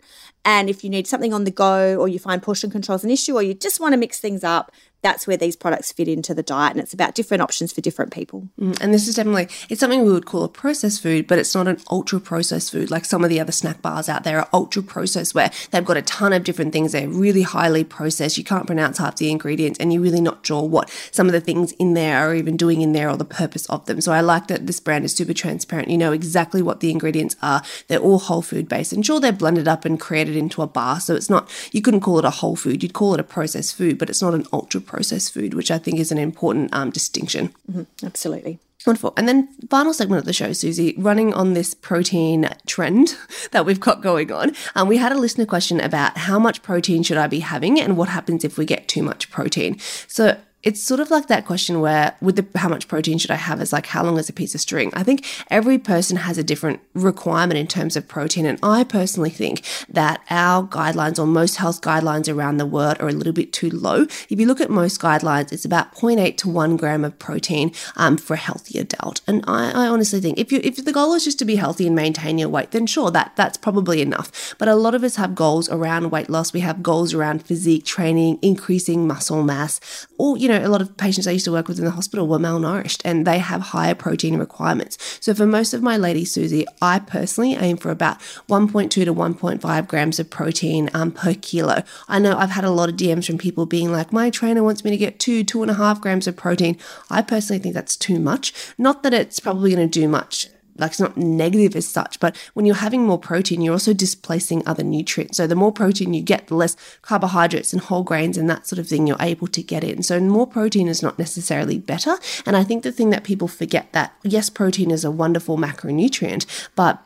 And 0.45 0.69
if 0.69 0.85
you 0.85 0.91
need 0.91 1.07
something 1.07 1.33
on 1.33 1.45
the 1.45 1.51
go, 1.51 1.97
or 1.97 2.09
you 2.09 2.19
find 2.19 2.43
portion 2.43 2.71
control 2.71 2.97
is 2.97 3.05
an 3.05 3.11
issue, 3.11 3.35
or 3.35 3.43
you 3.43 3.55
just 3.55 3.81
want 3.81 3.93
to 3.93 3.99
mix 3.99 4.21
things 4.21 4.45
up, 4.45 4.71
that's 5.05 5.27
where 5.27 5.37
these 5.37 5.55
products 5.55 5.93
fit 5.93 6.09
into 6.09 6.35
the 6.35 6.43
diet 6.43 6.73
and 6.73 6.81
it's 6.81 6.95
about 6.95 7.15
different 7.15 7.43
options 7.43 7.73
for 7.73 7.81
different 7.81 8.13
people. 8.13 8.49
Mm, 8.59 8.81
and 8.81 8.93
this 8.93 9.07
is 9.07 9.15
definitely 9.15 9.49
it's 9.69 9.81
something 9.81 10.03
we 10.03 10.13
would 10.13 10.27
call 10.27 10.43
a 10.43 10.49
processed 10.49 11.03
food 11.03 11.27
but 11.27 11.39
it's 11.39 11.55
not 11.55 11.69
an 11.69 11.79
ultra 11.91 12.19
processed 12.19 12.73
food 12.73 12.91
like 12.91 13.05
some 13.05 13.23
of 13.23 13.31
the 13.31 13.39
other 13.39 13.53
snack 13.53 13.83
bars 13.83 14.09
out 14.09 14.25
there 14.25 14.41
are 14.41 14.49
ultra 14.53 14.83
processed 14.83 15.35
where 15.35 15.51
they've 15.71 15.85
got 15.85 15.97
a 15.97 16.03
ton 16.03 16.33
of 16.33 16.45
different 16.45 16.73
things. 16.73 16.93
They're 16.93 17.09
really 17.09 17.43
highly 17.43 17.85
processed. 17.85 18.39
You 18.39 18.45
can't 18.45 18.67
pronounce 18.67 18.99
half 18.99 19.17
the 19.17 19.31
ingredients 19.31 19.79
and 19.79 19.93
you're 19.93 20.03
really 20.03 20.21
not 20.21 20.47
sure 20.47 20.67
what 20.67 20.91
some 21.11 21.27
of 21.27 21.33
the 21.33 21.41
things 21.41 21.73
in 21.73 21.95
there 21.95 22.19
are 22.19 22.35
even 22.35 22.57
doing 22.57 22.81
in 22.81 22.93
there 22.93 23.11
or 23.11 23.17
the 23.17 23.25
purpose 23.25 23.67
of 23.67 23.85
them. 23.87 24.01
So 24.01 24.13
i 24.13 24.21
like 24.21 24.49
that 24.49 24.67
this 24.67 24.81
brand 24.81 25.05
is 25.05 25.15
super 25.15 25.35
transparent. 25.35 25.91
You 25.91 25.99
know 25.99 26.13
exactly 26.13 26.63
what 26.63 26.81
the 26.81 26.91
ingredients 26.91 27.37
are. 27.43 27.63
They're 27.89 27.99
all 27.99 28.19
whole 28.19 28.43
food 28.43 28.69
based. 28.69 28.93
And 28.93 29.05
sure 29.05 29.21
they're 29.21 29.33
blended 29.33 29.69
up 29.69 29.85
and 29.85 30.01
created 30.01 30.37
into 30.37 30.63
a 30.63 30.67
bar 30.67 31.01
so 31.01 31.15
it's 31.15 31.31
not 31.31 31.51
you 31.73 31.83
couldn't 31.83 32.01
call 32.01 32.19
it 32.19 32.25
a 32.25 32.31
whole 32.31 32.57
food. 32.57 32.83
You'd 32.83 32.95
call 32.95 33.15
it 33.15 33.21
a 33.21 33.25
processed 33.25 33.75
food 33.75 33.99
but 33.99 34.09
it's 34.09 34.23
not 34.23 34.35
an 34.35 34.47
ultra 34.53 34.81
processed 34.95 35.35
food, 35.35 35.55
which 35.55 35.73
I 35.73 35.79
think 35.79 35.99
is 35.99 36.13
an 36.13 36.19
important 36.19 36.73
um, 36.73 36.91
distinction. 36.91 37.53
Mm-hmm. 37.69 38.07
Absolutely. 38.07 38.61
Wonderful. 38.87 39.13
And 39.17 39.27
then 39.27 39.49
final 39.69 39.93
segment 39.93 40.21
of 40.21 40.25
the 40.25 40.33
show, 40.33 40.53
Susie, 40.53 40.95
running 40.97 41.35
on 41.35 41.55
this 41.55 41.75
protein 41.75 42.49
trend 42.67 43.17
that 43.51 43.67
we've 43.67 43.81
got 43.81 44.03
going 44.03 44.31
on. 44.31 44.53
Um, 44.77 44.87
we 44.87 44.99
had 44.99 45.11
a 45.11 45.19
listener 45.19 45.47
question 45.47 45.81
about 45.81 46.17
how 46.17 46.39
much 46.39 46.63
protein 46.63 47.03
should 47.03 47.17
I 47.17 47.27
be 47.27 47.41
having 47.41 47.81
and 47.81 47.97
what 47.97 48.09
happens 48.09 48.45
if 48.45 48.57
we 48.57 48.67
get 48.67 48.87
too 48.87 49.03
much 49.03 49.31
protein. 49.31 49.81
So 50.07 50.37
it's 50.65 50.83
sort 50.83 50.99
of 50.99 51.11
like 51.11 51.29
that 51.29 51.45
question 51.45 51.81
where 51.81 52.17
with 52.21 52.37
the 52.37 52.59
how 52.59 52.69
much 52.69 52.89
protein 52.89 53.19
should 53.19 53.31
I 53.31 53.37
have 53.37 53.61
is 53.61 53.73
like 53.73 53.87
how 53.87 54.03
long 54.03 54.19
is 54.19 54.29
a 54.29 54.33
piece 54.33 54.55
of 54.55 54.61
string? 54.61 54.91
I 54.95 55.03
think 55.03 55.25
every 55.51 55.79
person 55.79 56.17
has 56.17 56.39
a 56.39 56.43
different 56.43 56.81
requirement 56.95 57.59
in 57.59 57.67
terms 57.67 57.97
of 57.97 58.09
protein 58.09 58.47
and 58.47 58.59
I 58.63 58.83
personally 58.85 59.31
think 59.31 59.63
that 59.89 60.23
our 60.31 60.67
guidelines 60.67 61.19
or 61.19 61.27
most 61.27 61.57
health 61.57 61.83
guidelines 61.83 62.35
around 62.35 62.57
the 62.57 62.67
world 62.67 62.97
are 63.01 63.09
a 63.09 63.13
little 63.13 63.33
bit 63.33 63.53
too 63.53 63.69
low. 63.71 64.03
If 64.31 64.41
you 64.41 64.47
look 64.47 64.61
at 64.61 64.71
most 64.71 65.01
guidelines, 65.01 65.53
it's 65.53 65.67
about 65.67 65.95
0.8 65.95 66.37
to 66.39 66.49
1 66.49 66.77
gram 66.79 67.05
of 67.05 67.19
protein 67.19 67.73
um, 67.97 68.17
for 68.17 68.35
a 68.35 68.39
healthy 68.39 68.79
adult. 68.79 69.21
And 69.27 69.45
I, 69.47 69.71
I 69.71 69.87
honestly 69.89 70.21
think 70.21 70.39
if 70.39 70.51
you 70.51 70.61
if 70.65 70.83
the 70.83 70.93
goal 70.93 71.13
is 71.13 71.25
just 71.25 71.39
to 71.41 71.45
be 71.45 71.57
healthy 71.57 71.87
and 71.87 71.95
maintain 71.95 72.39
your 72.39 72.49
weight, 72.49 72.71
then 72.71 72.87
sure 72.87 73.11
that 73.11 73.33
that's 73.37 73.59
probably 73.59 74.01
enough. 74.01 74.55
But 74.59 74.69
a 74.69 74.75
lot 74.75 74.95
of 74.95 75.05
us 75.05 75.17
have 75.17 75.35
goals 75.35 75.69
around 75.69 76.11
weight 76.11 76.31
loss. 76.31 76.55
We 76.55 76.61
have 76.61 76.83
goals 76.83 77.13
around 77.13 77.45
physique 77.45 77.85
training, 77.85 78.39
increasing 78.41 79.07
muscle 79.07 79.43
mass, 79.43 80.07
or 80.17 80.39
you 80.39 80.49
know 80.49 80.54
know, 80.59 80.67
a 80.67 80.69
lot 80.69 80.81
of 80.81 80.97
patients 80.97 81.27
I 81.27 81.33
used 81.33 81.45
to 81.45 81.53
work 81.53 81.69
with 81.69 81.79
in 81.79 81.85
the 81.85 81.91
hospital 81.91 82.27
were 82.27 82.39
malnourished 82.39 83.03
and 83.05 83.27
they 83.27 83.39
have 83.39 83.61
higher 83.61 83.95
protein 83.95 84.39
requirements. 84.39 85.19
So 85.21 85.35
for 85.35 85.47
most 85.47 85.75
of 85.75 85.83
my 85.83 85.97
ladies, 85.97 86.33
Susie, 86.33 86.67
I 86.81 86.99
personally 86.99 87.55
aim 87.55 87.77
for 87.77 87.91
about 87.91 88.19
1.2 88.49 88.91
to 88.91 89.15
1.5 89.15 89.89
grams 89.89 90.19
of 90.19 90.31
protein 90.31 90.91
um, 90.95 91.13
per 91.13 91.35
kilo. 91.35 91.83
I 92.09 92.19
know 92.19 92.37
I've 92.37 92.51
had 92.51 92.65
a 92.65 92.71
lot 92.71 92.89
of 92.89 92.97
DMs 92.97 93.27
from 93.27 93.39
people 93.39 93.67
being 93.67 93.91
like, 93.91 94.13
my 94.13 94.31
trainer 94.31 94.63
wants 94.63 94.85
me 94.85 94.91
to 94.91 94.97
get 94.97 95.19
two, 95.19 95.45
two 95.45 95.63
and 95.63 95.71
a 95.71 95.75
half 95.75 96.01
grams 96.01 96.27
of 96.27 96.37
protein. 96.37 96.79
I 97.11 97.23
personally 97.23 97.61
think 97.61 97.75
that's 97.75 97.97
too 97.97 98.19
much. 98.19 98.53
Not 98.79 99.03
that 99.03 99.15
it's 99.15 99.41
probably 99.41 99.75
going 99.75 99.89
to 99.89 100.01
do 100.01 100.09
much 100.09 100.49
like 100.77 100.93
it's 100.93 101.01
not 101.01 101.17
negative 101.17 101.77
as 101.77 101.89
such, 101.89 102.21
but 102.21 102.37
when 102.55 102.67
you're 102.67 102.75
having 102.77 103.05
more 103.05 103.19
protein, 103.19 103.61
you're 103.61 103.75
also 103.75 103.93
displacing 103.93 104.67
other 104.67 104.83
nutrients. 104.83 105.37
So 105.37 105.47
the 105.47 105.55
more 105.55 105.73
protein 105.73 106.15
you 106.15 106.23
get, 106.23 106.49
the 106.49 106.55
less 106.55 106.77
carbohydrates 107.03 107.73
and 107.73 107.83
whole 107.83 108.03
grains 108.03 108.37
and 108.37 108.51
that 108.51 108.67
sort 108.67 108.79
of 108.79 108.89
thing 108.89 109.07
you're 109.07 109.17
able 109.21 109.47
to 109.49 109.63
get 109.63 109.85
in. 109.85 110.03
So 110.03 110.21
more 110.21 110.47
protein 110.47 110.89
is 110.89 111.03
not 111.03 111.19
necessarily 111.19 111.79
better. 111.79 112.17
And 112.47 112.57
I 112.57 112.65
think 112.65 112.83
the 112.83 112.93
thing 112.93 113.11
that 113.11 113.25
people 113.25 113.49
forget 113.49 113.93
that 113.93 114.15
yes, 114.23 114.51
protein 114.51 114.91
is 114.91 115.05
a 115.05 115.11
wonderful 115.11 115.57
macronutrient, 115.57 116.47
but 116.75 117.03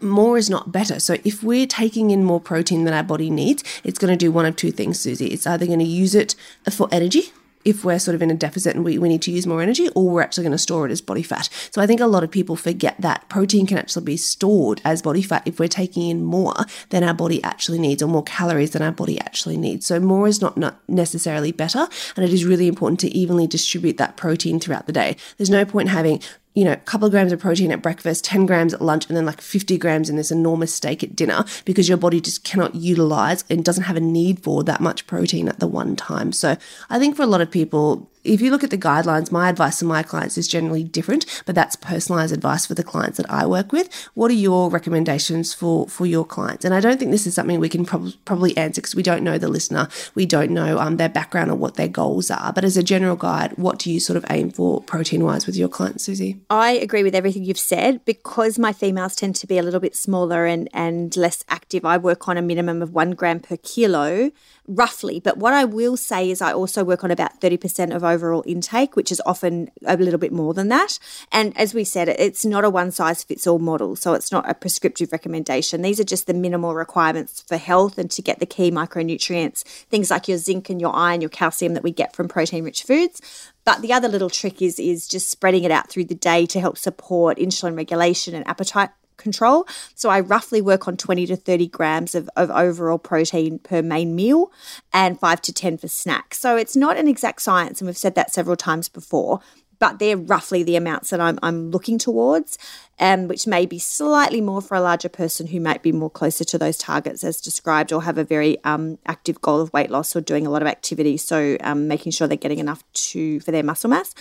more 0.00 0.38
is 0.38 0.48
not 0.48 0.70
better. 0.70 1.00
So 1.00 1.16
if 1.24 1.42
we're 1.42 1.66
taking 1.66 2.10
in 2.10 2.22
more 2.22 2.40
protein 2.40 2.84
than 2.84 2.94
our 2.94 3.02
body 3.02 3.30
needs, 3.30 3.64
it's 3.84 3.98
going 3.98 4.12
to 4.12 4.16
do 4.16 4.30
one 4.30 4.46
of 4.46 4.56
two 4.56 4.70
things, 4.70 5.00
Susie. 5.00 5.26
It's 5.26 5.46
either 5.46 5.66
going 5.66 5.80
to 5.80 5.84
use 5.84 6.14
it 6.14 6.34
for 6.70 6.88
energy, 6.92 7.32
if 7.68 7.84
we're 7.84 7.98
sort 7.98 8.14
of 8.14 8.22
in 8.22 8.30
a 8.30 8.34
deficit 8.34 8.74
and 8.74 8.84
we, 8.84 8.98
we 8.98 9.08
need 9.08 9.22
to 9.22 9.30
use 9.30 9.46
more 9.46 9.62
energy, 9.62 9.88
or 9.94 10.08
we're 10.08 10.22
actually 10.22 10.44
going 10.44 10.52
to 10.52 10.58
store 10.58 10.86
it 10.86 10.92
as 10.92 11.00
body 11.00 11.22
fat. 11.22 11.48
So 11.70 11.82
I 11.82 11.86
think 11.86 12.00
a 12.00 12.06
lot 12.06 12.24
of 12.24 12.30
people 12.30 12.56
forget 12.56 12.96
that 13.00 13.28
protein 13.28 13.66
can 13.66 13.78
actually 13.78 14.04
be 14.04 14.16
stored 14.16 14.80
as 14.84 15.02
body 15.02 15.22
fat 15.22 15.42
if 15.46 15.60
we're 15.60 15.68
taking 15.68 16.08
in 16.08 16.24
more 16.24 16.54
than 16.88 17.04
our 17.04 17.14
body 17.14 17.42
actually 17.44 17.78
needs, 17.78 18.02
or 18.02 18.06
more 18.06 18.22
calories 18.22 18.70
than 18.70 18.82
our 18.82 18.92
body 18.92 19.20
actually 19.20 19.56
needs. 19.56 19.86
So 19.86 20.00
more 20.00 20.26
is 20.26 20.40
not, 20.40 20.56
not 20.56 20.80
necessarily 20.88 21.52
better, 21.52 21.86
and 22.16 22.24
it 22.24 22.32
is 22.32 22.44
really 22.44 22.68
important 22.68 23.00
to 23.00 23.08
evenly 23.08 23.46
distribute 23.46 23.98
that 23.98 24.16
protein 24.16 24.58
throughout 24.60 24.86
the 24.86 24.92
day. 24.92 25.16
There's 25.36 25.50
no 25.50 25.64
point 25.64 25.88
having 25.88 26.22
you 26.54 26.64
know, 26.64 26.72
a 26.72 26.76
couple 26.76 27.06
of 27.06 27.12
grams 27.12 27.32
of 27.32 27.38
protein 27.38 27.70
at 27.70 27.82
breakfast, 27.82 28.24
10 28.24 28.46
grams 28.46 28.74
at 28.74 28.82
lunch, 28.82 29.06
and 29.08 29.16
then 29.16 29.26
like 29.26 29.40
50 29.40 29.78
grams 29.78 30.10
in 30.10 30.16
this 30.16 30.30
enormous 30.30 30.74
steak 30.74 31.02
at 31.02 31.14
dinner 31.14 31.44
because 31.64 31.88
your 31.88 31.98
body 31.98 32.20
just 32.20 32.44
cannot 32.44 32.74
utilize 32.74 33.44
and 33.48 33.64
doesn't 33.64 33.84
have 33.84 33.96
a 33.96 34.00
need 34.00 34.42
for 34.42 34.64
that 34.64 34.80
much 34.80 35.06
protein 35.06 35.48
at 35.48 35.60
the 35.60 35.68
one 35.68 35.94
time. 35.94 36.32
So 36.32 36.56
I 36.90 36.98
think 36.98 37.16
for 37.16 37.22
a 37.22 37.26
lot 37.26 37.40
of 37.40 37.50
people, 37.50 38.10
if 38.28 38.40
you 38.40 38.50
look 38.50 38.62
at 38.62 38.70
the 38.70 38.78
guidelines, 38.78 39.32
my 39.32 39.48
advice 39.48 39.78
to 39.78 39.84
my 39.84 40.02
clients 40.02 40.36
is 40.36 40.46
generally 40.46 40.84
different, 40.84 41.24
but 41.46 41.54
that's 41.54 41.76
personalized 41.76 42.32
advice 42.32 42.66
for 42.66 42.74
the 42.74 42.84
clients 42.84 43.16
that 43.16 43.30
I 43.30 43.46
work 43.46 43.72
with. 43.72 43.92
What 44.14 44.30
are 44.30 44.34
your 44.34 44.70
recommendations 44.70 45.54
for 45.54 45.88
for 45.88 46.06
your 46.06 46.24
clients? 46.24 46.64
And 46.64 46.74
I 46.74 46.80
don't 46.80 46.98
think 46.98 47.10
this 47.10 47.26
is 47.26 47.34
something 47.34 47.58
we 47.58 47.68
can 47.68 47.84
prob- 47.84 48.12
probably 48.24 48.56
answer 48.56 48.80
because 48.80 48.94
we 48.94 49.02
don't 49.02 49.24
know 49.24 49.38
the 49.38 49.48
listener, 49.48 49.88
we 50.14 50.26
don't 50.26 50.50
know 50.50 50.78
um, 50.78 50.96
their 50.96 51.08
background 51.08 51.50
or 51.50 51.54
what 51.54 51.74
their 51.74 51.88
goals 51.88 52.30
are. 52.30 52.52
But 52.52 52.64
as 52.64 52.76
a 52.76 52.82
general 52.82 53.16
guide, 53.16 53.52
what 53.56 53.78
do 53.78 53.90
you 53.92 54.00
sort 54.00 54.16
of 54.16 54.24
aim 54.30 54.50
for 54.50 54.82
protein 54.82 55.24
wise 55.24 55.46
with 55.46 55.56
your 55.56 55.68
clients, 55.68 56.04
Susie? 56.04 56.40
I 56.50 56.72
agree 56.72 57.02
with 57.02 57.14
everything 57.14 57.44
you've 57.44 57.58
said 57.58 58.04
because 58.04 58.58
my 58.58 58.72
females 58.72 59.16
tend 59.16 59.36
to 59.36 59.46
be 59.46 59.58
a 59.58 59.62
little 59.62 59.80
bit 59.80 59.96
smaller 59.96 60.46
and 60.46 60.68
and 60.72 61.16
less 61.16 61.44
active. 61.48 61.84
I 61.84 61.96
work 61.96 62.28
on 62.28 62.36
a 62.36 62.42
minimum 62.42 62.82
of 62.82 62.92
one 62.92 63.12
gram 63.12 63.40
per 63.40 63.56
kilo 63.56 64.30
roughly. 64.68 65.18
But 65.18 65.38
what 65.38 65.54
I 65.54 65.64
will 65.64 65.96
say 65.96 66.30
is 66.30 66.40
I 66.40 66.52
also 66.52 66.84
work 66.84 67.02
on 67.02 67.10
about 67.10 67.40
30% 67.40 67.94
of 67.94 68.04
overall 68.04 68.44
intake, 68.46 68.94
which 68.94 69.10
is 69.10 69.22
often 69.24 69.70
a 69.84 69.96
little 69.96 70.18
bit 70.18 70.32
more 70.32 70.54
than 70.54 70.68
that. 70.68 70.98
And 71.32 71.56
as 71.56 71.74
we 71.74 71.84
said, 71.84 72.08
it's 72.08 72.44
not 72.44 72.64
a 72.64 72.70
one 72.70 72.90
size 72.90 73.24
fits 73.24 73.46
all 73.46 73.58
model. 73.58 73.96
So 73.96 74.12
it's 74.12 74.30
not 74.30 74.48
a 74.48 74.54
prescriptive 74.54 75.10
recommendation. 75.10 75.82
These 75.82 75.98
are 75.98 76.04
just 76.04 76.26
the 76.26 76.34
minimal 76.34 76.74
requirements 76.74 77.42
for 77.42 77.56
health 77.56 77.98
and 77.98 78.10
to 78.10 78.22
get 78.22 78.38
the 78.38 78.46
key 78.46 78.70
micronutrients, 78.70 79.62
things 79.62 80.10
like 80.10 80.28
your 80.28 80.38
zinc 80.38 80.68
and 80.70 80.80
your 80.80 80.94
iron, 80.94 81.20
your 81.20 81.30
calcium 81.30 81.74
that 81.74 81.82
we 81.82 81.90
get 81.90 82.14
from 82.14 82.28
protein 82.28 82.64
rich 82.64 82.82
foods. 82.82 83.22
But 83.64 83.82
the 83.82 83.92
other 83.92 84.08
little 84.08 84.30
trick 84.30 84.62
is 84.62 84.78
is 84.78 85.06
just 85.06 85.28
spreading 85.28 85.64
it 85.64 85.70
out 85.70 85.90
through 85.90 86.06
the 86.06 86.14
day 86.14 86.46
to 86.46 86.58
help 86.60 86.78
support 86.78 87.36
insulin 87.36 87.76
regulation 87.76 88.34
and 88.34 88.46
appetite 88.48 88.88
control. 89.18 89.66
So 89.94 90.08
I 90.08 90.20
roughly 90.20 90.60
work 90.60 90.88
on 90.88 90.96
20 90.96 91.26
to 91.26 91.36
30 91.36 91.68
grams 91.68 92.14
of, 92.14 92.30
of 92.36 92.50
overall 92.50 92.98
protein 92.98 93.58
per 93.58 93.82
main 93.82 94.14
meal 94.14 94.50
and 94.92 95.18
5 95.18 95.42
to 95.42 95.52
10 95.52 95.78
for 95.78 95.88
snacks. 95.88 96.38
So 96.38 96.56
it's 96.56 96.76
not 96.76 96.96
an 96.96 97.08
exact 97.08 97.42
science, 97.42 97.80
and 97.80 97.86
we've 97.86 97.96
said 97.96 98.14
that 98.14 98.32
several 98.32 98.56
times 98.56 98.88
before, 98.88 99.40
but 99.78 99.98
they're 99.98 100.16
roughly 100.16 100.62
the 100.62 100.76
amounts 100.76 101.10
that 101.10 101.20
I'm, 101.20 101.38
I'm 101.42 101.70
looking 101.70 101.98
towards, 101.98 102.58
um, 103.00 103.28
which 103.28 103.46
may 103.46 103.66
be 103.66 103.78
slightly 103.78 104.40
more 104.40 104.60
for 104.60 104.74
a 104.74 104.80
larger 104.80 105.08
person 105.08 105.48
who 105.48 105.60
might 105.60 105.82
be 105.82 105.92
more 105.92 106.10
closer 106.10 106.44
to 106.44 106.58
those 106.58 106.76
targets 106.76 107.22
as 107.24 107.40
described 107.40 107.92
or 107.92 108.02
have 108.02 108.18
a 108.18 108.24
very 108.24 108.62
um, 108.64 108.98
active 109.06 109.40
goal 109.40 109.60
of 109.60 109.72
weight 109.72 109.90
loss 109.90 110.14
or 110.16 110.20
doing 110.20 110.46
a 110.46 110.50
lot 110.50 110.62
of 110.62 110.68
activity. 110.68 111.16
So 111.16 111.56
um, 111.60 111.88
making 111.88 112.12
sure 112.12 112.26
they're 112.26 112.36
getting 112.36 112.58
enough 112.58 112.82
to 112.92 113.40
for 113.40 113.50
their 113.50 113.62
muscle 113.62 113.90
mass. 113.90 114.14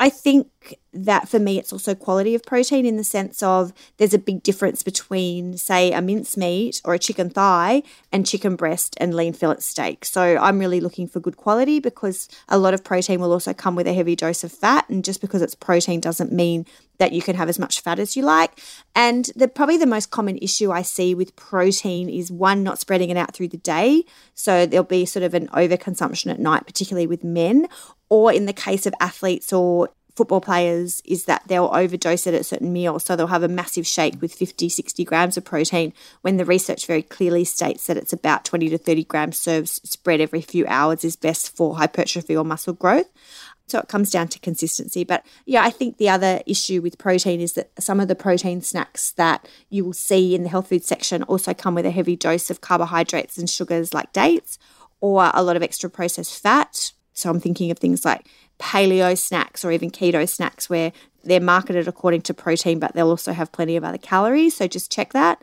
I 0.00 0.08
think 0.10 0.48
that 0.92 1.28
for 1.28 1.38
me, 1.38 1.58
it's 1.58 1.72
also 1.72 1.94
quality 1.94 2.34
of 2.34 2.42
protein 2.42 2.84
in 2.86 2.96
the 2.96 3.04
sense 3.04 3.42
of 3.42 3.72
there's 3.96 4.14
a 4.14 4.18
big 4.18 4.42
difference 4.42 4.82
between, 4.82 5.56
say, 5.56 5.92
a 5.92 6.00
mincemeat 6.00 6.80
or 6.84 6.94
a 6.94 6.98
chicken 6.98 7.30
thigh 7.30 7.82
and 8.10 8.26
chicken 8.26 8.56
breast 8.56 8.96
and 8.98 9.14
lean 9.14 9.32
fillet 9.32 9.60
steak. 9.60 10.04
So 10.04 10.36
I'm 10.36 10.58
really 10.58 10.80
looking 10.80 11.06
for 11.06 11.20
good 11.20 11.36
quality 11.36 11.78
because 11.78 12.28
a 12.48 12.58
lot 12.58 12.74
of 12.74 12.82
protein 12.82 13.20
will 13.20 13.32
also 13.32 13.52
come 13.52 13.76
with 13.76 13.86
a 13.86 13.92
heavy 13.92 14.16
dose 14.16 14.42
of 14.42 14.52
fat. 14.52 14.88
And 14.88 15.04
just 15.04 15.20
because 15.20 15.42
it's 15.42 15.54
protein 15.54 16.00
doesn't 16.00 16.32
mean 16.32 16.66
that 16.98 17.12
you 17.12 17.22
can 17.22 17.36
have 17.36 17.48
as 17.48 17.58
much 17.58 17.80
fat 17.80 17.98
as 17.98 18.16
you 18.16 18.22
like. 18.22 18.60
And 18.94 19.30
the 19.36 19.48
probably 19.48 19.76
the 19.76 19.86
most 19.86 20.10
common 20.10 20.38
issue 20.38 20.70
I 20.70 20.82
see 20.82 21.14
with 21.14 21.36
protein 21.36 22.08
is 22.08 22.30
one 22.30 22.62
not 22.62 22.78
spreading 22.78 23.10
it 23.10 23.16
out 23.16 23.34
through 23.34 23.48
the 23.48 23.56
day. 23.58 24.04
So 24.34 24.66
there'll 24.66 24.84
be 24.84 25.06
sort 25.06 25.24
of 25.24 25.34
an 25.34 25.48
overconsumption 25.48 26.30
at 26.30 26.40
night, 26.40 26.66
particularly 26.66 27.06
with 27.06 27.24
men, 27.24 27.66
or 28.08 28.32
in 28.32 28.46
the 28.46 28.52
case 28.52 28.86
of 28.86 28.94
athletes 29.00 29.52
or 29.52 29.90
football 30.16 30.40
players 30.40 31.02
is 31.04 31.24
that 31.24 31.42
they'll 31.48 31.70
overdose 31.72 32.26
it 32.26 32.34
at 32.34 32.46
certain 32.46 32.72
meals. 32.72 33.04
So 33.04 33.16
they'll 33.16 33.26
have 33.26 33.42
a 33.42 33.48
massive 33.48 33.86
shake 33.86 34.20
with 34.20 34.32
50, 34.32 34.68
60 34.68 35.04
grams 35.04 35.36
of 35.36 35.44
protein 35.44 35.92
when 36.22 36.36
the 36.36 36.44
research 36.44 36.86
very 36.86 37.02
clearly 37.02 37.44
states 37.44 37.86
that 37.86 37.96
it's 37.96 38.12
about 38.12 38.44
20 38.44 38.68
to 38.70 38.78
30 38.78 39.04
grams 39.04 39.36
serves 39.36 39.80
spread 39.88 40.20
every 40.20 40.40
few 40.40 40.66
hours 40.66 41.04
is 41.04 41.16
best 41.16 41.54
for 41.56 41.76
hypertrophy 41.76 42.36
or 42.36 42.44
muscle 42.44 42.74
growth. 42.74 43.10
So 43.66 43.78
it 43.78 43.88
comes 43.88 44.10
down 44.10 44.28
to 44.28 44.38
consistency. 44.38 45.04
But 45.04 45.24
yeah, 45.46 45.62
I 45.62 45.70
think 45.70 45.96
the 45.96 46.08
other 46.08 46.42
issue 46.46 46.82
with 46.82 46.98
protein 46.98 47.40
is 47.40 47.54
that 47.54 47.70
some 47.78 47.98
of 47.98 48.08
the 48.08 48.14
protein 48.14 48.60
snacks 48.60 49.12
that 49.12 49.48
you 49.70 49.84
will 49.84 49.94
see 49.94 50.34
in 50.34 50.42
the 50.42 50.50
health 50.50 50.68
food 50.68 50.84
section 50.84 51.22
also 51.24 51.54
come 51.54 51.74
with 51.74 51.86
a 51.86 51.90
heavy 51.90 52.14
dose 52.14 52.50
of 52.50 52.60
carbohydrates 52.60 53.38
and 53.38 53.48
sugars 53.48 53.94
like 53.94 54.12
dates 54.12 54.58
or 55.00 55.30
a 55.32 55.42
lot 55.42 55.56
of 55.56 55.62
extra 55.62 55.88
processed 55.88 56.40
fat. 56.42 56.92
So 57.14 57.30
I'm 57.30 57.40
thinking 57.40 57.70
of 57.70 57.78
things 57.78 58.04
like 58.04 58.26
paleo 58.58 59.16
snacks 59.16 59.64
or 59.64 59.72
even 59.72 59.90
keto 59.90 60.28
snacks 60.28 60.68
where 60.68 60.92
they're 61.22 61.40
marketed 61.40 61.88
according 61.88 62.22
to 62.22 62.34
protein, 62.34 62.78
but 62.78 62.92
they'll 62.94 63.08
also 63.08 63.32
have 63.32 63.52
plenty 63.52 63.76
of 63.76 63.84
other 63.84 63.98
calories. 63.98 64.56
So 64.56 64.66
just 64.66 64.92
check 64.92 65.12
that. 65.12 65.40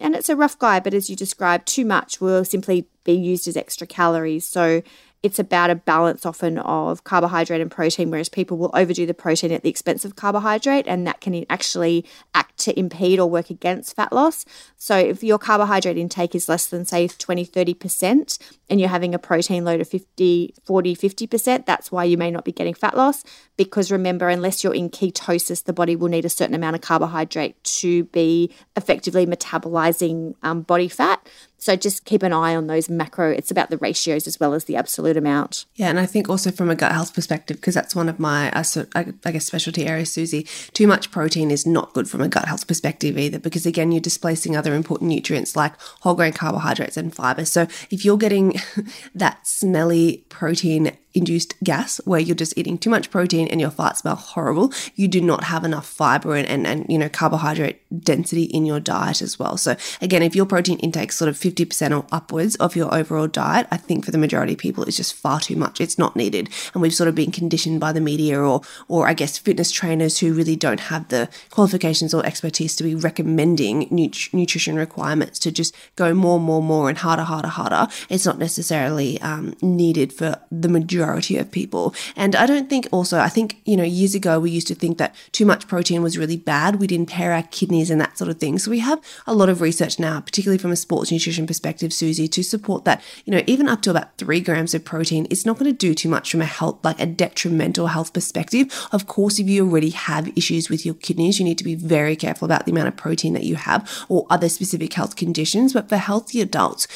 And 0.00 0.14
it's 0.14 0.28
a 0.28 0.36
rough 0.36 0.58
guide, 0.58 0.84
but 0.84 0.94
as 0.94 1.10
you 1.10 1.16
described, 1.16 1.66
too 1.66 1.84
much 1.84 2.20
will 2.20 2.44
simply 2.44 2.88
be 3.04 3.14
used 3.14 3.48
as 3.48 3.56
extra 3.56 3.86
calories. 3.86 4.46
So 4.46 4.82
it's 5.22 5.38
about 5.38 5.70
a 5.70 5.74
balance 5.74 6.24
often 6.24 6.58
of 6.58 7.02
carbohydrate 7.02 7.60
and 7.60 7.70
protein, 7.70 8.10
whereas 8.10 8.28
people 8.28 8.56
will 8.56 8.70
overdo 8.72 9.04
the 9.04 9.14
protein 9.14 9.50
at 9.50 9.62
the 9.62 9.68
expense 9.68 10.04
of 10.04 10.14
carbohydrate, 10.14 10.86
and 10.86 11.06
that 11.06 11.20
can 11.20 11.44
actually 11.50 12.04
act 12.34 12.56
to 12.58 12.78
impede 12.78 13.18
or 13.18 13.28
work 13.28 13.50
against 13.50 13.96
fat 13.96 14.12
loss. 14.12 14.44
So, 14.76 14.96
if 14.96 15.24
your 15.24 15.38
carbohydrate 15.38 15.98
intake 15.98 16.36
is 16.36 16.48
less 16.48 16.66
than, 16.66 16.84
say, 16.84 17.08
20, 17.08 17.44
30%, 17.44 18.38
and 18.70 18.78
you're 18.78 18.88
having 18.88 19.14
a 19.14 19.18
protein 19.18 19.64
load 19.64 19.80
of 19.80 19.88
50, 19.88 20.54
40, 20.64 20.94
50%, 20.94 21.66
that's 21.66 21.90
why 21.90 22.04
you 22.04 22.16
may 22.16 22.30
not 22.30 22.44
be 22.44 22.52
getting 22.52 22.74
fat 22.74 22.96
loss. 22.96 23.24
Because 23.56 23.90
remember, 23.90 24.28
unless 24.28 24.62
you're 24.62 24.74
in 24.74 24.88
ketosis, 24.88 25.64
the 25.64 25.72
body 25.72 25.96
will 25.96 26.08
need 26.08 26.24
a 26.24 26.30
certain 26.30 26.54
amount 26.54 26.76
of 26.76 26.82
carbohydrate 26.82 27.62
to 27.64 28.04
be 28.04 28.54
effectively 28.76 29.26
metabolizing 29.26 30.34
um, 30.44 30.62
body 30.62 30.88
fat. 30.88 31.28
So 31.58 31.76
just 31.76 32.04
keep 32.04 32.22
an 32.22 32.32
eye 32.32 32.54
on 32.54 32.68
those 32.68 32.88
macro. 32.88 33.30
It's 33.30 33.50
about 33.50 33.68
the 33.70 33.78
ratios 33.78 34.26
as 34.26 34.38
well 34.38 34.54
as 34.54 34.64
the 34.64 34.76
absolute 34.76 35.16
amount. 35.16 35.66
Yeah, 35.74 35.88
and 35.88 35.98
I 35.98 36.06
think 36.06 36.28
also 36.28 36.50
from 36.50 36.70
a 36.70 36.76
gut 36.76 36.92
health 36.92 37.12
perspective, 37.12 37.56
because 37.56 37.74
that's 37.74 37.96
one 37.96 38.08
of 38.08 38.18
my, 38.20 38.50
I 38.54 39.32
guess, 39.32 39.46
specialty 39.46 39.86
areas, 39.86 40.12
Susie. 40.12 40.46
Too 40.72 40.86
much 40.86 41.10
protein 41.10 41.50
is 41.50 41.66
not 41.66 41.92
good 41.94 42.08
from 42.08 42.20
a 42.20 42.28
gut 42.28 42.46
health 42.46 42.66
perspective 42.66 43.18
either, 43.18 43.38
because 43.38 43.66
again, 43.66 43.90
you're 43.90 44.00
displacing 44.00 44.56
other 44.56 44.74
important 44.74 45.10
nutrients 45.10 45.56
like 45.56 45.72
whole 46.00 46.14
grain 46.14 46.32
carbohydrates 46.32 46.96
and 46.96 47.14
fiber. 47.14 47.44
So 47.44 47.66
if 47.90 48.04
you're 48.04 48.16
getting 48.16 48.54
that 49.14 49.46
smelly 49.46 50.24
protein 50.28 50.96
induced 51.18 51.54
gas 51.62 52.00
where 52.04 52.20
you're 52.20 52.34
just 52.34 52.56
eating 52.56 52.78
too 52.78 52.90
much 52.90 53.10
protein 53.10 53.48
and 53.48 53.60
your 53.60 53.70
farts 53.70 53.98
smell 53.98 54.16
horrible, 54.16 54.72
you 54.94 55.08
do 55.08 55.20
not 55.20 55.44
have 55.44 55.64
enough 55.64 55.86
fiber 55.86 56.34
and, 56.34 56.46
and, 56.48 56.66
and 56.66 56.86
you 56.88 56.96
know 56.96 57.08
carbohydrate 57.08 57.82
density 58.00 58.44
in 58.44 58.64
your 58.64 58.80
diet 58.80 59.20
as 59.20 59.38
well. 59.38 59.56
So 59.56 59.76
again, 60.00 60.22
if 60.22 60.34
your 60.34 60.46
protein 60.46 60.78
intake 60.78 61.12
sort 61.12 61.28
of 61.28 61.36
50% 61.36 61.96
or 61.96 62.06
upwards 62.12 62.56
of 62.56 62.76
your 62.76 62.94
overall 62.94 63.26
diet, 63.26 63.66
I 63.70 63.76
think 63.76 64.04
for 64.04 64.12
the 64.12 64.18
majority 64.18 64.52
of 64.54 64.58
people 64.58 64.84
it's 64.84 64.96
just 64.96 65.14
far 65.14 65.40
too 65.40 65.56
much. 65.56 65.80
It's 65.80 65.98
not 65.98 66.16
needed. 66.16 66.48
And 66.72 66.82
we've 66.82 66.94
sort 66.94 67.08
of 67.08 67.14
been 67.14 67.32
conditioned 67.32 67.80
by 67.80 67.92
the 67.92 68.00
media 68.00 68.40
or 68.40 68.62
or 68.86 69.08
I 69.08 69.14
guess 69.14 69.36
fitness 69.36 69.70
trainers 69.70 70.18
who 70.18 70.32
really 70.32 70.56
don't 70.56 70.80
have 70.80 71.08
the 71.08 71.28
qualifications 71.50 72.14
or 72.14 72.24
expertise 72.24 72.76
to 72.76 72.84
be 72.84 72.94
recommending 72.94 73.88
nut- 73.90 74.32
nutrition 74.32 74.76
requirements 74.76 75.38
to 75.40 75.50
just 75.50 75.74
go 75.96 76.14
more, 76.14 76.38
more, 76.38 76.62
more 76.62 76.88
and 76.88 76.98
harder, 76.98 77.24
harder, 77.24 77.48
harder. 77.48 77.88
It's 78.08 78.24
not 78.24 78.38
necessarily 78.38 79.20
um, 79.20 79.54
needed 79.60 80.12
for 80.12 80.36
the 80.50 80.68
majority 80.68 81.07
majority 81.08 81.38
of 81.38 81.50
people. 81.50 81.94
And 82.16 82.36
I 82.36 82.46
don't 82.46 82.68
think 82.68 82.86
also, 82.92 83.18
I 83.18 83.28
think, 83.28 83.60
you 83.64 83.76
know, 83.76 83.82
years 83.82 84.14
ago 84.14 84.38
we 84.38 84.50
used 84.50 84.68
to 84.68 84.74
think 84.74 84.98
that 84.98 85.14
too 85.32 85.46
much 85.46 85.66
protein 85.66 86.02
was 86.02 86.18
really 86.18 86.36
bad. 86.36 86.76
We'd 86.76 86.92
impair 86.92 87.32
our 87.32 87.44
kidneys 87.44 87.90
and 87.90 88.00
that 88.00 88.18
sort 88.18 88.30
of 88.30 88.38
thing. 88.38 88.58
So 88.58 88.70
we 88.70 88.80
have 88.80 89.00
a 89.26 89.34
lot 89.34 89.48
of 89.48 89.60
research 89.60 89.98
now, 89.98 90.20
particularly 90.20 90.58
from 90.58 90.70
a 90.70 90.76
sports 90.76 91.10
nutrition 91.10 91.46
perspective, 91.46 91.92
Susie, 91.92 92.28
to 92.28 92.42
support 92.42 92.84
that, 92.84 93.02
you 93.24 93.32
know, 93.32 93.42
even 93.46 93.68
up 93.68 93.80
to 93.82 93.90
about 93.90 94.18
three 94.18 94.40
grams 94.40 94.74
of 94.74 94.84
protein, 94.84 95.26
it's 95.30 95.46
not 95.46 95.58
going 95.58 95.72
to 95.72 95.76
do 95.76 95.94
too 95.94 96.08
much 96.08 96.30
from 96.30 96.42
a 96.42 96.46
health, 96.46 96.78
like 96.84 97.00
a 97.00 97.06
detrimental 97.06 97.86
health 97.86 98.12
perspective. 98.12 98.66
Of 98.92 99.06
course, 99.06 99.38
if 99.38 99.48
you 99.48 99.64
already 99.64 99.90
have 99.90 100.36
issues 100.36 100.68
with 100.68 100.84
your 100.84 100.94
kidneys, 100.94 101.38
you 101.38 101.44
need 101.44 101.58
to 101.58 101.64
be 101.64 101.74
very 101.74 102.16
careful 102.16 102.44
about 102.44 102.66
the 102.66 102.72
amount 102.72 102.88
of 102.88 102.96
protein 102.96 103.32
that 103.32 103.44
you 103.44 103.56
have 103.56 103.88
or 104.08 104.26
other 104.28 104.48
specific 104.48 104.92
health 104.92 105.16
conditions. 105.16 105.72
But 105.72 105.88
for 105.88 105.96
healthy 105.96 106.40
adults, 106.40 106.86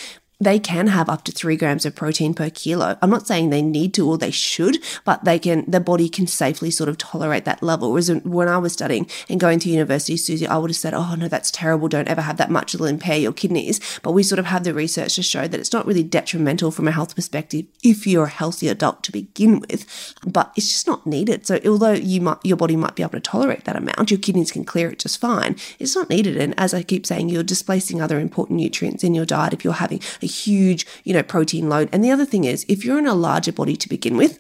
they 0.44 0.58
can 0.58 0.88
have 0.88 1.08
up 1.08 1.24
to 1.24 1.32
three 1.32 1.56
grams 1.56 1.86
of 1.86 1.94
protein 1.94 2.34
per 2.34 2.50
kilo. 2.50 2.98
I'm 3.00 3.10
not 3.10 3.26
saying 3.26 3.50
they 3.50 3.62
need 3.62 3.94
to 3.94 4.08
or 4.08 4.18
they 4.18 4.30
should, 4.30 4.78
but 5.04 5.24
they 5.24 5.38
can, 5.38 5.64
the 5.70 5.80
body 5.80 6.08
can 6.08 6.26
safely 6.26 6.70
sort 6.70 6.88
of 6.88 6.98
tolerate 6.98 7.44
that 7.44 7.62
level. 7.62 7.92
Whereas 7.92 8.10
when 8.10 8.48
I 8.48 8.58
was 8.58 8.72
studying 8.72 9.08
and 9.28 9.40
going 9.40 9.58
to 9.60 9.70
university, 9.70 10.16
Susie, 10.16 10.46
I 10.46 10.58
would 10.58 10.70
have 10.70 10.76
said, 10.76 10.94
oh 10.94 11.14
no, 11.14 11.28
that's 11.28 11.50
terrible. 11.50 11.88
Don't 11.88 12.08
ever 12.08 12.22
have 12.22 12.36
that 12.38 12.50
much. 12.50 12.74
It'll 12.74 12.86
impair 12.86 13.18
your 13.18 13.32
kidneys. 13.32 13.80
But 14.02 14.12
we 14.12 14.22
sort 14.22 14.38
of 14.38 14.46
have 14.46 14.64
the 14.64 14.74
research 14.74 15.14
to 15.16 15.22
show 15.22 15.46
that 15.46 15.60
it's 15.60 15.72
not 15.72 15.86
really 15.86 16.02
detrimental 16.02 16.70
from 16.70 16.88
a 16.88 16.92
health 16.92 17.14
perspective 17.14 17.66
if 17.82 18.06
you're 18.06 18.24
a 18.24 18.30
healthy 18.30 18.68
adult 18.68 19.02
to 19.04 19.12
begin 19.12 19.60
with, 19.60 20.14
but 20.26 20.52
it's 20.56 20.68
just 20.68 20.86
not 20.86 21.06
needed. 21.06 21.46
So 21.46 21.60
although 21.64 21.92
you 21.92 22.20
might, 22.20 22.38
your 22.44 22.56
body 22.56 22.76
might 22.76 22.96
be 22.96 23.02
able 23.02 23.12
to 23.12 23.20
tolerate 23.20 23.64
that 23.64 23.76
amount, 23.76 24.10
your 24.10 24.18
kidneys 24.18 24.52
can 24.52 24.64
clear 24.64 24.90
it 24.90 24.98
just 24.98 25.20
fine. 25.20 25.56
It's 25.78 25.94
not 25.94 26.10
needed. 26.10 26.36
And 26.36 26.58
as 26.58 26.74
I 26.74 26.82
keep 26.82 27.06
saying, 27.06 27.28
you're 27.28 27.42
displacing 27.42 28.00
other 28.00 28.18
important 28.18 28.58
nutrients 28.58 29.04
in 29.04 29.14
your 29.14 29.26
diet 29.26 29.52
if 29.52 29.64
you're 29.64 29.74
having 29.74 30.00
a 30.20 30.26
huge, 30.32 30.86
you 31.04 31.12
know, 31.12 31.22
protein 31.22 31.68
load. 31.68 31.88
And 31.92 32.04
the 32.04 32.10
other 32.10 32.24
thing 32.24 32.44
is, 32.44 32.64
if 32.68 32.84
you're 32.84 32.98
in 32.98 33.06
a 33.06 33.14
larger 33.14 33.52
body 33.52 33.76
to 33.76 33.88
begin 33.88 34.16
with, 34.16 34.38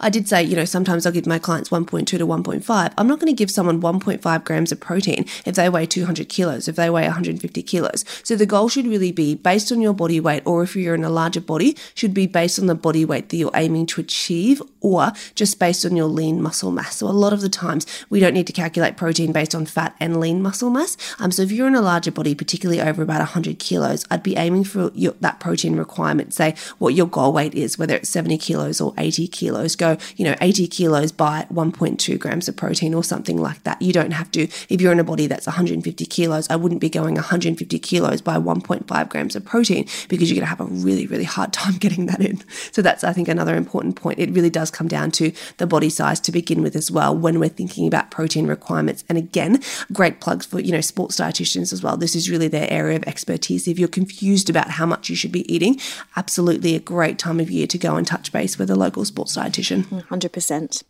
I 0.00 0.10
did 0.10 0.28
say, 0.28 0.42
you 0.42 0.56
know, 0.56 0.64
sometimes 0.64 1.06
I'll 1.06 1.12
give 1.12 1.26
my 1.26 1.38
clients 1.38 1.70
1.2 1.70 2.06
to 2.06 2.18
1.5. 2.18 2.92
I'm 2.96 3.08
not 3.08 3.18
going 3.18 3.32
to 3.32 3.36
give 3.36 3.50
someone 3.50 3.80
1.5 3.80 4.44
grams 4.44 4.72
of 4.72 4.80
protein 4.80 5.24
if 5.44 5.54
they 5.54 5.68
weigh 5.68 5.86
200 5.86 6.28
kilos, 6.28 6.68
if 6.68 6.76
they 6.76 6.90
weigh 6.90 7.04
150 7.04 7.62
kilos. 7.62 8.04
So 8.22 8.36
the 8.36 8.46
goal 8.46 8.68
should 8.68 8.86
really 8.86 9.12
be 9.12 9.34
based 9.34 9.72
on 9.72 9.80
your 9.80 9.94
body 9.94 10.20
weight, 10.20 10.42
or 10.46 10.62
if 10.62 10.76
you're 10.76 10.94
in 10.94 11.04
a 11.04 11.10
larger 11.10 11.40
body, 11.40 11.76
should 11.94 12.14
be 12.14 12.26
based 12.26 12.58
on 12.58 12.66
the 12.66 12.74
body 12.74 13.04
weight 13.04 13.28
that 13.30 13.36
you're 13.36 13.50
aiming 13.54 13.86
to 13.86 14.00
achieve, 14.00 14.62
or 14.80 15.12
just 15.34 15.58
based 15.58 15.84
on 15.84 15.96
your 15.96 16.06
lean 16.06 16.42
muscle 16.42 16.70
mass. 16.70 16.96
So 16.96 17.06
a 17.06 17.10
lot 17.10 17.32
of 17.32 17.40
the 17.40 17.48
times 17.48 17.86
we 18.10 18.20
don't 18.20 18.34
need 18.34 18.46
to 18.46 18.52
calculate 18.52 18.96
protein 18.96 19.32
based 19.32 19.54
on 19.54 19.66
fat 19.66 19.96
and 20.00 20.20
lean 20.20 20.42
muscle 20.42 20.70
mass. 20.70 20.96
Um, 21.18 21.32
so 21.32 21.42
if 21.42 21.50
you're 21.50 21.66
in 21.66 21.74
a 21.74 21.80
larger 21.80 22.10
body, 22.10 22.34
particularly 22.34 22.80
over 22.80 23.02
about 23.02 23.18
100 23.18 23.58
kilos, 23.58 24.04
I'd 24.10 24.22
be 24.22 24.36
aiming 24.36 24.64
for 24.64 24.90
your, 24.94 25.14
that 25.20 25.40
protein 25.40 25.76
requirement. 25.76 26.34
Say 26.34 26.54
what 26.78 26.94
your 26.94 27.06
goal 27.06 27.32
weight 27.32 27.54
is, 27.54 27.78
whether 27.78 27.96
it's 27.96 28.08
70 28.08 28.38
kilos 28.38 28.80
or 28.80 28.94
80 28.98 29.28
kilos 29.28 29.65
kilos, 29.74 29.76
go, 29.76 29.96
you 30.16 30.24
know, 30.24 30.36
80 30.40 30.68
kilos 30.68 31.12
by 31.12 31.46
1.2 31.52 32.18
grams 32.18 32.48
of 32.48 32.56
protein 32.56 32.94
or 32.94 33.02
something 33.02 33.38
like 33.38 33.62
that. 33.64 33.80
You 33.80 33.92
don't 33.92 34.12
have 34.12 34.30
to, 34.32 34.42
if 34.68 34.80
you're 34.80 34.92
in 34.92 35.00
a 35.00 35.04
body 35.04 35.26
that's 35.26 35.46
150 35.46 36.06
kilos, 36.06 36.48
I 36.50 36.56
wouldn't 36.56 36.80
be 36.80 36.88
going 36.88 37.14
150 37.14 37.78
kilos 37.78 38.20
by 38.20 38.36
1.5 38.36 39.08
grams 39.08 39.36
of 39.36 39.44
protein 39.44 39.86
because 40.08 40.30
you're 40.30 40.36
going 40.36 40.48
to 40.48 40.56
have 40.56 40.60
a 40.60 40.64
really, 40.64 41.06
really 41.06 41.24
hard 41.24 41.52
time 41.56 41.76
getting 41.76 42.06
that 42.06 42.20
in. 42.20 42.42
So 42.72 42.82
that's, 42.82 43.04
I 43.04 43.12
think, 43.12 43.28
another 43.28 43.56
important 43.56 43.96
point. 43.96 44.18
It 44.18 44.30
really 44.30 44.50
does 44.50 44.70
come 44.70 44.88
down 44.88 45.10
to 45.12 45.32
the 45.58 45.66
body 45.66 45.90
size 45.90 46.20
to 46.20 46.32
begin 46.32 46.62
with 46.62 46.76
as 46.76 46.90
well 46.90 47.16
when 47.16 47.38
we're 47.40 47.48
thinking 47.48 47.86
about 47.86 48.10
protein 48.10 48.46
requirements. 48.46 49.04
And 49.08 49.18
again, 49.18 49.60
great 49.92 50.20
plugs 50.20 50.46
for, 50.46 50.60
you 50.60 50.72
know, 50.72 50.80
sports 50.80 51.16
dietitians 51.16 51.72
as 51.72 51.82
well. 51.82 51.96
This 51.96 52.14
is 52.14 52.30
really 52.30 52.48
their 52.48 52.70
area 52.70 52.96
of 52.96 53.04
expertise. 53.04 53.66
If 53.66 53.78
you're 53.78 53.88
confused 53.88 54.50
about 54.50 54.70
how 54.70 54.86
much 54.86 55.08
you 55.08 55.16
should 55.16 55.32
be 55.32 55.50
eating, 55.52 55.80
absolutely 56.16 56.74
a 56.74 56.80
great 56.80 57.18
time 57.18 57.40
of 57.40 57.50
year 57.50 57.66
to 57.66 57.78
go 57.78 57.96
and 57.96 58.06
touch 58.06 58.32
base 58.32 58.58
with 58.58 58.70
a 58.70 58.76
local 58.76 59.04
sports 59.04 59.36
dietitian 59.36 59.55
competition. 59.56 59.84
100%. 60.10 60.82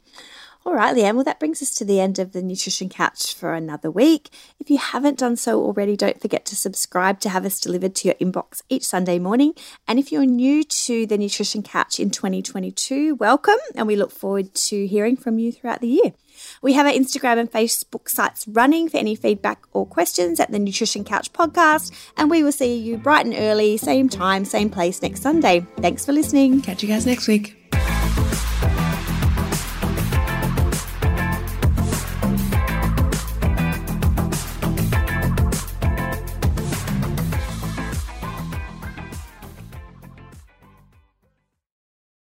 All 0.65 0.75
right, 0.75 0.97
Leanne. 0.97 1.15
Well, 1.15 1.23
that 1.23 1.39
brings 1.39 1.63
us 1.63 1.73
to 1.75 1.85
the 1.85 2.01
end 2.01 2.19
of 2.19 2.33
the 2.33 2.43
Nutrition 2.43 2.89
Couch 2.89 3.33
for 3.33 3.55
another 3.55 3.89
week. 3.89 4.31
If 4.59 4.69
you 4.69 4.79
haven't 4.79 5.17
done 5.17 5.37
so 5.37 5.63
already, 5.63 5.97
don't 5.97 6.21
forget 6.21 6.45
to 6.47 6.57
subscribe 6.57 7.21
to 7.21 7.29
have 7.29 7.47
us 7.47 7.61
delivered 7.61 7.95
to 7.97 8.09
your 8.09 8.17
inbox 8.17 8.63
each 8.69 8.83
Sunday 8.83 9.21
morning. 9.21 9.55
And 9.87 10.01
if 10.01 10.11
you're 10.11 10.27
new 10.27 10.65
to 10.65 11.07
the 11.07 11.19
Nutrition 11.19 11.63
Couch 11.63 12.01
in 12.01 12.11
2022, 12.11 13.15
welcome, 13.15 13.55
and 13.77 13.87
we 13.87 13.95
look 13.95 14.11
forward 14.11 14.57
to 14.57 14.89
hearing 14.89 15.17
from 15.17 15.39
you 15.39 15.53
throughout 15.53 15.81
the 15.81 15.87
year. 15.87 16.15
We 16.63 16.73
have 16.73 16.85
our 16.85 16.93
Instagram 16.93 17.39
and 17.39 17.51
Facebook 17.51 18.09
sites 18.09 18.49
running 18.49 18.89
for 18.89 18.97
any 18.97 19.15
feedback 19.15 19.63
or 19.73 19.87
questions 19.87 20.41
at 20.41 20.51
the 20.51 20.59
Nutrition 20.59 21.05
Couch 21.05 21.33
podcast, 21.33 21.93
and 22.17 22.29
we 22.29 22.43
will 22.43 22.51
see 22.51 22.77
you 22.77 22.99
bright 22.99 23.25
and 23.25 23.37
early, 23.37 23.77
same 23.77 24.09
time, 24.09 24.45
same 24.45 24.71
place 24.71 25.01
next 25.01 25.23
Sunday. 25.23 25.65
Thanks 25.77 26.05
for 26.05 26.13
listening. 26.13 26.61
Catch 26.61 26.83
you 26.83 26.89
guys 26.89 27.07
next 27.07 27.29
week. 27.29 27.57